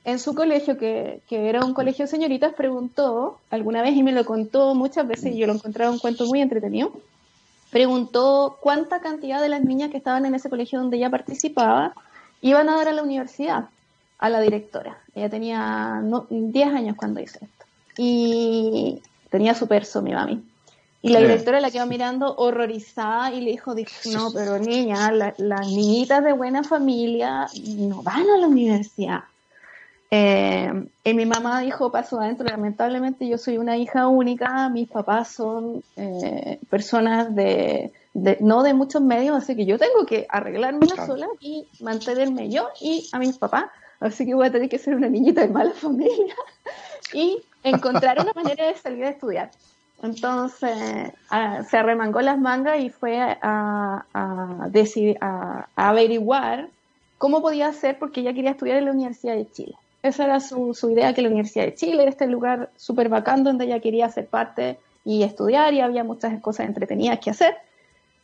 en 0.04 0.20
su 0.20 0.36
colegio, 0.36 0.78
que, 0.78 1.24
era 1.28 1.66
un 1.66 1.74
colegio 1.74 2.06
de 2.06 2.12
señoritas, 2.12 2.54
preguntó 2.54 3.40
alguna 3.50 3.82
vez 3.82 3.96
y 3.96 4.04
me 4.04 4.12
lo 4.12 4.26
contó 4.26 4.76
muchas 4.76 5.08
veces 5.08 5.34
y 5.34 5.40
yo 5.40 5.48
lo 5.48 5.54
encontraba 5.54 5.90
un 5.90 5.98
cuento 5.98 6.28
muy 6.28 6.40
entretenido. 6.40 6.94
Preguntó 7.72 8.60
cuánta 8.62 9.02
cantidad 9.02 9.42
de 9.42 9.50
las 9.50 9.64
niñas 9.64 9.90
que 9.90 9.98
estaban 9.98 10.28
en 10.28 10.36
ese 10.36 10.52
colegio 10.52 10.80
donde 10.80 10.98
ella 10.98 11.10
participaba 11.10 11.96
iban 12.42 12.70
a 12.70 12.76
dar 12.76 12.90
a 12.90 12.94
la 12.94 13.02
universidad, 13.02 13.70
a 14.20 14.30
la 14.30 14.40
directora. 14.40 15.00
Ella 15.16 15.32
tenía 15.32 16.04
10 16.30 16.74
años 16.76 16.96
cuando 16.96 17.22
hizo 17.22 17.40
esto. 17.42 17.66
Y 17.98 19.02
tenía 19.32 19.56
su 19.56 19.68
perso, 19.68 20.04
mi 20.04 20.14
mami. 20.14 20.44
Y 21.04 21.10
la 21.10 21.20
directora 21.20 21.60
la 21.60 21.70
quedó 21.70 21.86
mirando 21.86 22.34
horrorizada 22.38 23.30
y 23.34 23.42
le 23.42 23.52
dijo, 23.52 23.76
no, 24.14 24.32
pero 24.34 24.58
niña, 24.58 25.12
las 25.12 25.68
niñitas 25.68 26.24
de 26.24 26.32
buena 26.32 26.64
familia 26.64 27.50
no 27.78 28.02
van 28.04 28.30
a 28.30 28.38
la 28.38 28.48
universidad. 28.48 29.26
Eh, 30.10 30.72
y 31.04 31.14
mi 31.14 31.26
mamá 31.26 31.60
dijo, 31.60 31.92
paso 31.92 32.22
adentro, 32.22 32.48
lamentablemente 32.48 33.28
yo 33.28 33.38
soy 33.38 33.58
una 33.58 33.76
hija 33.76 34.08
única, 34.08 34.70
mis 34.70 34.88
papás 34.88 35.28
son 35.28 35.84
eh, 35.98 36.60
personas 36.70 37.36
de, 37.36 37.92
no 38.40 38.64
de 38.64 38.74
muchos 38.74 39.02
medios, 39.02 39.36
así 39.36 39.58
que 39.58 39.66
yo 39.66 39.78
tengo 39.78 40.06
que 40.06 40.26
arreglarme 40.30 40.88
sola 41.06 41.28
y 41.42 41.68
mantenerme 41.82 42.48
yo 42.48 42.70
y 42.80 43.10
a 43.12 43.20
mis 43.20 43.38
papás, 43.38 43.66
así 44.00 44.26
que 44.26 44.36
voy 44.36 44.48
a 44.48 44.52
tener 44.54 44.70
que 44.70 44.80
ser 44.80 44.96
una 44.96 45.10
niñita 45.10 45.42
de 45.42 45.50
mala 45.50 45.72
familia 45.72 46.36
y 47.14 47.44
encontrar 47.62 48.22
una 48.22 48.32
manera 48.34 48.68
de 48.68 48.76
salir 48.76 49.04
a 49.04 49.10
estudiar. 49.10 49.52
Entonces 50.04 51.14
se 51.70 51.78
arremangó 51.78 52.20
las 52.20 52.38
mangas 52.38 52.82
y 52.82 52.90
fue 52.90 53.18
a, 53.20 54.68
decidir, 54.70 55.18
a, 55.22 55.68
averiguar 55.78 56.68
cómo 57.18 57.42
podía 57.42 57.70
hacer 57.70 57.98
porque 57.98 58.20
ella 58.20 58.34
quería 58.34 58.52
estudiar 58.52 58.78
en 58.78 58.86
la 58.86 58.92
Universidad 58.92 59.36
de 59.36 59.50
Chile. 59.50 59.76
Esa 60.04 60.26
era 60.26 60.42
su, 60.42 60.76
idea, 60.92 61.14
que 61.14 61.22
la 61.22 61.30
Universidad 61.30 61.64
de 61.64 61.76
Chile 61.76 62.02
era 62.02 62.12
este 62.12 62.28
lugar 62.28 62.70
súper 62.76 63.08
bacán 63.08 63.46
donde 63.46 63.64
ella 63.64 63.80
quería 63.80 64.10
ser 64.10 64.28
parte 64.28 64.78
y 65.06 65.24
estudiar 65.24 65.74
y 65.74 65.80
había 65.80 66.04
muchas 66.04 66.42
cosas 66.42 66.68
entretenidas 66.68 67.20
que 67.20 67.30
hacer. 67.30 67.56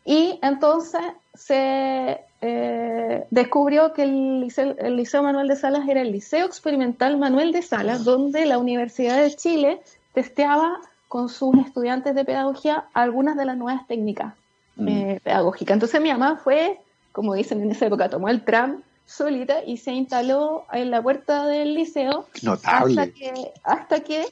Y 0.03 0.37
entonces 0.41 1.01
se 1.33 2.19
eh, 2.41 3.25
descubrió 3.29 3.93
que 3.93 4.03
el 4.03 4.41
liceo, 4.41 4.75
el 4.79 4.97
liceo 4.97 5.23
Manuel 5.23 5.47
de 5.47 5.55
Salas 5.55 5.87
era 5.87 6.01
el 6.01 6.11
Liceo 6.11 6.45
Experimental 6.45 7.17
Manuel 7.17 7.53
de 7.53 7.61
Salas, 7.61 8.03
donde 8.03 8.45
la 8.45 8.57
Universidad 8.57 9.21
de 9.21 9.33
Chile 9.33 9.79
testeaba 10.13 10.81
con 11.09 11.27
sus 11.27 11.57
estudiantes 11.57 12.15
de 12.15 12.23
pedagogía 12.23 12.85
algunas 12.93 13.35
de 13.35 13.43
las 13.43 13.57
nuevas 13.57 13.85
técnicas 13.87 14.35
mm. 14.77 14.87
eh, 14.87 15.19
pedagógicas. 15.21 15.73
Entonces 15.73 15.99
mi 15.99 16.11
mamá 16.11 16.39
fue, 16.41 16.79
como 17.11 17.33
dicen 17.33 17.61
en 17.61 17.71
esa 17.71 17.87
época, 17.87 18.09
tomó 18.09 18.29
el 18.29 18.45
tram 18.45 18.83
solita 19.05 19.63
y 19.65 19.77
se 19.77 19.91
instaló 19.91 20.65
en 20.71 20.91
la 20.91 21.01
puerta 21.01 21.47
del 21.47 21.73
liceo 21.73 22.27
Notable. 22.43 23.01
hasta 23.01 23.13
que, 23.13 23.51
hasta 23.63 23.99
que 24.01 24.25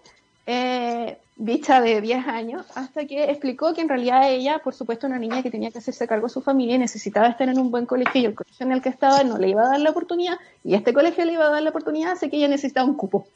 eh, 0.45 1.17
bicha 1.35 1.81
de 1.81 1.99
10 1.99 2.27
años, 2.27 2.65
hasta 2.75 3.05
que 3.05 3.23
explicó 3.25 3.73
que 3.73 3.81
en 3.81 3.89
realidad 3.89 4.29
ella, 4.29 4.59
por 4.59 4.75
supuesto, 4.75 5.07
una 5.07 5.17
niña 5.17 5.41
que 5.41 5.49
tenía 5.49 5.71
que 5.71 5.79
hacerse 5.79 6.07
cargo 6.07 6.27
de 6.27 6.33
su 6.33 6.41
familia 6.41 6.75
y 6.75 6.79
necesitaba 6.79 7.27
estar 7.27 7.49
en 7.49 7.57
un 7.57 7.71
buen 7.71 7.87
colegio 7.87 8.21
y 8.21 8.25
el 8.25 8.35
colegio 8.35 8.67
en 8.67 8.71
el 8.71 8.83
que 8.83 8.89
estaba 8.89 9.23
no 9.23 9.39
le 9.39 9.49
iba 9.49 9.63
a 9.63 9.69
dar 9.69 9.79
la 9.79 9.89
oportunidad 9.89 10.37
y 10.63 10.75
este 10.75 10.93
colegio 10.93 11.25
le 11.25 11.33
iba 11.33 11.47
a 11.47 11.49
dar 11.49 11.63
la 11.63 11.71
oportunidad, 11.71 12.11
así 12.11 12.29
que 12.29 12.37
ella 12.37 12.47
necesitaba 12.47 12.87
un 12.87 12.95
cupo. 12.95 13.27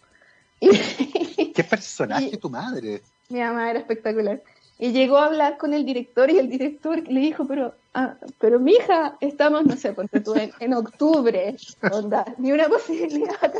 ¿Qué 0.60 1.63
personaje 1.63 2.38
tu 2.38 2.51
madre? 2.51 3.01
Mi 3.31 3.39
mamá 3.39 3.69
era 3.69 3.79
espectacular. 3.79 4.41
Y 4.77 4.91
llegó 4.91 5.17
a 5.17 5.25
hablar 5.25 5.57
con 5.57 5.73
el 5.73 5.85
director 5.85 6.29
y 6.31 6.39
el 6.39 6.49
director 6.49 7.07
le 7.07 7.19
dijo, 7.19 7.45
pero, 7.45 7.73
ah, 7.93 8.15
pero 8.39 8.59
mi 8.59 8.73
hija, 8.73 9.15
estamos, 9.21 9.63
no 9.65 9.75
sé, 9.75 9.93
ponte 9.93 10.19
tú 10.21 10.33
en, 10.35 10.73
octubre, 10.73 11.55
onda, 11.91 12.25
ni 12.37 12.51
una 12.51 12.67
posibilidad. 12.67 13.53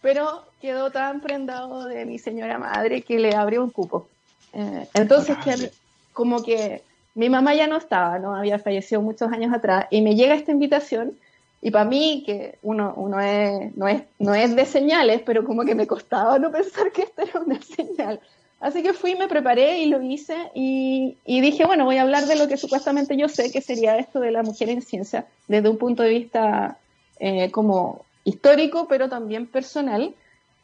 Pero 0.00 0.44
quedó 0.60 0.90
tan 0.90 1.20
prendado 1.20 1.84
de 1.84 2.06
mi 2.06 2.18
señora 2.18 2.58
madre 2.58 3.02
que 3.02 3.18
le 3.18 3.34
abrió 3.34 3.62
un 3.62 3.70
cupo. 3.70 4.08
Eh, 4.52 4.88
entonces, 4.94 5.36
que, 5.44 5.70
como 6.12 6.42
que 6.42 6.82
mi 7.14 7.28
mamá 7.28 7.54
ya 7.54 7.66
no 7.66 7.76
estaba, 7.76 8.18
¿no? 8.18 8.34
Había 8.34 8.58
fallecido 8.58 9.02
muchos 9.02 9.30
años 9.32 9.52
atrás 9.52 9.86
y 9.90 10.00
me 10.00 10.14
llega 10.14 10.34
esta 10.34 10.52
invitación 10.52 11.18
y 11.66 11.70
para 11.70 11.84
mí, 11.84 12.22
que 12.24 12.58
uno, 12.62 12.94
uno 12.96 13.20
es, 13.20 13.76
no, 13.76 13.88
es, 13.88 14.02
no 14.18 14.34
es 14.34 14.54
de 14.54 14.66
señales, 14.66 15.22
pero 15.24 15.44
como 15.44 15.64
que 15.64 15.74
me 15.74 15.86
costaba 15.86 16.38
no 16.38 16.52
pensar 16.52 16.92
que 16.92 17.02
esta 17.02 17.22
era 17.24 17.40
una 17.40 17.60
señal. 17.60 18.20
Así 18.60 18.82
que 18.82 18.94
fui, 18.94 19.14
me 19.16 19.28
preparé 19.28 19.80
y 19.80 19.86
lo 19.86 20.00
hice 20.00 20.50
y, 20.54 21.16
dije, 21.26 21.66
bueno, 21.66 21.84
voy 21.84 21.98
a 21.98 22.02
hablar 22.02 22.24
de 22.26 22.36
lo 22.36 22.48
que 22.48 22.56
supuestamente 22.56 23.16
yo 23.16 23.28
sé 23.28 23.52
que 23.52 23.60
sería 23.60 23.98
esto 23.98 24.18
de 24.18 24.30
la 24.30 24.42
mujer 24.42 24.70
en 24.70 24.80
ciencia, 24.80 25.26
desde 25.46 25.68
un 25.68 25.76
punto 25.76 26.02
de 26.02 26.08
vista 26.08 26.78
eh, 27.20 27.50
como 27.50 28.06
histórico, 28.24 28.88
pero 28.88 29.08
también 29.08 29.46
personal. 29.46 30.14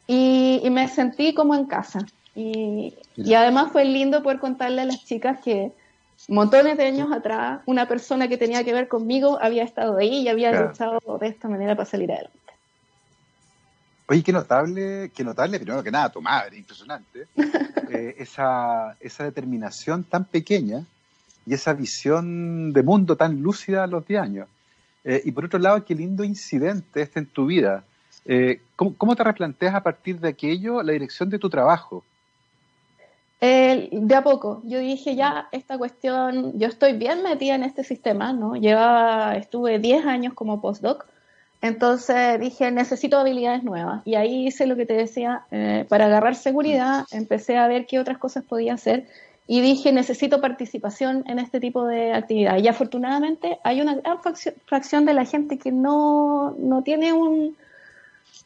Y, 0.07 0.61
me 0.71 0.87
sentí 0.87 1.33
como 1.33 1.55
en 1.55 1.65
casa. 1.65 2.05
Y, 2.35 2.95
y, 3.15 3.33
además 3.35 3.71
fue 3.71 3.85
lindo 3.85 4.23
poder 4.23 4.39
contarle 4.39 4.81
a 4.81 4.85
las 4.85 5.05
chicas 5.05 5.39
que 5.43 5.71
montones 6.27 6.77
de 6.77 6.85
años 6.85 7.11
atrás 7.11 7.61
una 7.65 7.87
persona 7.87 8.27
que 8.27 8.37
tenía 8.37 8.63
que 8.63 8.73
ver 8.73 8.87
conmigo 8.87 9.37
había 9.41 9.63
estado 9.63 9.97
ahí 9.97 10.21
y 10.21 10.27
había 10.29 10.51
luchado 10.51 10.99
de 11.19 11.27
esta 11.27 11.47
manera 11.47 11.75
para 11.75 11.85
salir 11.85 12.11
adelante. 12.11 12.42
Oye, 14.13 14.21
qué 14.21 14.31
notable, 14.31 15.11
qué 15.15 15.23
notable, 15.23 15.57
primero 15.59 15.81
que 15.81 15.89
nada, 15.89 16.11
tu 16.11 16.21
madre, 16.21 16.55
impresionante, 16.55 17.25
eh, 17.89 18.13
esa, 18.19 18.95
esa 18.99 19.23
determinación 19.23 20.03
tan 20.03 20.25
pequeña 20.25 20.85
y 21.47 21.55
esa 21.55 21.73
visión 21.73 22.73
de 22.73 22.83
mundo 22.83 23.17
tan 23.17 23.41
lúcida 23.41 23.83
a 23.83 23.87
los 23.87 24.05
10 24.05 24.21
años. 24.21 24.47
Eh, 25.03 25.23
y 25.25 25.31
por 25.31 25.45
otro 25.45 25.57
lado, 25.57 25.83
qué 25.83 25.95
lindo 25.95 26.23
incidente 26.23 27.01
este 27.01 27.21
en 27.21 27.25
tu 27.25 27.47
vida. 27.47 27.85
Eh, 28.25 28.61
¿cómo, 28.75 29.15
te 29.15 29.23
replanteas 29.23 29.73
a 29.73 29.81
partir 29.81 30.19
de 30.19 30.27
aquello 30.27 30.83
la 30.83 30.93
dirección 30.93 31.31
de 31.31 31.39
tu 31.39 31.49
trabajo? 31.49 32.03
de 33.41 34.15
a 34.15 34.23
poco, 34.23 34.61
yo 34.63 34.79
dije 34.79 35.15
ya, 35.15 35.49
esta 35.51 35.77
cuestión, 35.79 36.57
yo 36.59 36.67
estoy 36.67 36.93
bien 36.93 37.23
metida 37.23 37.55
en 37.55 37.63
este 37.63 37.83
sistema, 37.83 38.31
¿no? 38.31 38.55
Llevaba, 38.55 39.35
estuve 39.35 39.79
10 39.79 40.05
años 40.05 40.33
como 40.35 40.61
postdoc, 40.61 41.05
entonces 41.63 42.41
dije, 42.41 42.71
necesito 42.71 43.17
habilidades 43.17 43.63
nuevas. 43.63 44.01
Y 44.03 44.15
ahí 44.15 44.47
hice 44.47 44.67
lo 44.67 44.75
que 44.75 44.85
te 44.85 44.95
decía, 44.95 45.43
eh, 45.49 45.85
para 45.87 46.07
agarrar 46.07 46.35
seguridad, 46.35 47.05
empecé 47.09 47.55
a 47.55 47.69
ver 47.69 47.85
qué 47.85 47.99
otras 47.99 48.17
cosas 48.17 48.43
podía 48.43 48.73
hacer. 48.73 49.07
y 49.47 49.61
dije, 49.61 49.91
necesito 49.91 50.39
participación 50.41 51.23
en 51.27 51.39
este 51.39 51.59
tipo 51.61 51.85
de 51.85 52.13
actividad. 52.13 52.57
Y 52.57 52.67
afortunadamente 52.67 53.59
hay 53.63 53.79
una 53.81 53.95
gran 53.95 54.17
fracción 54.65 55.05
de 55.05 55.13
la 55.13 55.25
gente 55.25 55.57
que 55.57 55.71
no, 55.71 56.53
no 56.59 56.83
tiene 56.83 57.13
un... 57.13 57.55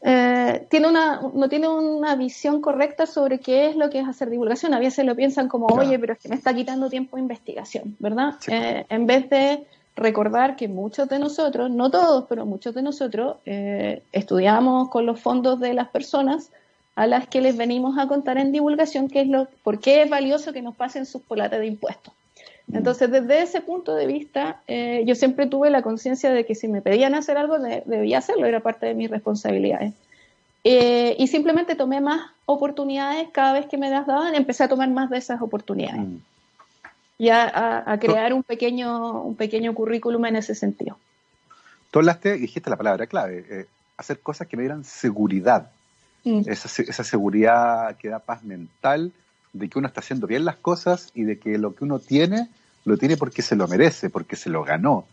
Eh, 0.02 0.66
tiene 0.70 0.86
una, 0.86 1.20
no 1.34 1.48
tiene 1.48 1.68
una 1.68 2.14
visión 2.14 2.60
correcta 2.60 3.04
sobre 3.06 3.40
qué 3.40 3.68
es 3.68 3.74
lo 3.74 3.90
que 3.90 3.98
es 3.98 4.06
hacer 4.06 4.30
divulgación. 4.30 4.74
A 4.74 4.78
veces 4.78 5.04
lo 5.04 5.16
piensan 5.16 5.48
como, 5.48 5.66
oye, 5.66 5.98
pero 5.98 6.12
es 6.12 6.20
que 6.20 6.28
me 6.28 6.36
está 6.36 6.54
quitando 6.54 6.88
tiempo 6.88 7.16
de 7.16 7.22
investigación, 7.22 7.96
¿verdad? 7.98 8.34
Eh, 8.46 8.86
en 8.88 9.06
vez 9.06 9.28
de 9.28 9.66
recordar 9.98 10.56
que 10.56 10.68
muchos 10.68 11.08
de 11.08 11.18
nosotros, 11.18 11.70
no 11.70 11.90
todos, 11.90 12.24
pero 12.28 12.46
muchos 12.46 12.74
de 12.74 12.82
nosotros, 12.82 13.36
eh, 13.46 14.02
estudiamos 14.12 14.88
con 14.88 15.06
los 15.06 15.20
fondos 15.20 15.60
de 15.60 15.74
las 15.74 15.88
personas 15.88 16.50
a 16.94 17.06
las 17.06 17.28
que 17.28 17.40
les 17.40 17.56
venimos 17.56 17.98
a 17.98 18.08
contar 18.08 18.38
en 18.38 18.52
divulgación 18.52 19.08
qué 19.08 19.22
es 19.22 19.28
lo, 19.28 19.48
por 19.62 19.80
qué 19.80 20.02
es 20.02 20.10
valioso 20.10 20.52
que 20.52 20.62
nos 20.62 20.74
pasen 20.74 21.06
sus 21.06 21.22
polates 21.22 21.58
de 21.58 21.66
impuestos. 21.66 22.14
Mm. 22.68 22.76
Entonces, 22.76 23.10
desde 23.10 23.42
ese 23.42 23.60
punto 23.60 23.94
de 23.94 24.06
vista, 24.06 24.60
eh, 24.66 25.02
yo 25.06 25.14
siempre 25.14 25.46
tuve 25.46 25.70
la 25.70 25.82
conciencia 25.82 26.30
de 26.30 26.44
que 26.46 26.54
si 26.54 26.68
me 26.68 26.80
pedían 26.80 27.14
hacer 27.14 27.36
algo, 27.36 27.58
debía 27.58 28.18
hacerlo, 28.18 28.46
era 28.46 28.60
parte 28.60 28.86
de 28.86 28.94
mis 28.94 29.10
responsabilidades. 29.10 29.94
Eh, 30.64 31.16
y 31.18 31.28
simplemente 31.28 31.76
tomé 31.76 32.00
más 32.00 32.20
oportunidades 32.46 33.28
cada 33.32 33.52
vez 33.52 33.66
que 33.66 33.78
me 33.78 33.90
las 33.90 34.06
daban, 34.06 34.34
empecé 34.34 34.64
a 34.64 34.68
tomar 34.68 34.90
más 34.90 35.10
de 35.10 35.18
esas 35.18 35.40
oportunidades. 35.40 36.00
Mm. 36.00 36.16
Y 37.18 37.30
a, 37.30 37.98
crear 38.00 38.32
un 38.32 38.44
pequeño, 38.44 39.22
un 39.22 39.34
pequeño 39.34 39.74
currículum 39.74 40.24
en 40.26 40.36
ese 40.36 40.54
sentido. 40.54 40.98
Tú 41.90 41.98
hablaste, 41.98 42.34
dijiste 42.34 42.70
la 42.70 42.76
palabra 42.76 43.06
clave, 43.06 43.44
eh, 43.50 43.66
hacer 43.96 44.20
cosas 44.20 44.46
que 44.46 44.56
me 44.56 44.62
dieran 44.62 44.84
seguridad 44.84 45.70
Mm. 46.24 46.42
Esa, 46.46 47.04
seguridad 47.04 47.96
que 47.96 48.08
da 48.08 48.18
paz 48.18 48.42
mental 48.44 49.12
de 49.52 49.68
que 49.68 49.78
uno 49.78 49.88
está 49.88 50.00
haciendo 50.00 50.26
bien 50.26 50.44
las 50.44 50.56
cosas 50.56 51.10
y 51.14 51.22
de 51.22 51.38
que 51.38 51.58
lo 51.58 51.74
que 51.74 51.84
uno 51.84 51.98
tiene, 51.98 52.48
lo 52.84 52.96
tiene 52.96 53.16
porque 53.16 53.42
se 53.42 53.56
lo 53.56 53.68
merece, 53.68 54.10
porque 54.10 54.36
se 54.36 54.50
lo 54.50 54.64
ganó. 54.64 55.06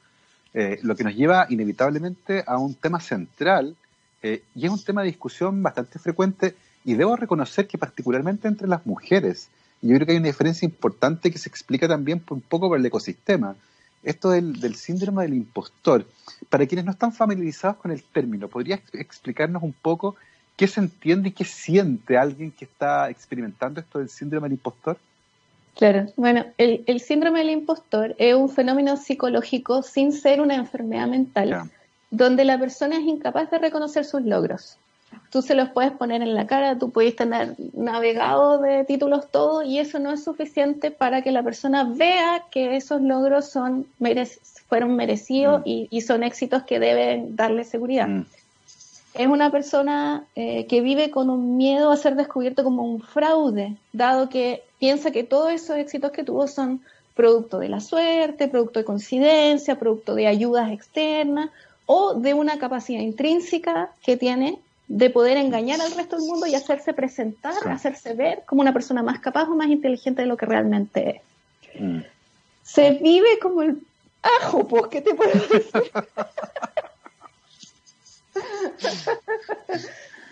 Eh, 0.53 0.79
lo 0.83 0.95
que 0.95 1.03
nos 1.03 1.15
lleva 1.15 1.47
inevitablemente 1.49 2.43
a 2.47 2.57
un 2.57 2.75
tema 2.75 2.99
central 2.99 3.75
eh, 4.23 4.43
y 4.55 4.65
es 4.65 4.71
un 4.71 4.83
tema 4.83 5.01
de 5.01 5.07
discusión 5.07 5.61
bastante 5.61 5.99
frecuente 5.99 6.55
y 6.83 6.93
debo 6.95 7.15
reconocer 7.15 7.67
que 7.67 7.77
particularmente 7.77 8.47
entre 8.47 8.67
las 8.67 8.85
mujeres, 8.85 9.49
y 9.85 9.89
yo 9.89 9.95
creo 9.95 10.05
que 10.05 10.11
hay 10.11 10.17
una 10.17 10.27
diferencia 10.27 10.65
importante 10.65 11.31
que 11.31 11.37
se 11.37 11.47
explica 11.47 11.87
también 11.87 12.21
un 12.29 12.41
poco 12.41 12.67
por 12.67 12.79
el 12.79 12.85
ecosistema, 12.85 13.55
esto 14.03 14.29
del, 14.29 14.59
del 14.59 14.75
síndrome 14.75 15.23
del 15.23 15.33
impostor. 15.33 16.05
Para 16.49 16.65
quienes 16.65 16.85
no 16.85 16.91
están 16.91 17.13
familiarizados 17.13 17.77
con 17.77 17.91
el 17.91 18.03
término, 18.03 18.47
¿podrías 18.47 18.81
explicarnos 18.93 19.63
un 19.63 19.73
poco 19.73 20.15
¿Qué 20.55 20.67
se 20.67 20.79
entiende 20.79 21.29
y 21.29 21.31
qué 21.33 21.43
siente 21.43 22.17
alguien 22.17 22.51
que 22.51 22.65
está 22.65 23.09
experimentando 23.09 23.81
esto 23.81 23.99
del 23.99 24.09
síndrome 24.09 24.45
del 24.45 24.53
impostor? 24.53 24.97
Claro, 25.75 26.05
bueno, 26.15 26.45
el, 26.57 26.99
síndrome 27.01 27.39
del 27.39 27.49
impostor 27.49 28.15
es 28.17 28.33
un 28.33 28.47
fenómeno 28.47 28.95
psicológico 28.95 29.83
sin 29.83 30.13
ser 30.13 30.39
una 30.39 30.55
enfermedad 30.55 31.07
mental, 31.07 31.69
donde 32.09 32.45
la 32.45 32.57
persona 32.57 32.97
es 32.97 33.03
incapaz 33.03 33.51
de 33.51 33.59
reconocer 33.59 34.05
sus 34.05 34.21
logros. 34.21 34.77
Tú 35.29 35.41
se 35.41 35.55
los 35.55 35.69
puedes 35.69 35.91
poner 35.91 36.21
en 36.21 36.33
la 36.33 36.47
cara, 36.47 36.77
tú 36.77 36.91
puedes 36.91 37.15
tener 37.15 37.55
navegado 37.73 38.59
de 38.59 38.85
títulos 38.85 39.29
todo 39.31 39.63
y 39.63 39.79
eso 39.79 39.99
no 39.99 40.11
es 40.11 40.23
suficiente 40.23 40.91
para 40.91 41.21
que 41.21 41.31
la 41.31 41.43
persona 41.43 41.83
vea 41.83 42.43
que 42.51 42.75
esos 42.75 43.01
logros 43.01 43.49
son 43.49 43.85
fueron 44.67 44.95
merecidos 44.95 45.61
mm. 45.61 45.63
y, 45.91 46.01
son 46.01 46.23
éxitos 46.23 46.63
que 46.63 46.79
deben 46.79 47.35
darle 47.35 47.63
seguridad. 47.63 48.07
Mm 48.07 48.25
es 49.15 49.27
una 49.27 49.49
persona 49.49 50.25
eh, 50.35 50.65
que 50.67 50.81
vive 50.81 51.09
con 51.09 51.29
un 51.29 51.55
miedo 51.57 51.91
a 51.91 51.97
ser 51.97 52.15
descubierto 52.15 52.63
como 52.63 52.83
un 52.83 53.01
fraude, 53.01 53.77
dado 53.93 54.29
que 54.29 54.63
piensa 54.77 55.11
que 55.11 55.23
todos 55.23 55.51
esos 55.51 55.77
éxitos 55.77 56.11
que 56.11 56.23
tuvo 56.23 56.47
son 56.47 56.81
producto 57.15 57.59
de 57.59 57.69
la 57.69 57.79
suerte, 57.79 58.49
producto 58.49 58.79
de 58.79 58.85
coincidencia, 58.85 59.79
producto 59.79 60.15
de 60.15 60.27
ayudas 60.27 60.69
externas 60.69 61.49
o 61.85 62.13
de 62.15 62.33
una 62.33 62.59
capacidad 62.59 62.99
intrínseca 62.99 63.89
que 64.03 64.17
tiene 64.17 64.59
de 64.87 65.09
poder 65.09 65.37
engañar 65.37 65.81
al 65.81 65.91
resto 65.93 66.17
del 66.17 66.25
mundo 66.25 66.45
y 66.45 66.55
hacerse 66.55 66.93
presentar, 66.93 67.55
hacerse 67.69 68.13
ver 68.13 68.43
como 68.45 68.61
una 68.61 68.73
persona 68.73 69.01
más 69.01 69.19
capaz 69.19 69.49
o 69.49 69.55
más 69.55 69.67
inteligente 69.67 70.21
de 70.21 70.27
lo 70.27 70.37
que 70.37 70.45
realmente 70.45 71.21
es. 71.73 71.81
Mm. 71.81 71.99
Se 72.63 72.91
vive 72.91 73.39
como 73.39 73.61
el 73.61 73.79
ajo, 74.41 74.67
pues, 74.67 74.87
¿qué 74.87 75.01
te 75.01 75.13
puedo 75.13 75.31
decir? 75.31 75.65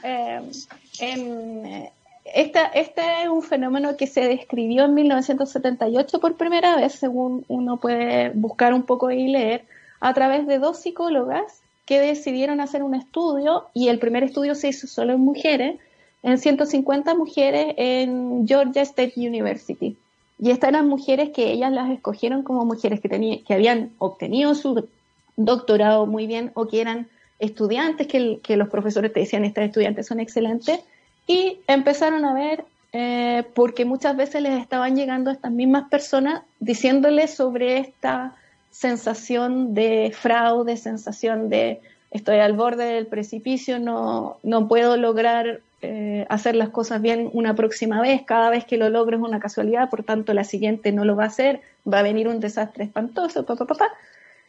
Eh, 0.06 1.90
esta, 2.26 2.66
este 2.66 3.24
es 3.24 3.30
un 3.30 3.42
fenómeno 3.42 3.96
que 3.96 4.08
se 4.08 4.28
describió 4.28 4.84
en 4.84 4.94
1978 4.94 6.20
por 6.20 6.36
primera 6.36 6.76
vez, 6.76 6.96
según 6.96 7.46
uno 7.48 7.78
puede 7.78 8.32
buscar 8.32 8.74
un 8.74 8.84
poco 8.84 9.12
y 9.12 9.30
leer, 9.30 9.66
a 10.02 10.14
través 10.14 10.46
de 10.46 10.60
dos 10.60 10.80
psicólogas 10.82 11.63
que 11.86 12.00
decidieron 12.00 12.62
hacer 12.62 12.84
un 12.84 12.96
estudio, 12.96 13.66
y 13.74 13.90
el 13.90 14.00
primer 14.00 14.24
estudio 14.24 14.56
se 14.56 14.70
hizo 14.70 14.88
solo 14.88 15.14
en 15.14 15.20
mujeres, 15.20 15.80
en 16.24 16.38
150 16.38 17.16
mujeres 17.16 17.74
en 17.78 18.48
Georgia 18.48 18.82
State 18.82 19.14
University. 19.18 19.98
Y 20.40 20.52
estas 20.52 20.70
eran 20.70 20.88
mujeres 20.88 21.30
que 21.30 21.52
ellas 21.52 21.72
las 21.72 21.92
escogieron 21.92 22.44
como 22.44 22.66
mujeres 22.66 23.02
que, 23.02 23.44
que 23.46 23.54
habían 23.54 23.92
obtenido 23.98 24.56
su 24.56 24.88
doctorado 25.36 26.06
muy 26.06 26.28
bien 26.28 26.52
o 26.54 26.68
que 26.68 26.82
eran 26.82 27.08
estudiantes, 27.40 28.08
que, 28.08 28.40
que 28.42 28.58
los 28.58 28.70
profesores 28.70 29.12
te 29.12 29.22
decían, 29.22 29.44
estas 29.44 29.66
estudiantes 29.66 30.08
son 30.08 30.20
excelentes, 30.20 30.80
y 31.28 31.60
empezaron 31.68 32.26
a 32.26 32.34
ver, 32.34 32.66
eh, 32.94 33.44
porque 33.54 33.86
muchas 33.86 34.16
veces 34.16 34.42
les 34.42 34.60
estaban 34.62 34.96
llegando 34.96 35.32
estas 35.32 35.52
mismas 35.52 35.90
personas 35.90 36.44
diciéndoles 36.60 37.34
sobre 37.34 37.80
esta 37.80 38.36
sensación 38.74 39.74
de 39.74 40.12
fraude, 40.14 40.76
sensación 40.76 41.48
de 41.48 41.80
estoy 42.12 42.40
al 42.40 42.54
borde 42.54 42.86
del 42.86 43.08
precipicio, 43.08 43.80
no, 43.80 44.38
no 44.44 44.68
puedo 44.68 44.98
lograr 44.98 45.62
eh, 45.82 46.26
hacer 46.30 46.56
las 46.56 46.70
cosas 46.70 47.02
bien 47.02 47.30
una 47.34 47.56
próxima 47.56 48.02
vez, 48.02 48.24
cada 48.24 48.50
vez 48.50 48.66
que 48.66 48.78
lo 48.78 48.90
logro 48.90 49.18
es 49.18 49.24
una 49.24 49.40
casualidad, 49.40 49.90
por 49.90 50.04
tanto 50.04 50.34
la 50.34 50.44
siguiente 50.44 50.92
no 50.92 51.06
lo 51.06 51.16
va 51.16 51.24
a 51.24 51.28
hacer, 51.28 51.62
va 51.92 52.00
a 52.00 52.04
venir 52.04 52.28
un 52.28 52.40
desastre 52.40 52.84
espantoso, 52.84 53.46
papá, 53.46 53.66
papá. 53.66 53.78
Pa, 53.78 53.92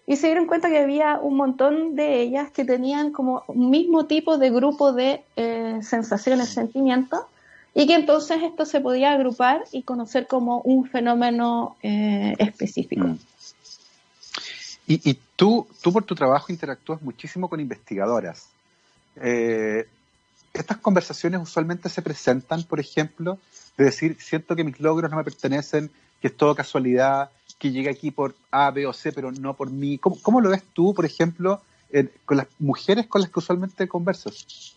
y 0.07 0.17
se 0.17 0.27
dieron 0.27 0.47
cuenta 0.47 0.69
que 0.69 0.79
había 0.79 1.19
un 1.19 1.37
montón 1.37 1.97
de 1.97 2.21
ellas 2.21 2.51
que 2.51 2.65
tenían 2.65 3.11
como 3.11 3.43
un 3.47 3.71
mismo 3.71 4.05
tipo 4.05 4.37
de 4.37 4.51
grupo 4.51 4.93
de 4.93 5.23
eh, 5.37 5.79
sensaciones, 5.83 6.51
sentimientos, 6.51 7.21
y 7.75 7.87
que 7.87 7.95
entonces 7.95 8.43
esto 8.43 8.67
se 8.67 8.81
podía 8.81 9.13
agrupar 9.13 9.65
y 9.73 9.83
conocer 9.83 10.27
como 10.27 10.61
un 10.61 10.87
fenómeno 10.87 11.77
eh, 11.83 12.35
específico. 12.39 13.07
Mm. 13.07 13.19
Y, 14.87 15.15
tú, 15.37 15.67
tú 15.83 15.93
por 15.93 16.05
tu 16.05 16.15
trabajo 16.15 16.53
interactúas 16.53 17.01
muchísimo 17.01 17.49
con 17.49 17.59
investigadoras. 17.59 18.49
Eh, 19.17 19.89
estas 20.53 20.77
conversaciones 20.77 21.41
usualmente 21.41 21.89
se 21.89 22.03
presentan, 22.03 22.65
por 22.65 22.81
ejemplo, 22.81 23.39
de 23.79 23.85
decir, 23.85 24.17
siento 24.21 24.55
que 24.55 24.63
mis 24.63 24.79
logros 24.81 25.11
no 25.11 25.17
me 25.17 25.25
pertenecen, 25.25 25.91
que 26.21 26.29
es 26.29 26.37
todo 26.37 26.55
casualidad, 26.55 27.31
que 27.59 27.71
llegue 27.71 27.91
aquí 27.91 28.11
por 28.11 28.35
A, 28.51 28.71
B 28.71 28.87
o 28.87 28.93
C, 28.93 29.13
pero 29.13 29.33
no 29.33 29.55
por 29.55 29.71
mí. 29.71 29.99
¿Cómo, 29.99 30.41
lo 30.41 30.51
ves 30.51 30.63
tú, 30.75 30.93
por 30.93 31.07
ejemplo, 31.07 31.63
con 32.27 32.37
las 32.37 32.47
mujeres 32.59 33.07
con 33.07 33.23
las 33.23 33.31
que 33.31 33.39
usualmente 33.39 33.89
conversas? 33.89 34.75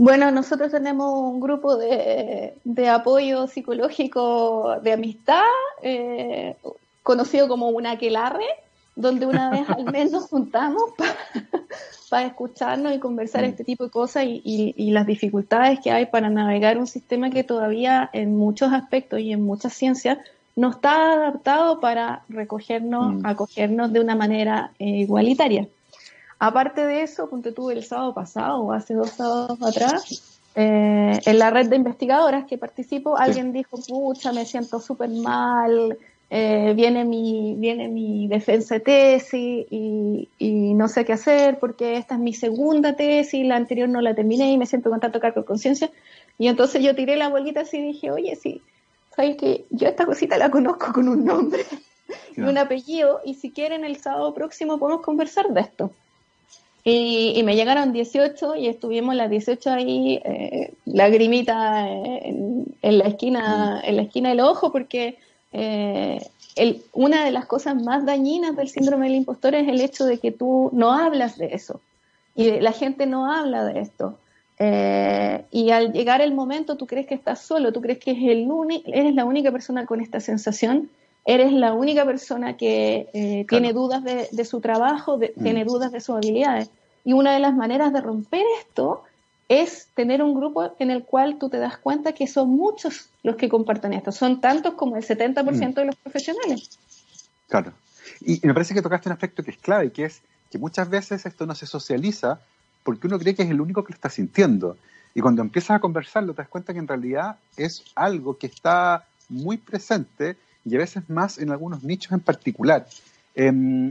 Bueno, 0.00 0.30
nosotros 0.30 0.70
tenemos 0.70 1.12
un 1.12 1.40
grupo 1.40 1.76
de, 1.76 2.88
apoyo 2.88 3.48
psicológico 3.48 4.78
de 4.80 4.92
amistad, 4.92 5.42
eh, 5.82 6.54
conocido 7.02 7.48
como 7.48 7.68
una 7.68 7.92
aquelarre, 7.92 8.46
donde 8.96 9.26
una 9.26 9.50
vez 9.50 9.68
al 9.68 9.84
mes 9.92 10.10
nos 10.10 10.24
juntamos 10.28 10.82
para 12.10 12.26
escucharnos 12.26 12.94
y 12.94 12.98
conversar 12.98 13.42
mm. 13.42 13.46
este 13.46 13.64
tipo 13.64 13.84
de 13.84 13.90
cosas 13.90 14.24
y, 14.26 14.90
las 14.90 15.06
dificultades 15.06 15.80
que 15.80 15.90
hay 15.90 16.06
para 16.06 16.30
navegar 16.30 16.78
un 16.78 16.86
sistema 16.86 17.30
que 17.30 17.44
todavía 17.44 18.10
en 18.12 18.36
muchos 18.36 18.72
aspectos 18.72 19.20
y 19.20 19.32
en 19.32 19.44
muchas 19.44 19.72
ciencias 19.74 20.18
no 20.56 20.70
está 20.70 21.12
adaptado 21.12 21.78
para 21.78 22.24
recogernos, 22.28 23.14
mm. 23.14 23.26
acogernos 23.26 23.92
de 23.92 24.00
una 24.00 24.16
manera 24.16 24.72
eh, 24.78 24.98
igualitaria. 24.98 25.68
Aparte 26.40 26.86
de 26.86 27.02
eso, 27.02 27.28
ponte 27.28 27.52
tú 27.52 27.70
el 27.70 27.84
sábado 27.84 28.14
pasado 28.14 28.60
o 28.60 28.72
hace 28.72 28.94
dos 28.94 29.10
sábados 29.10 29.60
atrás, 29.62 30.40
eh, 30.54 31.20
en 31.24 31.38
la 31.38 31.50
red 31.50 31.68
de 31.68 31.76
investigadoras 31.76 32.44
que 32.46 32.58
participo, 32.58 33.16
alguien 33.16 33.52
dijo, 33.52 33.78
pucha, 33.86 34.32
me 34.32 34.44
siento 34.44 34.80
súper 34.80 35.10
mal, 35.10 35.96
eh, 36.30 36.74
viene, 36.76 37.04
mi, 37.04 37.54
viene 37.56 37.88
mi 37.88 38.28
defensa 38.28 38.74
de 38.74 38.80
tesis 38.80 39.66
y, 39.70 40.28
y, 40.38 40.74
no 40.74 40.88
sé 40.88 41.06
qué 41.06 41.14
hacer 41.14 41.58
porque 41.58 41.96
esta 41.96 42.16
es 42.16 42.20
mi 42.20 42.34
segunda 42.34 42.96
tesis, 42.96 43.46
la 43.46 43.56
anterior 43.56 43.88
no 43.88 44.02
la 44.02 44.14
terminé 44.14 44.52
y 44.52 44.58
me 44.58 44.66
siento 44.66 44.90
con 44.90 45.00
tanto 45.00 45.20
cargo 45.20 45.40
de 45.40 45.46
conciencia. 45.46 45.90
Y 46.38 46.48
entonces 46.48 46.82
yo 46.82 46.94
tiré 46.94 47.16
la 47.16 47.28
bolita 47.28 47.60
así 47.60 47.78
y 47.78 47.92
dije, 47.92 48.10
oye, 48.10 48.36
sí, 48.36 48.60
sabes 49.16 49.36
que 49.36 49.64
yo 49.70 49.88
esta 49.88 50.04
cosita 50.04 50.36
la 50.36 50.50
conozco 50.50 50.92
con 50.92 51.08
un 51.08 51.24
nombre 51.24 51.64
y 52.36 52.40
un 52.42 52.58
apellido 52.58 53.20
y 53.24 53.34
si 53.34 53.50
quieren 53.50 53.84
el 53.84 53.96
sábado 53.96 54.34
próximo 54.34 54.78
podemos 54.78 55.02
conversar 55.02 55.48
de 55.48 55.60
esto. 55.60 55.90
Y, 56.84 57.42
me 57.42 57.54
llegaron 57.54 57.92
18 57.92 58.54
y 58.56 58.68
estuvimos 58.68 59.14
las 59.14 59.28
18 59.28 59.70
ahí, 59.70 60.20
eh, 60.24 60.72
lagrimita 60.86 61.86
en, 61.90 62.66
la 62.80 63.04
esquina, 63.04 63.80
en 63.84 63.96
la 63.96 64.02
esquina 64.02 64.30
del 64.30 64.40
ojo, 64.40 64.72
porque 64.72 65.18
eh, 65.52 66.20
el, 66.56 66.82
una 66.92 67.24
de 67.24 67.30
las 67.30 67.46
cosas 67.46 67.80
más 67.82 68.04
dañinas 68.04 68.56
del 68.56 68.68
síndrome 68.68 69.06
del 69.06 69.16
impostor 69.16 69.54
es 69.54 69.68
el 69.68 69.80
hecho 69.80 70.04
de 70.04 70.18
que 70.18 70.32
tú 70.32 70.70
no 70.72 70.92
hablas 70.92 71.38
de 71.38 71.54
eso 71.54 71.80
y 72.34 72.60
la 72.60 72.72
gente 72.72 73.04
no 73.06 73.32
habla 73.32 73.64
de 73.64 73.80
esto. 73.80 74.16
Eh, 74.60 75.44
y 75.50 75.70
al 75.70 75.92
llegar 75.92 76.20
el 76.20 76.34
momento 76.34 76.76
tú 76.76 76.86
crees 76.86 77.06
que 77.06 77.14
estás 77.14 77.40
solo, 77.40 77.72
tú 77.72 77.80
crees 77.80 77.98
que 77.98 78.12
es 78.12 78.18
el 78.18 78.48
eres 78.86 79.14
la 79.14 79.24
única 79.24 79.50
persona 79.50 79.86
con 79.86 80.00
esta 80.00 80.20
sensación, 80.20 80.88
eres 81.24 81.52
la 81.52 81.72
única 81.72 82.04
persona 82.04 82.56
que 82.56 83.08
eh, 83.12 83.44
tiene 83.48 83.72
dudas 83.72 84.04
de, 84.04 84.44
su 84.44 84.60
trabajo, 84.60 85.18
mm. 85.18 85.42
tiene 85.42 85.64
dudas 85.64 85.90
de 85.90 86.00
sus 86.00 86.16
habilidades. 86.16 86.70
Y 87.04 87.12
una 87.12 87.32
de 87.32 87.40
las 87.40 87.54
maneras 87.54 87.92
de 87.92 88.00
romper 88.00 88.44
esto 88.60 89.02
es 89.48 89.88
tener 89.94 90.22
un 90.22 90.34
grupo 90.34 90.74
en 90.78 90.90
el 90.90 91.04
cual 91.04 91.38
tú 91.38 91.48
te 91.48 91.58
das 91.58 91.78
cuenta 91.78 92.12
que 92.12 92.26
son 92.26 92.50
muchos 92.50 93.08
los 93.22 93.36
que 93.36 93.48
comparten 93.48 93.94
esto, 93.94 94.12
son 94.12 94.40
tantos 94.40 94.74
como 94.74 94.96
el 94.96 95.04
70% 95.04 95.44
mm. 95.44 95.74
de 95.74 95.84
los 95.86 95.96
profesionales. 95.96 96.78
Claro. 97.48 97.72
Y, 98.20 98.40
me 98.46 98.52
parece 98.52 98.74
que 98.74 98.82
tocaste 98.82 99.08
un 99.08 99.14
aspecto 99.14 99.42
que 99.42 99.52
es 99.52 99.58
clave, 99.58 99.90
que 99.90 100.04
es 100.04 100.20
que 100.50 100.58
muchas 100.58 100.88
veces 100.88 101.24
esto 101.24 101.46
no 101.46 101.54
se 101.54 101.66
socializa 101.66 102.40
porque 102.82 103.06
uno 103.06 103.18
cree 103.18 103.34
que 103.34 103.42
es 103.42 103.50
el 103.50 103.60
único 103.60 103.84
que 103.84 103.92
lo 103.92 103.96
está 103.96 104.10
sintiendo. 104.10 104.76
Y 105.14 105.20
cuando 105.20 105.42
empiezas 105.42 105.76
a 105.76 105.80
conversarlo, 105.80 106.32
te 106.32 106.42
das 106.42 106.48
cuenta 106.48 106.72
que 106.72 106.78
en 106.78 106.88
realidad 106.88 107.36
es 107.56 107.84
algo 107.94 108.36
que 108.36 108.46
está 108.46 109.04
muy 109.28 109.56
presente 109.56 110.36
y 110.64 110.74
a 110.74 110.78
veces 110.78 111.08
más 111.08 111.38
en 111.38 111.50
algunos 111.50 111.82
nichos 111.82 112.12
en 112.12 112.20
particular. 112.20 112.86
Em, 113.34 113.90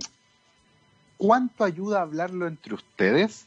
¿Cuánto 1.17 1.63
ayuda 1.63 2.00
a 2.00 2.02
hablarlo 2.04 2.48
entre 2.48 2.76
ustedes? 2.76 3.46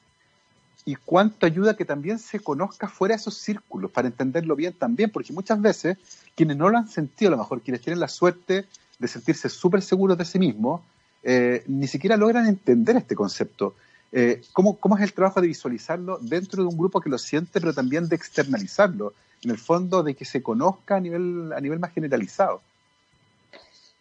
¿Y 0.91 0.97
cuánto 0.97 1.47
ayuda 1.47 1.77
que 1.77 1.85
también 1.85 2.19
se 2.19 2.41
conozca 2.41 2.89
fuera 2.89 3.15
de 3.15 3.21
esos 3.21 3.37
círculos 3.37 3.93
para 3.93 4.09
entenderlo 4.09 4.57
bien 4.57 4.73
también? 4.73 5.09
Porque 5.09 5.33
muchas 5.33 5.63
veces 5.63 5.97
quienes 6.35 6.57
no 6.57 6.69
lo 6.69 6.79
han 6.79 6.89
sentido, 6.89 7.29
a 7.29 7.37
lo 7.37 7.37
mejor 7.37 7.61
quienes 7.61 7.81
tienen 7.81 8.01
la 8.01 8.09
suerte 8.09 8.67
de 8.99 9.07
sentirse 9.07 9.49
súper 9.49 9.83
seguros 9.83 10.19
de 10.19 10.25
sí 10.25 10.41
mismos, 10.41 10.81
eh, 11.23 11.63
ni 11.69 11.87
siquiera 11.87 12.17
logran 12.17 12.49
entender 12.49 12.97
este 12.97 13.15
concepto. 13.15 13.77
Eh, 14.11 14.43
¿cómo, 14.53 14.79
¿Cómo 14.79 14.97
es 14.97 15.05
el 15.05 15.13
trabajo 15.13 15.41
de 15.41 15.47
visualizarlo 15.47 16.19
dentro 16.21 16.65
de 16.65 16.69
un 16.69 16.77
grupo 16.77 17.01
que 17.01 17.09
lo 17.09 17.19
siente, 17.19 17.61
pero 17.61 17.73
también 17.73 18.09
de 18.09 18.17
externalizarlo? 18.17 19.15
En 19.45 19.53
el 19.53 19.59
fondo, 19.59 20.03
de 20.03 20.17
que 20.17 20.25
se 20.25 20.43
conozca 20.43 20.97
a 20.97 21.01
nivel, 21.01 21.53
a 21.53 21.61
nivel 21.61 21.79
más 21.79 21.93
generalizado 21.93 22.63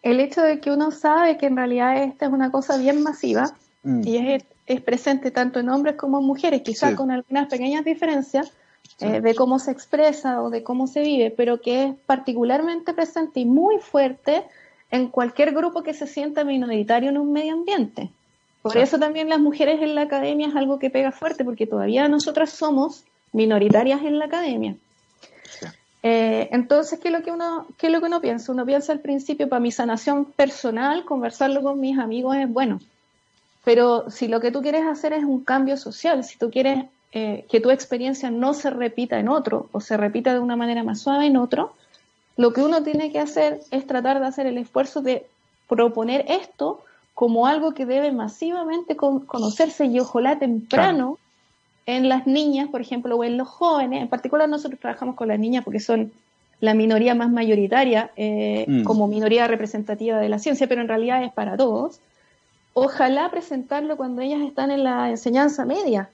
el 0.02 0.18
hecho 0.18 0.40
de 0.40 0.60
que 0.60 0.70
uno 0.70 0.90
sabe 0.92 1.36
que 1.36 1.46
en 1.46 1.56
realidad 1.56 2.02
esta 2.02 2.26
es 2.26 2.32
una 2.32 2.50
cosa 2.50 2.78
bien 2.78 3.02
masiva 3.02 3.52
mm. 3.82 4.06
y 4.06 4.16
es, 4.16 4.44
es, 4.66 4.80
presente 4.80 5.30
tanto 5.30 5.60
en 5.60 5.68
hombres 5.68 5.96
como 5.96 6.20
en 6.20 6.26
mujeres, 6.26 6.62
quizás 6.62 6.94
con 6.94 7.10
algunas 7.10 7.48
pequeñas 7.48 7.84
diferencias 7.84 8.52
eh, 9.00 9.20
de 9.20 9.34
cómo 9.34 9.58
se 9.58 9.70
expresa 9.70 10.42
o 10.42 10.50
de 10.50 10.62
cómo 10.62 10.86
se 10.86 11.00
vive, 11.00 11.30
pero 11.30 11.60
que 11.60 11.84
es 11.84 11.94
particularmente 12.06 12.92
presente 12.92 13.40
y 13.40 13.46
muy 13.46 13.78
fuerte 13.78 14.44
en 14.90 15.08
cualquier 15.08 15.54
grupo 15.54 15.82
que 15.82 15.94
se 15.94 16.06
sienta 16.06 16.44
minoritario 16.44 17.10
en 17.10 17.18
un 17.18 17.32
medio 17.32 17.54
ambiente. 17.54 18.10
Por 18.62 18.76
eso 18.76 18.98
también 18.98 19.30
las 19.30 19.40
mujeres 19.40 19.80
en 19.80 19.94
la 19.94 20.02
academia 20.02 20.48
es 20.48 20.56
algo 20.56 20.78
que 20.78 20.90
pega 20.90 21.12
fuerte, 21.12 21.44
porque 21.44 21.66
todavía 21.66 22.08
nosotras 22.08 22.50
somos 22.50 23.04
minoritarias 23.32 24.02
en 24.02 24.18
la 24.18 24.26
academia. 24.26 24.76
Eh, 26.02 26.48
entonces, 26.52 26.98
¿qué 26.98 27.08
es, 27.08 27.14
lo 27.14 27.22
que 27.22 27.30
uno, 27.30 27.66
¿qué 27.78 27.86
es 27.86 27.92
lo 27.92 28.00
que 28.00 28.06
uno 28.06 28.20
piensa? 28.20 28.52
Uno 28.52 28.66
piensa 28.66 28.92
al 28.92 29.00
principio, 29.00 29.48
para 29.48 29.60
mi 29.60 29.70
sanación 29.70 30.26
personal, 30.26 31.04
conversarlo 31.04 31.62
con 31.62 31.80
mis 31.80 31.98
amigos 31.98 32.36
es 32.36 32.52
bueno. 32.52 32.80
Pero 33.64 34.10
si 34.10 34.28
lo 34.28 34.40
que 34.40 34.50
tú 34.50 34.62
quieres 34.62 34.86
hacer 34.86 35.12
es 35.12 35.24
un 35.24 35.44
cambio 35.44 35.76
social, 35.76 36.24
si 36.24 36.38
tú 36.38 36.50
quieres 36.50 36.86
eh, 37.12 37.44
que 37.50 37.60
tu 37.60 37.70
experiencia 37.70 38.30
no 38.30 38.54
se 38.54 38.70
repita 38.70 39.18
en 39.18 39.28
otro 39.28 39.68
o 39.72 39.80
se 39.80 39.96
repita 39.96 40.32
de 40.32 40.40
una 40.40 40.56
manera 40.56 40.82
más 40.82 41.00
suave 41.00 41.26
en 41.26 41.36
otro, 41.36 41.74
lo 42.36 42.52
que 42.52 42.62
uno 42.62 42.82
tiene 42.82 43.12
que 43.12 43.18
hacer 43.18 43.60
es 43.70 43.86
tratar 43.86 44.20
de 44.20 44.26
hacer 44.26 44.46
el 44.46 44.58
esfuerzo 44.58 45.02
de 45.02 45.26
proponer 45.68 46.24
esto 46.28 46.82
como 47.14 47.46
algo 47.46 47.74
que 47.74 47.84
debe 47.84 48.12
masivamente 48.12 48.96
conocerse 48.96 49.84
y 49.84 50.00
ojalá 50.00 50.38
temprano 50.38 51.18
en 51.84 52.08
las 52.08 52.26
niñas, 52.26 52.68
por 52.70 52.80
ejemplo, 52.80 53.16
o 53.16 53.24
en 53.24 53.36
los 53.36 53.48
jóvenes, 53.48 54.02
en 54.02 54.08
particular 54.08 54.48
nosotros 54.48 54.80
trabajamos 54.80 55.16
con 55.16 55.28
las 55.28 55.38
niñas 55.38 55.64
porque 55.64 55.80
son 55.80 56.12
la 56.60 56.74
minoría 56.74 57.14
más 57.14 57.30
mayoritaria 57.30 58.10
eh, 58.16 58.64
mm. 58.68 58.84
como 58.84 59.08
minoría 59.08 59.46
representativa 59.46 60.18
de 60.18 60.28
la 60.28 60.38
ciencia, 60.38 60.66
pero 60.66 60.80
en 60.80 60.88
realidad 60.88 61.24
es 61.24 61.32
para 61.32 61.56
todos. 61.56 62.00
Ojalá 62.72 63.30
presentarlo 63.30 63.96
cuando 63.96 64.22
ellas 64.22 64.40
están 64.42 64.70
en 64.70 64.84
la 64.84 65.10
enseñanza 65.10 65.64
media, 65.64 66.08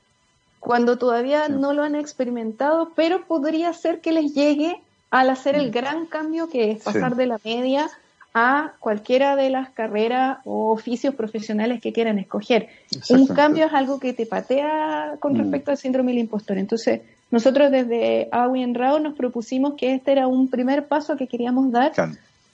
cuando 0.58 0.98
todavía 0.98 1.48
no 1.48 1.72
lo 1.72 1.82
han 1.82 1.94
experimentado, 1.94 2.92
pero 2.96 3.26
podría 3.26 3.72
ser 3.72 4.00
que 4.00 4.12
les 4.12 4.34
llegue 4.34 4.80
al 5.10 5.30
hacer 5.30 5.54
el 5.54 5.68
mm. 5.68 5.72
gran 5.72 6.06
cambio 6.06 6.48
que 6.48 6.72
es 6.72 6.82
pasar 6.82 7.14
de 7.16 7.26
la 7.26 7.38
media 7.44 7.88
a 8.34 8.72
cualquiera 8.80 9.34
de 9.34 9.48
las 9.48 9.70
carreras 9.70 10.38
o 10.44 10.70
oficios 10.70 11.14
profesionales 11.14 11.80
que 11.80 11.92
quieran 11.92 12.18
escoger. 12.18 12.68
Un 13.08 13.26
cambio 13.28 13.64
es 13.66 13.72
algo 13.72 13.98
que 13.98 14.12
te 14.12 14.26
patea 14.26 15.16
con 15.20 15.34
mm. 15.34 15.38
respecto 15.38 15.70
al 15.70 15.78
síndrome 15.78 16.12
del 16.12 16.20
impostor. 16.20 16.58
Entonces, 16.58 17.00
nosotros 17.30 17.70
desde 17.70 18.28
AWI 18.30 18.62
en 18.62 18.74
RAO 18.74 18.98
nos 18.98 19.14
propusimos 19.14 19.74
que 19.74 19.94
este 19.94 20.12
era 20.12 20.26
un 20.26 20.48
primer 20.48 20.86
paso 20.86 21.16
que 21.16 21.26
queríamos 21.26 21.70
dar 21.72 21.92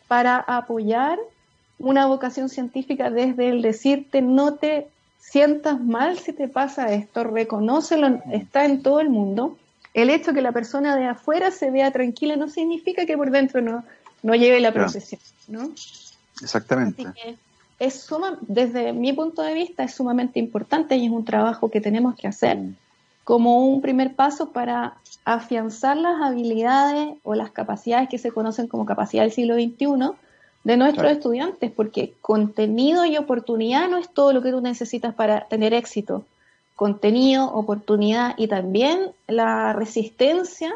para 0.07 0.37
apoyar 0.37 1.19
una 1.79 2.07
vocación 2.07 2.49
científica 2.49 3.11
desde 3.11 3.49
el 3.49 3.63
decirte 3.63 4.23
no 4.23 4.55
te 4.55 4.89
sientas 5.19 5.81
mal 5.81 6.19
si 6.19 6.33
te 6.33 6.49
pasa 6.49 6.93
esto, 6.93 7.25
reconócelo, 7.25 8.11
mm. 8.11 8.21
está 8.33 8.65
en 8.65 8.83
todo 8.83 9.01
el 9.01 9.09
mundo. 9.09 9.57
El 9.95 10.11
hecho 10.11 10.33
que 10.33 10.43
la 10.43 10.53
persona 10.53 10.97
de 10.97 11.07
afuera 11.07 11.51
se 11.51 11.71
vea 11.71 11.91
tranquila 11.91 12.37
no 12.37 12.49
significa 12.49 13.07
que 13.07 13.17
por 13.17 13.31
dentro 13.31 13.61
no, 13.61 13.85
no 14.23 14.35
lleve 14.35 14.61
la 14.61 14.73
procesión, 14.73 15.21
¿no? 15.49 15.71
Exactamente. 16.41 17.05
es 17.79 18.01
suma, 18.01 18.39
desde 18.41 18.93
mi 18.93 19.13
punto 19.13 19.43
de 19.43 19.55
vista 19.55 19.85
es 19.85 19.95
sumamente 19.95 20.39
importante 20.39 20.97
y 20.97 21.07
es 21.07 21.13
un 21.13 21.25
trabajo 21.25 21.71
que 21.71 21.81
tenemos 21.81 22.17
que 22.17 22.27
hacer 22.27 22.57
mm. 22.57 22.77
como 23.25 23.67
un 23.67 23.81
primer 23.81 24.15
paso 24.15 24.51
para 24.51 24.97
afianzar 25.25 25.97
las 25.97 26.21
habilidades 26.21 27.15
o 27.23 27.35
las 27.35 27.51
capacidades 27.51 28.09
que 28.09 28.19
se 28.19 28.33
conocen 28.33 28.67
como 28.67 28.87
capacidad 28.87 29.23
del 29.23 29.33
siglo 29.33 29.55
XXI 29.55 30.17
de 30.65 30.77
nuestros 30.77 31.11
estudiantes, 31.11 31.71
porque 31.73 32.15
contenido 32.21 33.05
y 33.05 33.17
oportunidad 33.17 33.89
no 33.89 33.99
es 33.99 34.09
todo 34.09 34.33
lo 34.33 34.43
que 34.43 34.51
tú 34.51 34.61
necesitas 34.61 35.15
para 35.15 35.47
tener 35.49 35.75
éxito. 35.75 36.25
Contenido, 36.77 37.53
oportunidad 37.53 38.35
y 38.39 38.49
también 38.49 39.13
la 39.27 39.73
resistencia 39.73 40.73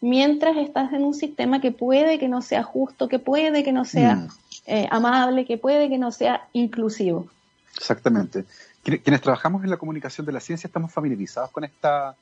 mientras 0.00 0.56
estás 0.56 0.92
en 0.92 1.04
un 1.04 1.14
sistema 1.14 1.60
que 1.60 1.72
puede 1.72 2.18
que 2.18 2.28
no 2.28 2.42
sea 2.42 2.62
justo, 2.62 3.08
que 3.08 3.18
puede 3.18 3.62
que 3.62 3.72
no 3.72 3.84
sea 3.84 4.16
mm. 4.16 4.28
eh, 4.66 4.88
amable, 4.90 5.44
que 5.44 5.58
puede 5.58 5.88
que 5.88 5.98
no 5.98 6.10
sea 6.10 6.48
inclusivo. 6.52 7.28
Exactamente. 7.76 8.44
Quienes 8.82 9.20
trabajamos 9.20 9.62
en 9.62 9.70
la 9.70 9.76
comunicación 9.76 10.26
de 10.26 10.32
la 10.32 10.40
ciencia 10.40 10.66
estamos 10.66 10.90
familiarizados 10.92 11.50
con 11.50 11.64
esta 11.64 12.14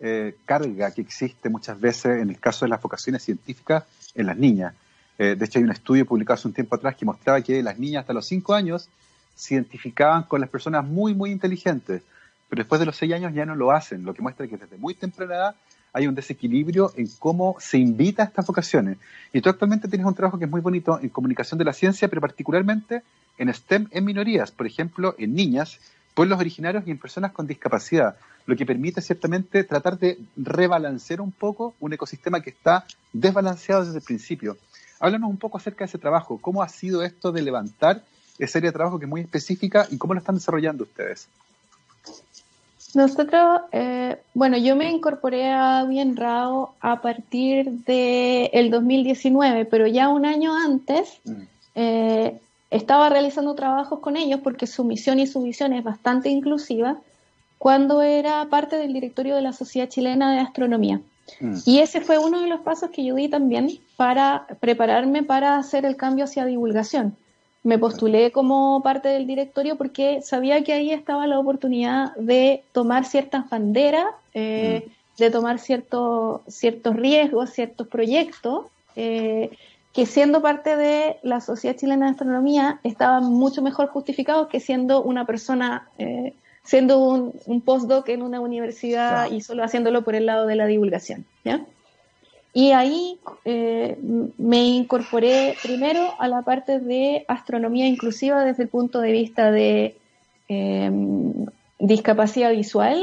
eh, 0.00 0.36
carga 0.46 0.90
que 0.90 1.02
existe 1.02 1.50
muchas 1.50 1.78
veces 1.78 2.22
en 2.22 2.30
el 2.30 2.40
caso 2.40 2.64
de 2.64 2.70
las 2.70 2.80
vocaciones 2.80 3.22
científicas 3.22 3.84
en 4.14 4.26
las 4.26 4.36
niñas. 4.36 4.74
Eh, 5.18 5.34
de 5.34 5.44
hecho, 5.44 5.58
hay 5.58 5.64
un 5.64 5.72
estudio 5.72 6.06
publicado 6.06 6.34
hace 6.34 6.48
un 6.48 6.54
tiempo 6.54 6.76
atrás 6.76 6.96
que 6.96 7.04
mostraba 7.04 7.40
que 7.42 7.62
las 7.62 7.78
niñas 7.78 8.02
hasta 8.02 8.12
los 8.12 8.26
5 8.26 8.54
años 8.54 8.88
se 9.34 9.54
identificaban 9.54 10.22
con 10.22 10.40
las 10.40 10.48
personas 10.48 10.84
muy, 10.84 11.14
muy 11.14 11.30
inteligentes, 11.30 12.02
pero 12.48 12.60
después 12.60 12.78
de 12.78 12.86
los 12.86 12.96
6 12.96 13.12
años 13.12 13.34
ya 13.34 13.44
no 13.44 13.54
lo 13.54 13.72
hacen, 13.72 14.04
lo 14.04 14.14
que 14.14 14.22
muestra 14.22 14.46
que 14.46 14.56
desde 14.56 14.78
muy 14.78 14.94
temprana 14.94 15.34
edad 15.34 15.56
hay 15.92 16.06
un 16.06 16.14
desequilibrio 16.14 16.92
en 16.96 17.08
cómo 17.18 17.56
se 17.58 17.78
invita 17.78 18.22
a 18.22 18.26
estas 18.26 18.46
vocaciones. 18.46 18.98
Y 19.32 19.40
tú 19.40 19.48
actualmente 19.48 19.88
tienes 19.88 20.06
un 20.06 20.14
trabajo 20.14 20.38
que 20.38 20.44
es 20.44 20.50
muy 20.50 20.60
bonito 20.60 20.98
en 21.00 21.08
comunicación 21.08 21.58
de 21.58 21.64
la 21.64 21.72
ciencia, 21.72 22.08
pero 22.08 22.20
particularmente 22.20 23.02
en 23.38 23.52
STEM 23.52 23.88
en 23.90 24.04
minorías, 24.04 24.50
por 24.50 24.66
ejemplo, 24.66 25.14
en 25.18 25.34
niñas, 25.34 25.80
pueblos 26.14 26.38
originarios 26.38 26.84
y 26.86 26.90
en 26.90 26.98
personas 26.98 27.32
con 27.32 27.46
discapacidad, 27.46 28.16
lo 28.46 28.56
que 28.56 28.66
permite 28.66 29.00
ciertamente 29.00 29.62
tratar 29.64 29.98
de 29.98 30.18
rebalancear 30.36 31.20
un 31.20 31.32
poco 31.32 31.74
un 31.80 31.92
ecosistema 31.92 32.40
que 32.40 32.50
está 32.50 32.86
desbalanceado 33.12 33.84
desde 33.84 33.98
el 33.98 34.04
principio. 34.04 34.56
Háblanos 35.00 35.30
un 35.30 35.36
poco 35.36 35.58
acerca 35.58 35.80
de 35.80 35.88
ese 35.88 35.98
trabajo, 35.98 36.38
cómo 36.40 36.62
ha 36.62 36.68
sido 36.68 37.02
esto 37.02 37.32
de 37.32 37.42
levantar 37.42 38.02
esa 38.38 38.58
área 38.58 38.70
de 38.70 38.74
trabajo 38.74 38.98
que 38.98 39.04
es 39.04 39.08
muy 39.08 39.20
específica 39.20 39.86
y 39.90 39.98
cómo 39.98 40.14
lo 40.14 40.20
están 40.20 40.36
desarrollando 40.36 40.84
ustedes. 40.84 41.28
Nosotros, 42.94 43.62
eh, 43.72 44.18
bueno, 44.32 44.56
yo 44.56 44.74
me 44.74 44.90
incorporé 44.90 45.50
a 45.50 45.84
Bien 45.84 46.16
Rao 46.16 46.74
a 46.80 47.02
partir 47.02 47.70
del 47.70 48.48
el 48.52 48.70
2019, 48.70 49.66
pero 49.66 49.86
ya 49.86 50.08
un 50.08 50.24
año 50.24 50.56
antes 50.56 51.18
mm. 51.24 51.42
eh, 51.74 52.40
estaba 52.70 53.08
realizando 53.10 53.54
trabajos 53.54 54.00
con 54.00 54.16
ellos 54.16 54.40
porque 54.42 54.66
su 54.66 54.84
misión 54.84 55.18
y 55.18 55.26
su 55.26 55.42
visión 55.42 55.74
es 55.74 55.84
bastante 55.84 56.30
inclusiva 56.30 56.96
cuando 57.58 58.02
era 58.02 58.46
parte 58.46 58.76
del 58.76 58.92
directorio 58.92 59.34
de 59.34 59.42
la 59.42 59.52
Sociedad 59.52 59.88
Chilena 59.88 60.32
de 60.32 60.38
Astronomía. 60.38 61.00
Mm. 61.40 61.56
Y 61.66 61.80
ese 61.80 62.00
fue 62.00 62.18
uno 62.18 62.40
de 62.40 62.48
los 62.48 62.60
pasos 62.60 62.90
que 62.90 63.04
yo 63.04 63.14
di 63.14 63.28
también 63.28 63.78
para 63.96 64.46
prepararme 64.60 65.22
para 65.22 65.56
hacer 65.56 65.84
el 65.84 65.96
cambio 65.96 66.24
hacia 66.24 66.44
divulgación 66.44 67.16
me 67.68 67.78
postulé 67.78 68.32
como 68.32 68.82
parte 68.82 69.08
del 69.08 69.26
directorio 69.26 69.76
porque 69.76 70.22
sabía 70.22 70.62
que 70.62 70.72
ahí 70.72 70.90
estaba 70.90 71.26
la 71.26 71.38
oportunidad 71.38 72.14
de 72.16 72.64
tomar 72.72 73.04
ciertas 73.04 73.50
banderas, 73.50 74.06
eh, 74.32 74.84
mm. 74.86 75.18
de 75.18 75.30
tomar 75.30 75.58
ciertos 75.58 76.40
ciertos 76.48 76.96
riesgos, 76.96 77.50
ciertos 77.50 77.86
proyectos, 77.88 78.66
eh, 78.96 79.50
que 79.92 80.06
siendo 80.06 80.40
parte 80.40 80.76
de 80.76 81.18
la 81.22 81.40
Sociedad 81.40 81.76
Chilena 81.76 82.06
de 82.06 82.12
Astronomía 82.12 82.80
estaban 82.84 83.24
mucho 83.24 83.60
mejor 83.60 83.88
justificados 83.88 84.48
que 84.48 84.60
siendo 84.60 85.02
una 85.02 85.26
persona, 85.26 85.88
eh, 85.98 86.34
siendo 86.68 86.98
un, 86.98 87.62
postdoc 87.62 88.10
en 88.10 88.20
una 88.20 88.40
universidad 88.40 89.30
y 89.30 89.40
solo 89.40 89.64
haciéndolo 89.64 90.02
por 90.02 90.14
el 90.14 90.26
lado 90.26 90.46
de 90.46 90.54
la 90.54 90.66
divulgación. 90.66 91.24
¿ya? 91.42 91.64
Y 92.52 92.72
ahí 92.72 93.18
eh, 93.46 93.96
me 94.36 94.66
incorporé 94.66 95.56
primero 95.62 96.12
a 96.18 96.28
la 96.28 96.42
parte 96.42 96.78
de 96.78 97.24
astronomía 97.26 97.86
inclusiva 97.86 98.44
desde 98.44 98.64
el 98.64 98.68
punto 98.68 99.00
de 99.00 99.12
vista 99.12 99.50
de 99.50 99.96
em, 100.48 101.46
discapacidad 101.78 102.50
visual, 102.50 103.02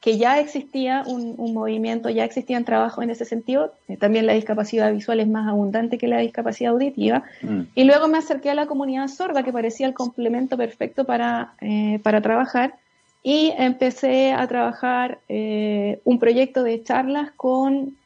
que 0.00 0.16
ya 0.16 0.40
existía 0.40 1.04
un, 1.06 1.52
movimiento, 1.52 2.08
ya 2.08 2.24
existían 2.24 2.64
trabajos 2.64 3.04
en 3.04 3.10
ese 3.10 3.26
sentido. 3.26 3.74
Eh, 3.88 3.98
también 3.98 4.26
la 4.26 4.32
discapacidad 4.32 4.90
visual 4.90 5.20
es 5.20 5.28
más 5.28 5.46
abundante 5.46 5.98
que 5.98 6.08
la 6.08 6.16
discapacidad 6.16 6.72
auditiva. 6.72 7.24
Mm. 7.42 7.60
Y 7.74 7.84
luego 7.84 8.08
me 8.08 8.16
acerqué 8.16 8.48
a 8.48 8.54
la 8.54 8.64
comunidad 8.64 9.08
sorda, 9.08 9.42
que 9.42 9.52
parecía 9.52 9.86
el 9.86 9.92
complemento 9.92 10.56
perfecto 10.56 11.04
para, 11.04 11.52
eh, 11.60 12.00
para 12.02 12.22
trabajar. 12.22 12.76
Y 13.22 13.52
empecé 13.56 14.32
a 14.32 14.46
trabajar 14.48 15.20
un 15.28 16.18
proyecto 16.18 16.62
de 16.64 16.82
charlas 16.82 17.30
con 17.36 17.96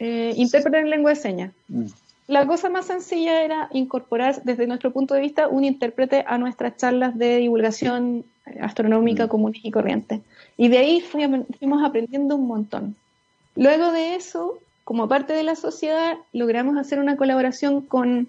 eh, 0.00 0.32
intérprete 0.36 0.78
en 0.78 0.90
lengua 0.90 1.10
de 1.10 1.16
señas. 1.16 1.52
Mm. 1.68 1.84
La 2.26 2.46
cosa 2.46 2.70
más 2.70 2.86
sencilla 2.86 3.44
era 3.44 3.68
incorporar, 3.72 4.42
desde 4.44 4.66
nuestro 4.66 4.92
punto 4.92 5.14
de 5.14 5.20
vista, 5.20 5.46
un 5.46 5.64
intérprete 5.64 6.24
a 6.26 6.38
nuestras 6.38 6.76
charlas 6.76 7.18
de 7.18 7.36
divulgación 7.36 8.24
astronómica 8.62 9.26
mm. 9.26 9.28
común 9.28 9.52
y 9.62 9.70
corriente. 9.70 10.22
Y 10.56 10.68
de 10.68 10.78
ahí 10.78 11.00
fuimos 11.02 11.84
aprendiendo 11.84 12.36
un 12.36 12.46
montón. 12.46 12.96
Luego 13.56 13.92
de 13.92 14.14
eso, 14.14 14.58
como 14.84 15.06
parte 15.06 15.34
de 15.34 15.42
la 15.42 15.54
sociedad, 15.54 16.16
logramos 16.32 16.78
hacer 16.78 16.98
una 16.98 17.16
colaboración 17.16 17.82
con 17.82 18.28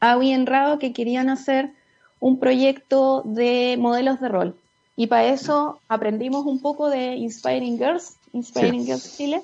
Aui 0.00 0.32
y 0.32 0.44
Rao 0.44 0.80
que 0.80 0.92
querían 0.92 1.28
hacer 1.28 1.70
un 2.18 2.40
proyecto 2.40 3.22
de 3.24 3.76
modelos 3.78 4.20
de 4.20 4.28
rol. 4.28 4.56
Y 4.96 5.06
para 5.06 5.24
eso 5.26 5.80
aprendimos 5.88 6.44
un 6.46 6.60
poco 6.60 6.90
de 6.90 7.16
Inspiring 7.16 7.78
Girls, 7.78 8.16
Inspiring 8.32 8.84
Girls 8.84 9.16
Chile, 9.16 9.42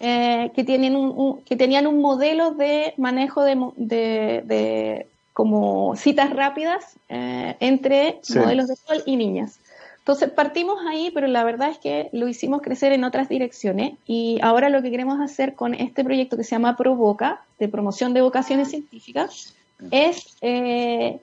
eh, 0.00 0.50
que, 0.54 0.64
tienen 0.64 0.96
un, 0.96 1.42
que 1.42 1.56
tenían 1.56 1.86
un 1.86 2.00
modelo 2.00 2.52
de 2.52 2.94
manejo 2.96 3.42
de, 3.42 3.56
de, 3.76 5.06
como 5.32 5.96
citas 5.96 6.30
rápidas 6.30 6.84
eh, 7.08 7.56
entre 7.60 8.20
modelos 8.34 8.68
de 8.68 8.76
sol 8.76 9.02
y 9.06 9.16
niñas. 9.16 9.58
Entonces 9.98 10.30
partimos 10.30 10.78
ahí, 10.88 11.10
pero 11.12 11.26
la 11.26 11.44
verdad 11.44 11.68
es 11.68 11.78
que 11.78 12.08
lo 12.12 12.28
hicimos 12.28 12.62
crecer 12.62 12.92
en 12.92 13.04
otras 13.04 13.28
direcciones 13.28 13.92
y 14.06 14.38
ahora 14.40 14.70
lo 14.70 14.80
que 14.80 14.90
queremos 14.90 15.20
hacer 15.20 15.54
con 15.54 15.74
este 15.74 16.02
proyecto 16.02 16.36
que 16.38 16.44
se 16.44 16.52
llama 16.52 16.78
Provoca, 16.78 17.42
de 17.58 17.68
promoción 17.68 18.14
de 18.14 18.22
vocaciones 18.22 18.70
científicas, 18.70 19.54
es 19.90 20.34
eh, 20.40 21.20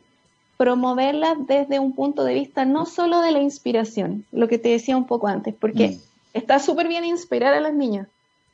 promoverlas 0.58 1.38
desde 1.48 1.80
un 1.80 1.94
punto 1.94 2.24
de 2.24 2.34
vista 2.34 2.66
no 2.66 2.86
solo 2.86 3.22
de 3.22 3.32
la 3.32 3.42
inspiración, 3.42 4.26
lo 4.32 4.48
que 4.48 4.58
te 4.58 4.70
decía 4.70 4.98
un 4.98 5.06
poco 5.06 5.28
antes, 5.28 5.54
porque 5.54 5.90
mm. 5.90 6.00
está 6.34 6.60
súper 6.60 6.88
bien 6.88 7.06
inspirar 7.06 7.54
a 7.54 7.60
las 7.60 7.74
niñas, 7.74 8.08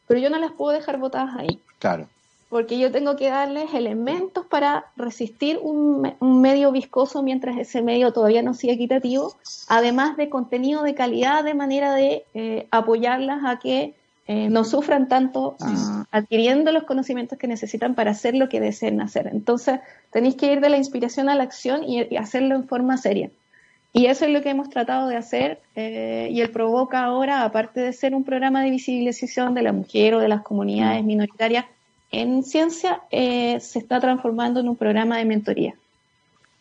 pero 0.08 0.20
yo 0.20 0.30
no 0.30 0.40
las 0.40 0.52
puedo 0.52 0.72
dejar 0.72 0.98
botadas 0.98 1.36
ahí. 1.38 1.60
Claro. 1.80 2.08
Porque 2.50 2.78
yo 2.78 2.92
tengo 2.92 3.16
que 3.16 3.30
darles 3.30 3.74
elementos 3.74 4.46
para 4.46 4.86
resistir 4.98 5.58
un, 5.62 6.16
medio 6.20 6.74
viscoso 6.74 7.24
mientras 7.24 7.58
ese 7.58 7.82
medio 7.82 8.12
todavía 8.12 8.42
no 8.42 8.54
sea 8.54 8.74
equitativo, 8.74 9.36
además 9.70 10.18
de 10.18 10.30
contenido 10.30 10.84
de 10.84 10.94
calidad, 10.94 11.46
de 11.46 11.54
manera 11.54 11.94
de 11.94 12.26
eh, 12.34 12.68
apoyarlas 12.72 13.46
a 13.46 13.58
que 13.60 13.96
eh, 14.28 14.50
no 14.50 14.64
sufran 14.64 15.08
tanto 15.08 15.56
ah, 15.60 16.06
adquiriendo 16.12 16.72
los 16.72 16.84
conocimientos 16.84 17.38
que 17.38 17.48
necesitan 17.48 17.96
para 17.96 18.12
hacer 18.12 18.36
lo 18.36 18.50
que 18.50 18.60
deseen 18.60 19.02
hacer. 19.02 19.28
Entonces, 19.28 19.80
tenéis 20.12 20.36
que 20.36 20.52
ir 20.52 20.62
de 20.62 20.70
la 20.70 20.78
inspiración 20.78 21.30
a 21.30 21.36
la 21.36 21.44
acción 21.44 21.84
y 21.84 22.16
hacerlo 22.16 22.56
en 22.56 22.68
forma 22.68 22.98
seria. 22.98 23.30
Y 23.94 24.06
eso 24.06 24.26
es 24.26 24.32
lo 24.32 24.42
que 24.42 24.50
hemos 24.50 24.70
tratado 24.70 25.08
de 25.10 25.18
hacer 25.18 25.60
eh, 25.76 26.30
y 26.32 26.40
el 26.40 26.50
Provoca 26.50 27.04
ahora, 27.04 27.44
aparte 27.44 27.82
de 27.82 27.92
ser 27.92 28.16
un 28.16 28.24
programa 28.24 28.64
de 28.64 28.70
visibilización 28.70 29.54
de 29.54 29.64
la 29.64 29.74
mujer 29.74 30.14
o 30.14 30.20
de 30.20 30.30
las 30.30 30.44
comunidades 30.44 31.04
mm. 31.04 31.08
minoritarias 31.08 31.66
en 32.12 32.44
ciencia, 32.44 33.02
eh, 33.12 33.60
se 33.60 33.80
está 33.80 34.00
transformando 34.00 34.60
en 34.60 34.70
un 34.70 34.76
programa 34.76 35.18
de 35.18 35.26
mentoría. 35.26 35.76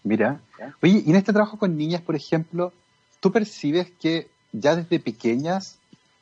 Mira, 0.02 0.40
oye, 0.82 1.02
y 1.04 1.10
en 1.10 1.16
este 1.16 1.32
trabajo 1.32 1.58
con 1.58 1.76
niñas, 1.76 2.00
por 2.00 2.16
ejemplo, 2.16 2.72
¿tú 3.20 3.30
percibes 3.30 3.90
que 4.00 4.28
ya 4.52 4.74
desde 4.74 4.98
pequeñas 4.98 5.78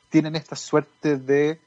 tienen 0.09 0.35
esta 0.35 0.55
suerte 0.55 1.17
de 1.17 1.59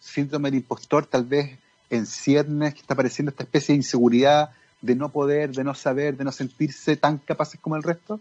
síndrome 0.00 0.50
del 0.50 0.60
impostor, 0.60 1.06
tal 1.06 1.24
vez 1.24 1.58
en 1.90 2.06
ciernes, 2.06 2.74
que 2.74 2.80
está 2.80 2.94
apareciendo 2.94 3.30
esta 3.30 3.44
especie 3.44 3.72
de 3.72 3.78
inseguridad 3.78 4.50
de 4.82 4.94
no 4.94 5.10
poder, 5.10 5.52
de 5.52 5.64
no 5.64 5.74
saber, 5.74 6.16
de 6.16 6.24
no 6.24 6.32
sentirse 6.32 6.96
tan 6.96 7.18
capaces 7.18 7.60
como 7.60 7.76
el 7.76 7.82
resto? 7.82 8.20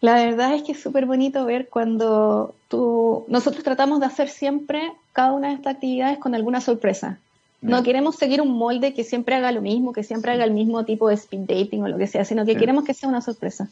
La 0.00 0.14
verdad 0.14 0.54
es 0.54 0.62
que 0.62 0.72
es 0.72 0.80
súper 0.80 1.06
bonito 1.06 1.44
ver 1.44 1.68
cuando 1.68 2.54
tú, 2.68 3.24
nosotros 3.28 3.64
tratamos 3.64 4.00
de 4.00 4.06
hacer 4.06 4.28
siempre 4.28 4.92
cada 5.12 5.32
una 5.32 5.48
de 5.48 5.54
estas 5.54 5.74
actividades 5.74 6.18
con 6.18 6.34
alguna 6.34 6.60
sorpresa. 6.60 7.18
No 7.60 7.82
queremos 7.82 8.14
seguir 8.14 8.40
un 8.40 8.56
molde 8.56 8.94
que 8.94 9.02
siempre 9.02 9.34
haga 9.34 9.50
lo 9.50 9.60
mismo, 9.60 9.92
que 9.92 10.04
siempre 10.04 10.30
haga 10.30 10.44
el 10.44 10.52
mismo 10.52 10.84
tipo 10.84 11.08
de 11.08 11.16
speed 11.16 11.40
dating 11.40 11.82
o 11.82 11.88
lo 11.88 11.98
que 11.98 12.06
sea, 12.06 12.24
sino 12.24 12.46
que 12.46 12.56
queremos 12.56 12.84
que 12.84 12.94
sea 12.94 13.08
una 13.08 13.20
sorpresa. 13.20 13.68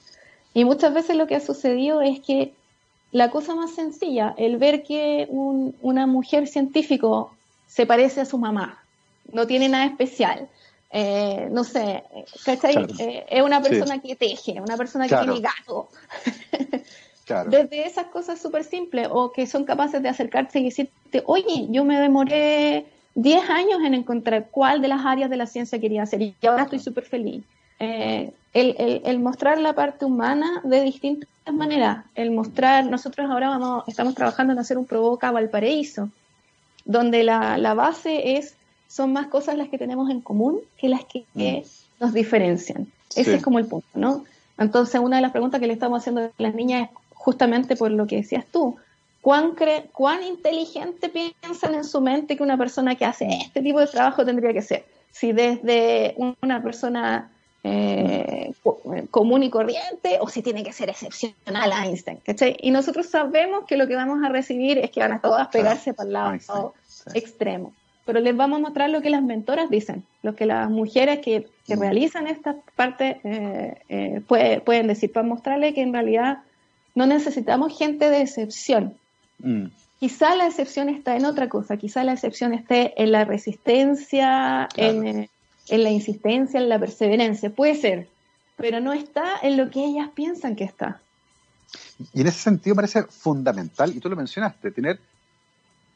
Y 0.52 0.64
muchas 0.64 0.92
veces 0.92 1.16
lo 1.16 1.28
que 1.28 1.36
ha 1.36 1.40
sucedido 1.40 2.02
es 2.02 2.18
que 2.18 2.52
la 3.12 3.30
cosa 3.30 3.54
más 3.54 3.74
sencilla, 3.74 4.34
el 4.36 4.56
ver 4.56 4.82
que 4.82 5.28
una 5.30 6.06
mujer 6.06 6.46
científico 6.48 7.32
se 7.66 7.86
parece 7.86 8.20
a 8.20 8.24
su 8.24 8.38
mamá, 8.38 8.82
no 9.32 9.46
tiene 9.46 9.68
nada 9.68 9.86
especial, 9.86 10.48
eh, 10.90 11.48
no 11.50 11.64
sé, 11.64 12.04
¿cachai? 12.44 12.86
Eh, 12.98 13.26
es 13.28 13.42
una 13.42 13.60
persona 13.60 14.00
que 14.00 14.16
teje, 14.16 14.60
una 14.60 14.76
persona 14.76 15.08
que 15.08 15.16
tiene 15.16 15.40
gato. 15.40 15.88
Desde 17.48 17.86
esas 17.86 18.06
cosas 18.06 18.40
súper 18.40 18.62
simples 18.62 19.08
o 19.10 19.32
que 19.32 19.48
son 19.48 19.64
capaces 19.64 20.00
de 20.00 20.08
acercarse 20.08 20.60
y 20.60 20.64
decirte, 20.64 21.24
oye, 21.26 21.66
yo 21.70 21.84
me 21.84 21.98
demoré 21.98 22.86
10 23.16 23.50
años 23.50 23.80
en 23.84 23.94
encontrar 23.94 24.48
cuál 24.50 24.80
de 24.80 24.88
las 24.88 25.04
áreas 25.04 25.28
de 25.28 25.36
la 25.36 25.46
ciencia 25.46 25.80
quería 25.80 26.04
hacer 26.04 26.22
y 26.22 26.34
ahora 26.46 26.62
estoy 26.64 26.78
súper 26.78 27.04
feliz. 27.04 27.42
Eh, 27.78 28.32
el, 28.52 29.02
el, 29.04 29.18
mostrar 29.18 29.58
la 29.58 29.74
parte 29.74 30.06
humana 30.06 30.62
de 30.64 30.80
distintas 30.80 31.28
maneras, 31.52 32.06
el 32.14 32.30
mostrar, 32.30 32.86
nosotros 32.86 33.30
ahora 33.30 33.50
vamos, 33.50 33.84
estamos 33.86 34.14
trabajando 34.14 34.54
en 34.54 34.58
hacer 34.58 34.78
un 34.78 34.86
Provoca 34.86 35.30
Valparaíso, 35.30 36.08
donde 36.86 37.22
la, 37.22 37.58
la 37.58 37.74
base 37.74 38.38
es 38.38 38.56
son 38.88 39.12
más 39.12 39.26
cosas 39.26 39.56
las 39.56 39.68
que 39.68 39.78
tenemos 39.78 40.10
en 40.10 40.20
común 40.20 40.60
que 40.78 40.88
las 40.88 41.04
que, 41.04 41.24
mm. 41.34 41.66
nos 42.00 42.14
diferencian. 42.14 42.86
Ese 43.14 43.36
es 43.36 43.42
como 43.42 43.58
el 43.58 43.66
punto, 43.66 43.86
¿no? 43.94 44.24
Entonces, 44.58 45.00
una 45.00 45.16
de 45.16 45.22
las 45.22 45.32
preguntas 45.32 45.60
que 45.60 45.66
le 45.66 45.72
estamos 45.72 46.00
haciendo 46.00 46.22
a 46.22 46.30
las 46.38 46.54
niñas 46.54 46.84
es 46.84 46.96
justamente 47.14 47.76
por 47.76 47.90
lo 47.90 48.06
que 48.06 48.16
decías 48.16 48.44
tú. 48.50 48.76
¿Cuán, 49.20 49.54
¿Cuán 49.92 50.22
inteligente 50.22 51.08
piensan 51.08 51.74
en 51.74 51.84
su 51.84 52.00
mente 52.00 52.36
que 52.36 52.42
una 52.42 52.56
persona 52.56 52.94
que 52.94 53.04
hace 53.04 53.26
este 53.42 53.60
tipo 53.60 53.80
de 53.80 53.86
trabajo 53.86 54.24
tendría 54.24 54.52
que 54.52 54.62
ser? 54.62 54.84
Si 55.10 55.32
desde 55.32 56.14
una 56.40 56.62
persona 56.62 57.30
eh, 57.66 58.52
común 59.10 59.42
y 59.42 59.50
corriente 59.50 60.18
o 60.20 60.28
si 60.28 60.42
tiene 60.42 60.62
que 60.62 60.72
ser 60.72 60.88
excepcional 60.88 61.72
Einstein. 61.72 62.18
¿cachai? 62.24 62.56
Y 62.60 62.70
nosotros 62.70 63.06
sabemos 63.06 63.64
que 63.66 63.76
lo 63.76 63.86
que 63.86 63.96
vamos 63.96 64.22
a 64.24 64.28
recibir 64.28 64.78
es 64.78 64.90
que 64.90 65.00
van 65.00 65.12
a 65.12 65.20
todas 65.20 65.48
pegarse 65.48 65.94
para 65.94 66.06
el 66.06 66.12
lado 66.12 66.74
extremo 67.14 67.72
pero 68.06 68.20
les 68.20 68.36
vamos 68.36 68.60
a 68.60 68.62
mostrar 68.62 68.88
lo 68.88 69.02
que 69.02 69.10
las 69.10 69.22
mentoras 69.22 69.68
dicen, 69.68 70.04
lo 70.22 70.36
que 70.36 70.46
las 70.46 70.70
mujeres 70.70 71.18
que, 71.18 71.48
mm. 71.66 71.80
realizan 71.80 72.28
esta 72.28 72.54
parte 72.76 73.20
eh, 73.24 73.82
eh, 73.88 74.60
pueden 74.64 74.86
decir, 74.86 75.12
para 75.12 75.26
mostrarles 75.26 75.74
que 75.74 75.82
en 75.82 75.92
realidad 75.92 76.38
no 76.94 77.06
necesitamos 77.06 77.76
gente 77.76 78.08
de 78.08 78.22
excepción. 78.22 78.96
Mm. 79.40 79.66
Quizá 79.98 80.36
la 80.36 80.46
excepción 80.46 80.88
está 80.88 81.16
en 81.16 81.24
otra 81.24 81.48
cosa, 81.48 81.76
quizá 81.76 82.04
la 82.04 82.12
excepción 82.12 82.54
esté 82.54 82.94
en 83.02 83.10
la 83.10 83.24
resistencia, 83.24 84.68
en, 84.76 85.28
en 85.68 85.82
la 85.82 85.90
insistencia, 85.90 86.60
en 86.60 86.68
la 86.68 86.78
perseverancia, 86.78 87.50
puede 87.50 87.74
ser, 87.74 88.08
pero 88.56 88.80
no 88.80 88.92
está 88.92 89.38
en 89.42 89.56
lo 89.56 89.70
que 89.70 89.84
ellas 89.84 90.10
piensan 90.14 90.56
que 90.56 90.64
está. 90.64 91.00
Y 92.12 92.20
en 92.20 92.26
ese 92.26 92.38
sentido 92.38 92.76
parece 92.76 93.04
fundamental, 93.04 93.94
y 93.94 94.00
tú 94.00 94.08
lo 94.08 94.16
mencionaste, 94.16 94.70
tener 94.70 94.98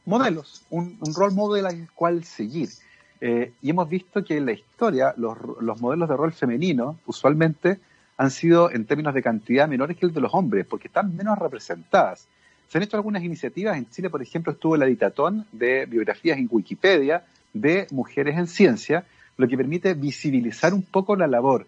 modelos, 0.05 0.64
un, 0.71 0.99
rol 1.14 1.33
modelo 1.33 1.68
al 1.68 1.89
cual 1.95 2.25
seguir. 2.25 2.68
Eh, 3.21 3.53
y 3.61 3.71
hemos 3.71 3.89
visto 3.89 4.25
que 4.25 4.37
en 4.39 4.47
la 4.47 4.53
historia 4.53 5.14
los, 5.16 5.37
modelos 5.81 6.09
de 6.09 6.16
rol 6.16 6.33
femenino 6.33 6.99
usualmente 7.07 7.79
han 8.16 8.31
sido 8.31 8.71
en 8.71 8.87
términos 8.87 9.14
de 9.14 9.23
cantidad 9.23 9.68
menores 9.68 9.97
que 9.97 10.07
el 10.07 10.12
de 10.12 10.21
los 10.21 10.33
hombres, 10.35 10.66
porque 10.66 10.89
están 10.89 11.14
menos 11.16 11.39
representadas. 11.39 12.27
Se 12.68 12.79
han 12.79 12.85
hecho 12.85 12.97
algunas 12.97 13.23
iniciativas, 13.23 13.77
en 13.77 13.89
Chile 13.91 14.11
por 14.11 14.23
ejemplo 14.23 14.53
estuvo 14.53 14.77
la 14.77 14.87
editatón 14.87 15.47
de 15.53 15.87
biografías 15.87 16.39
en 16.39 16.49
Wikipedia 16.51 17.25
de 17.53 17.87
mujeres 17.91 18.39
en 18.39 18.47
ciencia, 18.47 19.05
lo 19.41 19.49
que 19.49 19.57
permite 19.57 19.95
visibilizar 19.95 20.74
un 20.74 20.82
poco 20.82 21.16
la 21.16 21.26
labor. 21.26 21.66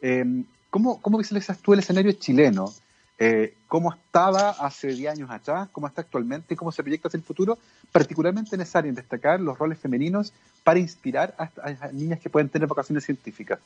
Eh, 0.00 0.44
¿cómo, 0.70 1.00
¿Cómo 1.00 1.18
visualizas 1.18 1.58
tú 1.58 1.72
el 1.72 1.78
escenario 1.78 2.12
chileno? 2.12 2.72
Eh, 3.18 3.54
¿Cómo 3.68 3.92
estaba 3.92 4.50
hace 4.50 4.88
10 4.88 5.12
años 5.12 5.30
atrás? 5.30 5.68
¿Cómo 5.70 5.86
está 5.86 6.00
actualmente? 6.00 6.54
¿Y 6.54 6.56
cómo 6.56 6.72
se 6.72 6.82
proyecta 6.82 7.08
hacia 7.08 7.18
el 7.18 7.24
futuro? 7.24 7.58
Particularmente 7.92 8.56
necesario 8.56 8.92
destacar 8.92 9.40
los 9.40 9.56
roles 9.56 9.78
femeninos 9.78 10.32
para 10.64 10.80
inspirar 10.80 11.34
a, 11.38 11.48
a 11.62 11.92
niñas 11.92 12.20
que 12.20 12.30
pueden 12.30 12.48
tener 12.48 12.66
vocaciones 12.66 13.04
científicas. 13.04 13.60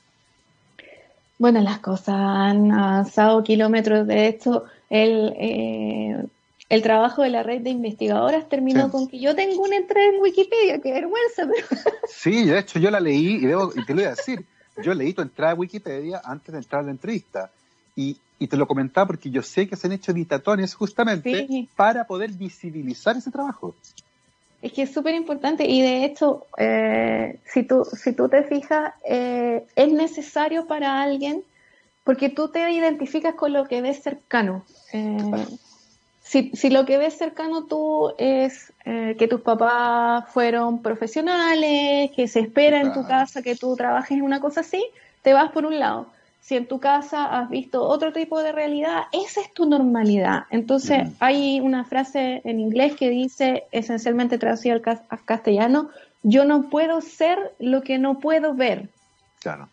Bueno, 1.39 1.61
las 1.61 1.79
cosas 1.79 2.17
han 2.17 2.73
avanzado 2.73 3.43
kilómetros. 3.45 4.07
De 4.07 4.27
hecho, 4.27 4.65
el, 4.89 5.35
eh, 5.39 6.25
el 6.69 6.83
trabajo 6.83 7.23
de 7.23 7.31
la 7.31 7.43
red 7.43 7.63
de 7.63 7.71
investigadoras 7.71 8.49
terminó 8.49 8.91
con 8.91 9.07
que 9.07 9.21
yo 9.21 9.35
tengo 9.37 9.63
una 9.63 9.77
entrada 9.77 10.09
en 10.09 10.21
Wikipedia, 10.21 10.81
qué 10.81 10.93
vergüenza. 10.93 11.49
Sí, 12.09 12.45
de 12.45 12.59
hecho 12.59 12.79
yo 12.79 12.91
la 12.91 13.01
leí 13.01 13.37
y, 13.37 13.47
debo, 13.47 13.73
y 13.75 13.85
te 13.85 13.95
lo 13.95 14.01
voy 14.01 14.07
a 14.07 14.11
decir. 14.11 14.45
Yo 14.83 14.93
leí 14.93 15.15
tu 15.15 15.23
entrada 15.23 15.53
a 15.53 15.55
Wikipedia 15.55 16.21
antes 16.25 16.53
de 16.53 16.59
entrar 16.59 16.83
a 16.83 16.85
la 16.85 16.91
entrevista. 16.91 17.51
Y, 17.95 18.17
y 18.39 18.47
te 18.49 18.57
lo 18.57 18.67
comentaba 18.67 19.07
porque 19.07 19.31
yo 19.31 19.43
sé 19.43 19.69
que 19.69 19.77
se 19.77 19.87
han 19.87 19.93
hecho 19.93 20.13
editatones 20.13 20.75
justamente 20.75 21.69
para 21.77 22.05
poder 22.05 22.33
visibilizar 22.33 23.17
ese 23.17 23.31
trabajo. 23.31 23.75
Es 24.61 24.73
que 24.73 24.83
es 24.83 24.93
súper 24.93 25.15
importante 25.15 25.67
y 25.67 25.81
de 25.81 26.05
hecho, 26.05 26.47
eh, 26.59 27.39
si, 27.45 27.63
tú, 27.63 27.85
si 27.85 28.13
tú 28.13 28.29
te 28.29 28.43
fijas, 28.43 28.93
eh, 29.09 29.65
es 29.77 29.93
necesario 29.93 30.67
para 30.67 31.03
alguien 31.03 31.45
porque 32.05 32.29
tú 32.29 32.49
te 32.49 32.71
identificas 32.71 33.35
con 33.35 33.53
lo 33.53 33.67
que 33.67 33.81
ves 33.81 34.03
cercano. 34.03 34.65
Eh, 34.93 35.19
si, 36.27 36.51
si, 36.55 36.71
lo 36.71 36.85
que 36.85 36.99
ves 36.99 37.17
cercano 37.17 37.65
tú 37.65 38.13
es 38.19 38.73
que 38.85 39.29
tus 39.29 39.41
papás 39.41 40.25
fueron 40.33 40.83
profesionales, 40.83 42.11
que 42.15 42.29
se 42.29 42.41
espera 42.41 42.81
en 42.81 42.93
tu 42.93 43.07
casa 43.07 43.43
que 43.43 43.57
tú 43.57 43.77
trabajes 43.77 44.19
en 44.19 44.23
una 44.23 44.41
cosa 44.41 44.61
así, 44.61 44.85
te 45.23 45.33
vas 45.33 45.51
por 45.53 45.67
un 45.67 45.79
lado 45.79 46.07
si 46.47 46.55
en 46.55 46.69
tu 46.69 46.79
casa 46.79 47.25
has 47.25 47.51
visto 47.51 47.83
otro 47.83 48.13
tipo 48.13 48.41
de 48.41 48.53
realidad, 48.53 49.07
esa 49.11 49.41
es 49.41 49.53
tu 49.53 49.67
normalidad. 49.67 50.45
Entonces, 50.51 51.09
hay 51.19 51.59
una 51.59 51.85
frase 51.85 52.41
en 52.45 52.61
inglés 52.61 52.95
que 52.95 53.11
dice, 53.11 53.65
esencialmente 53.73 54.39
traducida 54.39 54.75
al, 54.75 55.25
castellano, 55.25 55.91
yo 56.23 56.45
no 56.45 56.71
puedo 56.71 57.01
ser 57.01 57.53
lo 57.59 57.83
que 57.83 57.99
no 57.99 58.21
puedo 58.21 58.55
ver. 58.55 58.89
Claro. 59.41 59.69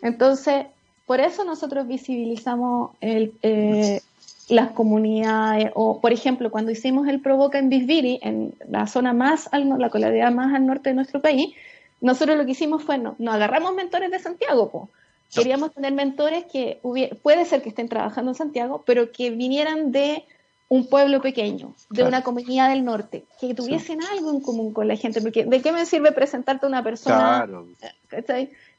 Entonces, 0.00 0.64
por 1.04 1.20
eso 1.20 1.44
nosotros 1.44 1.86
visibilizamos 1.86 2.92
eh, 3.02 4.00
las 4.48 4.72
comunidades, 4.72 5.70
o 5.74 6.00
por 6.00 6.12
ejemplo, 6.12 6.50
cuando 6.50 6.70
hicimos 6.70 7.08
el 7.08 7.20
Provoca 7.20 7.58
en 7.58 7.68
Bisbiri, 7.68 8.20
en 8.22 8.54
la 8.68 8.86
zona 8.86 9.12
más, 9.12 9.48
al, 9.52 9.68
la 9.78 9.90
comunidad 9.90 10.32
más 10.32 10.54
al 10.54 10.66
norte 10.66 10.90
de 10.90 10.94
nuestro 10.94 11.20
país, 11.20 11.54
nosotros 12.00 12.36
lo 12.36 12.44
que 12.44 12.52
hicimos 12.52 12.82
fue, 12.82 12.98
no, 12.98 13.14
nos 13.18 13.34
agarramos 13.34 13.74
mentores 13.74 14.10
de 14.10 14.18
Santiago, 14.18 14.88
Queríamos 15.34 15.72
tener 15.72 15.92
mentores 15.92 16.44
que 16.44 16.78
puede 17.22 17.44
ser 17.44 17.60
que 17.60 17.70
estén 17.70 17.88
trabajando 17.88 18.30
en 18.30 18.34
Santiago, 18.36 18.84
pero 18.86 19.10
que 19.10 19.30
vinieran 19.30 19.90
de 19.90 20.24
un 20.68 20.88
pueblo 20.88 21.20
pequeño, 21.20 21.74
de 21.90 22.04
una 22.04 22.22
comunidad 22.22 22.70
del 22.70 22.84
norte, 22.84 23.24
que 23.40 23.54
tuviesen 23.54 24.02
algo 24.02 24.30
en 24.30 24.40
común 24.40 24.72
con 24.72 24.88
la 24.88 24.96
gente, 24.96 25.20
porque 25.20 25.44
¿de 25.44 25.60
qué 25.60 25.72
me 25.72 25.86
sirve 25.86 26.12
presentarte 26.12 26.66
a 26.66 26.68
una 26.68 26.82
persona? 26.82 27.44
Claro. 27.46 27.66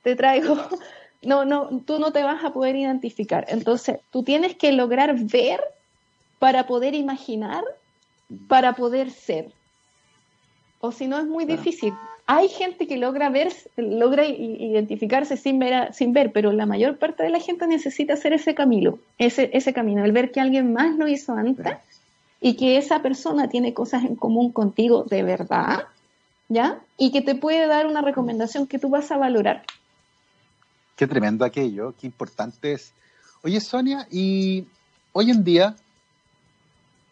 Te 0.02 0.16
traigo, 0.16 0.58
no, 1.22 1.46
no, 1.46 1.70
tú 1.86 2.00
no 2.00 2.12
te 2.12 2.24
vas 2.24 2.44
a 2.44 2.52
poder 2.52 2.76
identificar. 2.76 3.46
Entonces, 3.50 4.00
tú 4.12 4.24
tienes 4.24 4.56
que 4.56 4.72
lograr 4.72 5.16
ver 5.20 5.62
para 6.40 6.68
poder 6.68 6.96
imaginar, 6.96 7.64
para 8.48 8.74
poder 8.74 9.12
ser. 9.12 9.52
O 10.80 10.92
si 10.92 11.08
no, 11.08 11.18
es 11.18 11.26
muy 11.26 11.46
difícil. 11.46 11.94
Hay 12.28 12.48
gente 12.50 12.88
que 12.88 12.98
logra 12.98 13.30
ver, 13.30 13.54
logra 13.78 14.26
identificarse 14.26 15.38
sin 15.38 15.60
ver, 15.60 15.94
sin 15.94 16.12
ver, 16.12 16.32
pero 16.32 16.52
la 16.52 16.66
mayor 16.66 16.98
parte 16.98 17.24
de 17.24 17.30
la 17.30 17.40
gente 17.40 17.68
necesita 17.68 18.14
hacer 18.14 18.34
ese 18.34 18.56
camino, 18.56 18.98
ese, 19.18 19.50
ese 19.54 19.74
camino, 19.74 20.04
el 20.04 20.12
ver 20.12 20.32
que 20.32 20.42
alguien 20.42 20.74
más 20.74 20.96
lo 20.96 21.08
hizo 21.08 21.34
antes 21.34 21.78
y 22.42 22.56
que 22.56 22.78
esa 22.78 23.02
persona 23.02 23.48
tiene 23.48 23.74
cosas 23.74 24.04
en 24.04 24.16
común 24.16 24.52
contigo 24.52 25.04
de 25.04 25.24
verdad, 25.24 25.84
¿ya? 26.50 26.80
Y 26.98 27.12
que 27.12 27.22
te 27.22 27.36
puede 27.36 27.68
dar 27.68 27.88
una 27.88 28.02
recomendación 28.02 28.68
que 28.68 28.80
tú 28.80 28.90
vas 28.90 29.12
a 29.12 29.18
valorar. 29.18 29.64
Qué 30.96 31.08
tremendo 31.08 31.44
aquello, 31.44 31.94
qué 32.00 32.08
importante 32.08 32.74
es. 32.74 32.94
Oye, 33.44 33.60
Sonia, 33.60 34.08
y 34.10 34.66
hoy 35.12 35.30
en 35.30 35.44
día, 35.44 35.76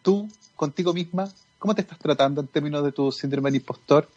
tú, 0.01 0.29
contigo 0.55 0.93
misma, 0.93 1.29
¿cómo 1.59 1.75
te 1.75 1.81
estás 1.81 1.99
tratando 1.99 2.41
en 2.41 2.47
términos 2.47 2.83
de 2.83 2.91
tu 2.91 3.11
síndrome 3.11 3.51
del 3.51 3.61
impostor? 3.61 4.07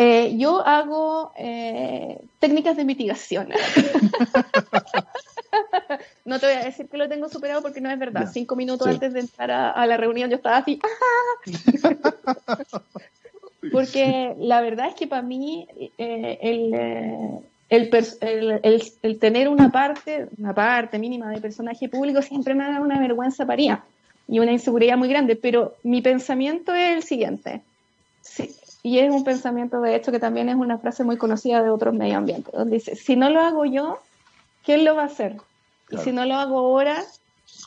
Eh, 0.00 0.36
yo 0.38 0.64
hago 0.64 1.32
eh, 1.36 2.20
técnicas 2.38 2.76
de 2.76 2.84
mitigación. 2.84 3.48
no 6.24 6.38
te 6.38 6.46
voy 6.46 6.54
a 6.54 6.64
decir 6.64 6.88
que 6.88 6.96
lo 6.96 7.08
tengo 7.08 7.28
superado 7.28 7.62
porque 7.62 7.80
no 7.80 7.90
es 7.90 7.98
verdad. 7.98 8.30
Cinco 8.32 8.54
minutos 8.54 8.86
antes 8.86 9.12
de 9.12 9.20
entrar 9.20 9.50
a, 9.50 9.86
la 9.86 9.96
reunión 9.96 10.30
yo 10.30 10.36
estaba 10.36 10.58
así. 10.58 10.78
porque 13.72 14.36
la 14.38 14.60
verdad 14.60 14.86
es 14.86 14.94
que 14.94 15.08
para 15.08 15.22
mí 15.22 15.66
eh, 15.98 16.38
el, 16.42 17.42
el, 17.70 19.18
tener 19.18 19.48
una 19.48 19.70
parte, 19.70 20.28
una 20.38 20.54
parte 20.54 20.98
mínima 20.98 21.30
de 21.30 21.40
personaje 21.40 21.88
público 21.88 22.22
siempre 22.22 22.54
me 22.54 22.64
da 22.64 22.80
una 22.80 22.98
vergüenza 22.98 23.46
paría 23.46 23.84
y 24.26 24.38
una 24.38 24.52
inseguridad 24.52 24.96
muy 24.96 25.08
grande. 25.08 25.36
Pero 25.36 25.74
mi 25.82 26.00
pensamiento 26.02 26.74
es 26.74 26.96
el 26.96 27.02
siguiente. 27.02 27.62
Sí, 28.22 28.54
y 28.82 28.98
es 28.98 29.10
un 29.10 29.24
pensamiento, 29.24 29.80
de 29.80 29.96
hecho, 29.96 30.12
que 30.12 30.18
también 30.18 30.48
es 30.48 30.56
una 30.56 30.78
frase 30.78 31.04
muy 31.04 31.16
conocida 31.16 31.62
de 31.62 31.70
otros 31.70 31.94
medio 31.94 32.16
ambiente, 32.16 32.50
donde 32.52 32.76
dice, 32.76 32.96
si 32.96 33.16
no 33.16 33.28
lo 33.30 33.40
hago 33.40 33.64
yo, 33.64 33.98
¿quién 34.64 34.84
lo 34.84 34.94
va 34.94 35.02
a 35.02 35.06
hacer? 35.06 35.36
Y 35.90 35.98
si 35.98 36.12
no 36.12 36.24
lo 36.24 36.34
hago 36.34 36.58
ahora, 36.58 37.02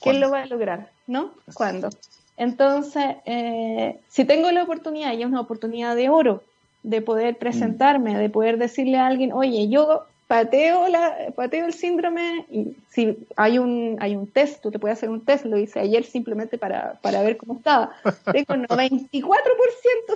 ¿quién 0.02 0.20
lo 0.20 0.30
va 0.32 0.43
a 0.43 0.45
lograr? 0.45 0.89
¿No? 1.08 1.32
¿Cuándo? 1.54 1.89
Entonces, 2.38 3.18
eh, 3.26 3.99
si 4.08 4.26
tengo 4.26 4.52
la 4.52 4.64
oportunidad, 4.64 5.14
y 5.14 5.22
es 5.22 5.28
una 5.28 5.41
oportunidad 5.41 5.95
de 5.95 6.10
oro, 6.10 6.43
de 6.84 7.01
poder 7.01 7.38
presentarme, 7.38 8.17
de 8.17 8.29
poder 8.29 8.57
decirle 8.57 8.97
a 8.97 9.07
alguien, 9.07 9.34
oye, 9.34 9.69
yo 9.69 10.05
pateo, 10.32 10.88
la, 10.88 11.34
pateo 11.36 11.65
el 11.65 11.73
síndrome 11.73 12.45
y 12.49 12.75
si 12.89 13.17
hay 13.36 13.59
un, 13.59 13.97
hay 13.99 14.15
un 14.15 14.27
test, 14.27 14.61
tú 14.61 14.71
te 14.71 14.79
puedes 14.79 14.97
hacer 14.97 15.09
un 15.09 15.25
test, 15.25 15.43
lo 15.43 15.57
hice 15.57 15.82
ayer 15.82 16.05
simplemente 16.05 16.57
para, 16.57 16.93
para 17.01 17.21
ver 17.21 17.36
cómo 17.36 17.55
estaba. 17.55 17.91
Tengo 18.32 18.55
94% 18.55 19.25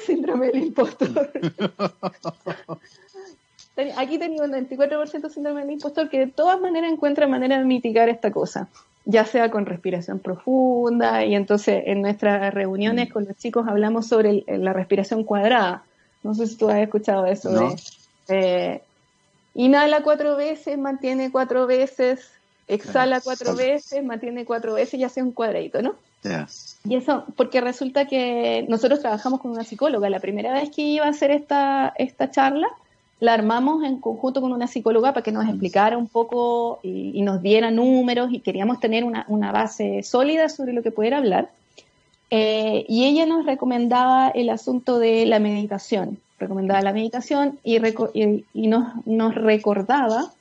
síndrome 0.06 0.48
del 0.48 0.64
impostor. 0.64 1.32
Aquí 3.98 4.18
tengo 4.18 4.42
un 4.42 4.52
94% 4.52 5.30
síndrome 5.30 5.62
del 5.62 5.72
impostor 5.72 6.10
que 6.10 6.20
de 6.20 6.28
todas 6.28 6.62
maneras 6.62 6.94
encuentra 6.94 7.28
manera 7.28 7.58
de 7.58 7.66
mitigar 7.66 8.08
esta 8.08 8.32
cosa, 8.32 8.70
ya 9.04 9.26
sea 9.26 9.52
con 9.52 9.66
respiración 9.66 10.20
profunda 10.20 11.26
y 11.26 11.36
entonces 11.36 11.84
en 11.88 12.02
nuestras 12.02 12.54
reuniones 12.54 13.12
con 13.12 13.26
los 13.26 13.36
chicos 13.36 13.68
hablamos 13.68 14.08
sobre 14.08 14.46
la 14.48 14.72
respiración 14.72 15.26
cuadrada. 15.26 15.84
No 16.26 16.34
sé 16.34 16.48
si 16.48 16.56
tú 16.56 16.70
has 16.70 16.78
escuchado 16.78 17.26
eso. 17.26 17.50
¿No? 17.52 17.76
Eh, 18.28 18.82
Inhala 19.54 20.04
cuatro 20.04 20.36
veces, 20.36 20.78
mantiene 20.78 21.32
cuatro 21.32 21.66
veces, 21.66 22.30
exhala 22.68 23.22
cuatro 23.22 23.56
veces, 23.56 24.04
mantiene 24.04 24.44
cuatro 24.44 24.74
veces 24.74 25.00
y 25.00 25.04
hace 25.04 25.24
un 25.24 25.32
cuadradito, 25.32 25.82
¿no? 25.82 25.96
Y 26.84 26.96
eso, 26.96 27.24
porque 27.38 27.62
resulta 27.62 28.08
que 28.08 28.66
nosotros 28.68 29.00
trabajamos 29.00 29.40
con 29.40 29.52
una 29.52 29.64
psicóloga. 29.64 30.10
La 30.10 30.20
primera 30.20 30.52
vez 30.54 30.72
que 30.72 30.82
iba 30.82 31.06
a 31.06 31.10
hacer 31.10 31.32
esta, 31.32 31.94
esta 31.98 32.32
charla, 32.32 32.68
la 33.20 33.34
armamos 33.34 33.84
en 33.84 34.00
conjunto 34.00 34.42
con 34.42 34.52
una 34.52 34.68
psicóloga 34.68 35.14
para 35.14 35.24
que 35.24 35.32
nos 35.32 35.48
explicara 35.48 35.98
un 35.98 36.08
poco 36.08 36.80
y, 36.84 37.22
nos 37.22 37.42
diera 37.42 37.72
números 37.72 38.30
y 38.32 38.40
queríamos 38.40 38.80
tener 38.80 39.04
una, 39.04 39.52
base 39.52 40.04
sólida 40.04 40.50
sobre 40.50 40.74
lo 40.74 40.84
que 40.84 40.92
pudiera 40.92 41.18
hablar. 41.18 41.50
Eh, 42.32 42.86
y 42.88 43.06
ella 43.06 43.26
nos 43.26 43.46
recomendaba 43.46 44.30
el 44.30 44.50
asunto 44.50 45.00
de 45.00 45.26
la 45.26 45.40
meditación 45.40 46.20
recomendaba 46.40 46.82
la 46.82 46.94
meditación 46.94 47.60
y, 47.64 47.78
y, 48.54 48.68
nos, 48.68 49.06
nos, 49.06 49.36
recordaba 49.36 50.32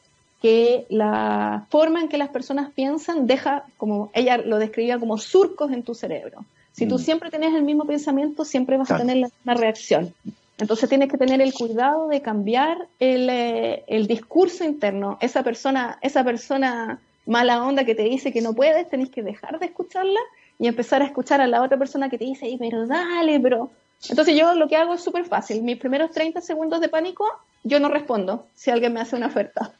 que 0.42 0.86
la 0.88 1.66
forma 1.70 2.00
en 2.00 2.08
que 2.08 2.18
las 2.18 2.28
personas 2.28 2.70
piensan 2.74 3.26
deja, 3.26 3.64
como 3.76 4.10
ella 4.12 4.38
lo 4.38 4.58
describía, 4.58 4.98
como 4.98 5.18
surcos 5.18 5.72
en 5.72 5.82
tu 5.82 5.94
cerebro. 5.94 6.44
Si 6.72 6.86
tú 6.86 6.96
mm. 6.96 6.98
siempre 6.98 7.30
tienes 7.30 7.54
el 7.54 7.62
mismo 7.62 7.84
pensamiento, 7.84 8.44
siempre 8.44 8.76
vas 8.76 8.90
a 8.90 8.98
tener 8.98 9.16
la 9.16 9.28
misma 9.28 9.54
reacción. 9.54 10.12
Entonces 10.58 10.88
tienes 10.88 11.08
que 11.08 11.18
tener 11.18 11.40
el 11.40 11.52
cuidado 11.52 12.08
de 12.08 12.20
cambiar 12.20 12.86
el, 12.98 13.28
eh, 13.30 13.84
el, 13.86 14.06
discurso 14.06 14.64
interno. 14.64 15.18
Esa 15.20 15.42
persona, 15.42 15.98
esa 16.00 16.22
persona 16.22 17.00
mala 17.26 17.64
onda 17.64 17.84
que 17.84 17.94
te 17.94 18.02
dice 18.02 18.32
que 18.32 18.40
no 18.40 18.54
puedes, 18.54 18.88
tenés 18.88 19.08
que 19.08 19.22
dejar 19.22 19.58
de 19.58 19.66
escucharla 19.66 20.20
y 20.58 20.68
empezar 20.68 21.02
a 21.02 21.06
escuchar 21.06 21.40
a 21.40 21.46
la 21.46 21.62
otra 21.62 21.78
persona 21.78 22.08
que 22.08 22.18
te 22.18 22.24
dice, 22.24 22.54
pero 22.58 22.86
dale, 22.86 23.40
pero 23.40 23.70
entonces 24.08 24.36
yo 24.36 24.54
lo 24.54 24.68
que 24.68 24.76
hago 24.76 24.94
es 24.94 25.02
súper 25.02 25.24
fácil. 25.24 25.62
Mis 25.62 25.78
primeros 25.78 26.10
30 26.10 26.40
segundos 26.40 26.80
de 26.80 26.88
pánico, 26.88 27.26
yo 27.62 27.80
no 27.80 27.88
respondo 27.88 28.46
si 28.54 28.70
alguien 28.70 28.92
me 28.92 29.00
hace 29.00 29.16
una 29.16 29.26
oferta. 29.26 29.72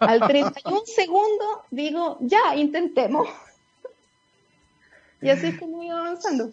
Al 0.00 0.20
31 0.20 0.82
segundo 0.86 1.44
digo, 1.70 2.18
ya, 2.20 2.56
intentemos. 2.56 3.28
Y 5.20 5.28
así 5.28 5.48
es 5.48 5.58
como 5.58 5.82
iba 5.82 5.98
avanzando. 5.98 6.50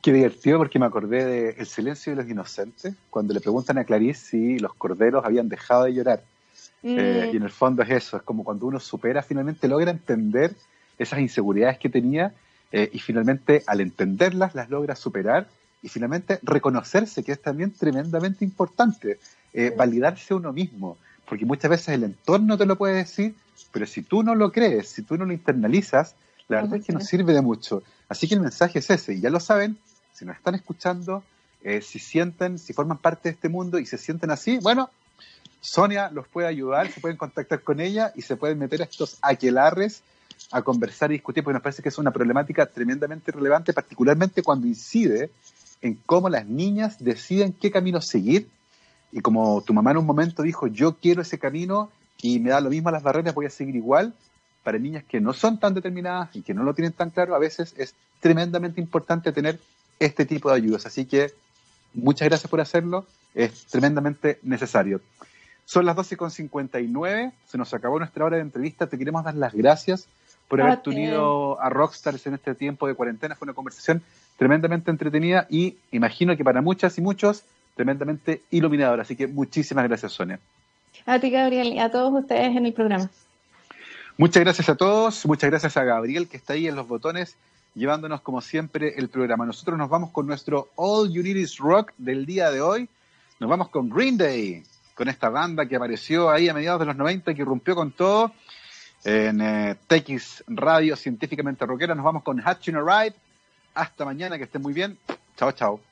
Qué 0.00 0.12
divertido 0.12 0.58
porque 0.58 0.78
me 0.78 0.86
acordé 0.86 1.24
de 1.24 1.50
El 1.50 1.66
silencio 1.66 2.12
de 2.12 2.22
los 2.22 2.30
inocentes, 2.30 2.94
cuando 3.08 3.32
le 3.32 3.40
preguntan 3.40 3.78
a 3.78 3.84
Clarice 3.84 4.26
si 4.26 4.58
los 4.58 4.74
corderos 4.74 5.24
habían 5.24 5.48
dejado 5.48 5.84
de 5.84 5.94
llorar. 5.94 6.22
Eh, 6.82 7.28
mm. 7.28 7.34
y 7.34 7.36
en 7.36 7.42
el 7.44 7.50
fondo 7.50 7.82
es 7.82 7.90
eso, 7.90 8.16
es 8.16 8.22
como 8.24 8.42
cuando 8.42 8.66
uno 8.66 8.80
supera, 8.80 9.22
finalmente 9.22 9.68
logra 9.68 9.92
entender 9.92 10.52
esas 10.98 11.20
inseguridades 11.20 11.78
que 11.78 11.88
tenía 11.88 12.34
eh, 12.72 12.90
y 12.92 12.98
finalmente 12.98 13.62
al 13.66 13.80
entenderlas 13.80 14.54
las 14.54 14.70
logra 14.70 14.96
superar 14.96 15.46
y 15.82 15.88
finalmente 15.88 16.38
reconocerse, 16.42 17.22
que 17.22 17.32
es 17.32 17.42
también 17.42 17.72
tremendamente 17.72 18.44
importante, 18.44 19.18
eh, 19.52 19.74
validarse 19.76 20.32
uno 20.32 20.52
mismo, 20.52 20.96
porque 21.28 21.44
muchas 21.44 21.70
veces 21.70 21.88
el 21.88 22.04
entorno 22.04 22.56
te 22.56 22.66
lo 22.66 22.76
puede 22.76 22.96
decir, 22.96 23.34
pero 23.72 23.86
si 23.86 24.02
tú 24.02 24.22
no 24.22 24.34
lo 24.34 24.52
crees, 24.52 24.88
si 24.88 25.02
tú 25.02 25.16
no 25.16 25.24
lo 25.24 25.32
internalizas, 25.32 26.14
la 26.48 26.62
verdad 26.62 26.78
es 26.78 26.86
que 26.86 26.92
no 26.92 27.00
sirve 27.00 27.32
de 27.32 27.42
mucho. 27.42 27.82
Así 28.08 28.28
que 28.28 28.34
el 28.34 28.40
mensaje 28.40 28.78
es 28.78 28.90
ese, 28.90 29.14
y 29.14 29.20
ya 29.20 29.30
lo 29.30 29.40
saben, 29.40 29.76
si 30.12 30.24
nos 30.24 30.36
están 30.36 30.54
escuchando, 30.54 31.22
eh, 31.62 31.80
si 31.80 31.98
sienten, 31.98 32.58
si 32.58 32.72
forman 32.72 32.98
parte 32.98 33.28
de 33.28 33.34
este 33.34 33.48
mundo 33.48 33.78
y 33.78 33.86
se 33.86 33.98
sienten 33.98 34.30
así, 34.30 34.58
bueno, 34.58 34.90
Sonia 35.60 36.10
los 36.10 36.26
puede 36.26 36.48
ayudar, 36.48 36.90
se 36.90 37.00
pueden 37.00 37.16
contactar 37.16 37.62
con 37.62 37.80
ella 37.80 38.12
y 38.16 38.22
se 38.22 38.36
pueden 38.36 38.58
meter 38.58 38.82
a 38.82 38.84
estos 38.84 39.18
aquelarres 39.22 40.02
a 40.52 40.62
conversar 40.62 41.10
y 41.10 41.14
discutir, 41.14 41.42
porque 41.42 41.54
nos 41.54 41.62
parece 41.62 41.82
que 41.82 41.88
es 41.88 41.98
una 41.98 42.10
problemática 42.10 42.66
tremendamente 42.66 43.32
relevante, 43.32 43.72
particularmente 43.72 44.42
cuando 44.42 44.66
incide 44.66 45.30
en 45.80 45.98
cómo 46.06 46.28
las 46.28 46.46
niñas 46.46 47.02
deciden 47.02 47.54
qué 47.54 47.70
camino 47.70 48.00
seguir. 48.02 48.48
Y 49.10 49.20
como 49.20 49.62
tu 49.62 49.72
mamá 49.72 49.90
en 49.92 49.96
un 49.96 50.06
momento 50.06 50.42
dijo, 50.42 50.66
yo 50.66 50.96
quiero 50.98 51.22
ese 51.22 51.38
camino 51.38 51.90
y 52.20 52.38
me 52.38 52.50
da 52.50 52.60
lo 52.60 52.68
mismo 52.68 52.90
las 52.90 53.02
barreras, 53.02 53.34
voy 53.34 53.46
a 53.46 53.50
seguir 53.50 53.74
igual, 53.76 54.14
para 54.62 54.78
niñas 54.78 55.04
que 55.04 55.20
no 55.20 55.32
son 55.32 55.58
tan 55.58 55.74
determinadas 55.74 56.36
y 56.36 56.42
que 56.42 56.54
no 56.54 56.62
lo 56.62 56.74
tienen 56.74 56.92
tan 56.92 57.10
claro, 57.10 57.34
a 57.34 57.38
veces 57.38 57.74
es 57.78 57.94
tremendamente 58.20 58.80
importante 58.80 59.32
tener 59.32 59.58
este 59.98 60.26
tipo 60.26 60.50
de 60.50 60.56
ayudas. 60.56 60.84
Así 60.84 61.06
que 61.06 61.32
muchas 61.94 62.28
gracias 62.28 62.50
por 62.50 62.60
hacerlo, 62.60 63.06
es 63.34 63.64
tremendamente 63.66 64.38
necesario. 64.42 65.00
Son 65.64 65.86
las 65.86 65.96
12.59, 65.96 67.32
se 67.46 67.58
nos 67.58 67.72
acabó 67.72 67.98
nuestra 67.98 68.24
hora 68.24 68.36
de 68.36 68.42
entrevista, 68.42 68.86
te 68.86 68.98
queremos 68.98 69.24
dar 69.24 69.34
las 69.34 69.54
gracias 69.54 70.08
por 70.52 70.60
haberte 70.60 70.90
unido 70.90 71.58
a 71.62 71.70
Rockstars 71.70 72.26
en 72.26 72.34
este 72.34 72.54
tiempo 72.54 72.86
de 72.86 72.94
cuarentena. 72.94 73.34
Fue 73.34 73.46
una 73.46 73.54
conversación 73.54 74.02
tremendamente 74.36 74.90
entretenida 74.90 75.46
y 75.48 75.78
imagino 75.92 76.36
que 76.36 76.44
para 76.44 76.60
muchas 76.60 76.98
y 76.98 77.00
muchos 77.00 77.42
tremendamente 77.74 78.42
iluminadora. 78.50 79.00
Así 79.00 79.16
que 79.16 79.26
muchísimas 79.26 79.88
gracias, 79.88 80.12
Sonia. 80.12 80.38
A 81.06 81.18
ti, 81.18 81.30
Gabriel, 81.30 81.68
y 81.68 81.78
a 81.78 81.90
todos 81.90 82.12
ustedes 82.12 82.54
en 82.54 82.66
el 82.66 82.74
programa. 82.74 83.08
Muchas 84.18 84.42
gracias 84.42 84.68
a 84.68 84.74
todos, 84.74 85.24
muchas 85.24 85.48
gracias 85.48 85.74
a 85.78 85.84
Gabriel 85.84 86.28
que 86.28 86.36
está 86.36 86.52
ahí 86.52 86.68
en 86.68 86.76
los 86.76 86.86
botones 86.86 87.34
llevándonos 87.74 88.20
como 88.20 88.42
siempre 88.42 88.92
el 88.98 89.08
programa. 89.08 89.46
Nosotros 89.46 89.78
nos 89.78 89.88
vamos 89.88 90.10
con 90.10 90.26
nuestro 90.26 90.68
All 90.76 91.10
You 91.10 91.22
Need 91.22 91.36
Is 91.36 91.56
Rock 91.56 91.94
del 91.96 92.26
día 92.26 92.50
de 92.50 92.60
hoy. 92.60 92.90
Nos 93.40 93.48
vamos 93.48 93.70
con 93.70 93.88
Green 93.88 94.18
Day, 94.18 94.64
con 94.94 95.08
esta 95.08 95.30
banda 95.30 95.64
que 95.64 95.76
apareció 95.76 96.28
ahí 96.28 96.50
a 96.50 96.52
mediados 96.52 96.80
de 96.80 96.84
los 96.84 96.96
90 96.96 97.30
y 97.30 97.34
que 97.34 97.42
rompió 97.42 97.74
con 97.74 97.90
todo 97.92 98.32
en 99.04 99.40
eh, 99.40 99.76
Radio 100.46 100.96
Científicamente 100.96 101.66
Rockera. 101.66 101.94
Nos 101.94 102.04
vamos 102.04 102.22
con 102.22 102.38
Hatching 102.40 102.76
a 102.76 102.80
Ride. 102.80 103.16
Hasta 103.74 104.04
mañana, 104.04 104.38
que 104.38 104.44
estén 104.44 104.62
muy 104.62 104.72
bien. 104.72 104.98
Chao, 105.36 105.52
chao. 105.52 105.91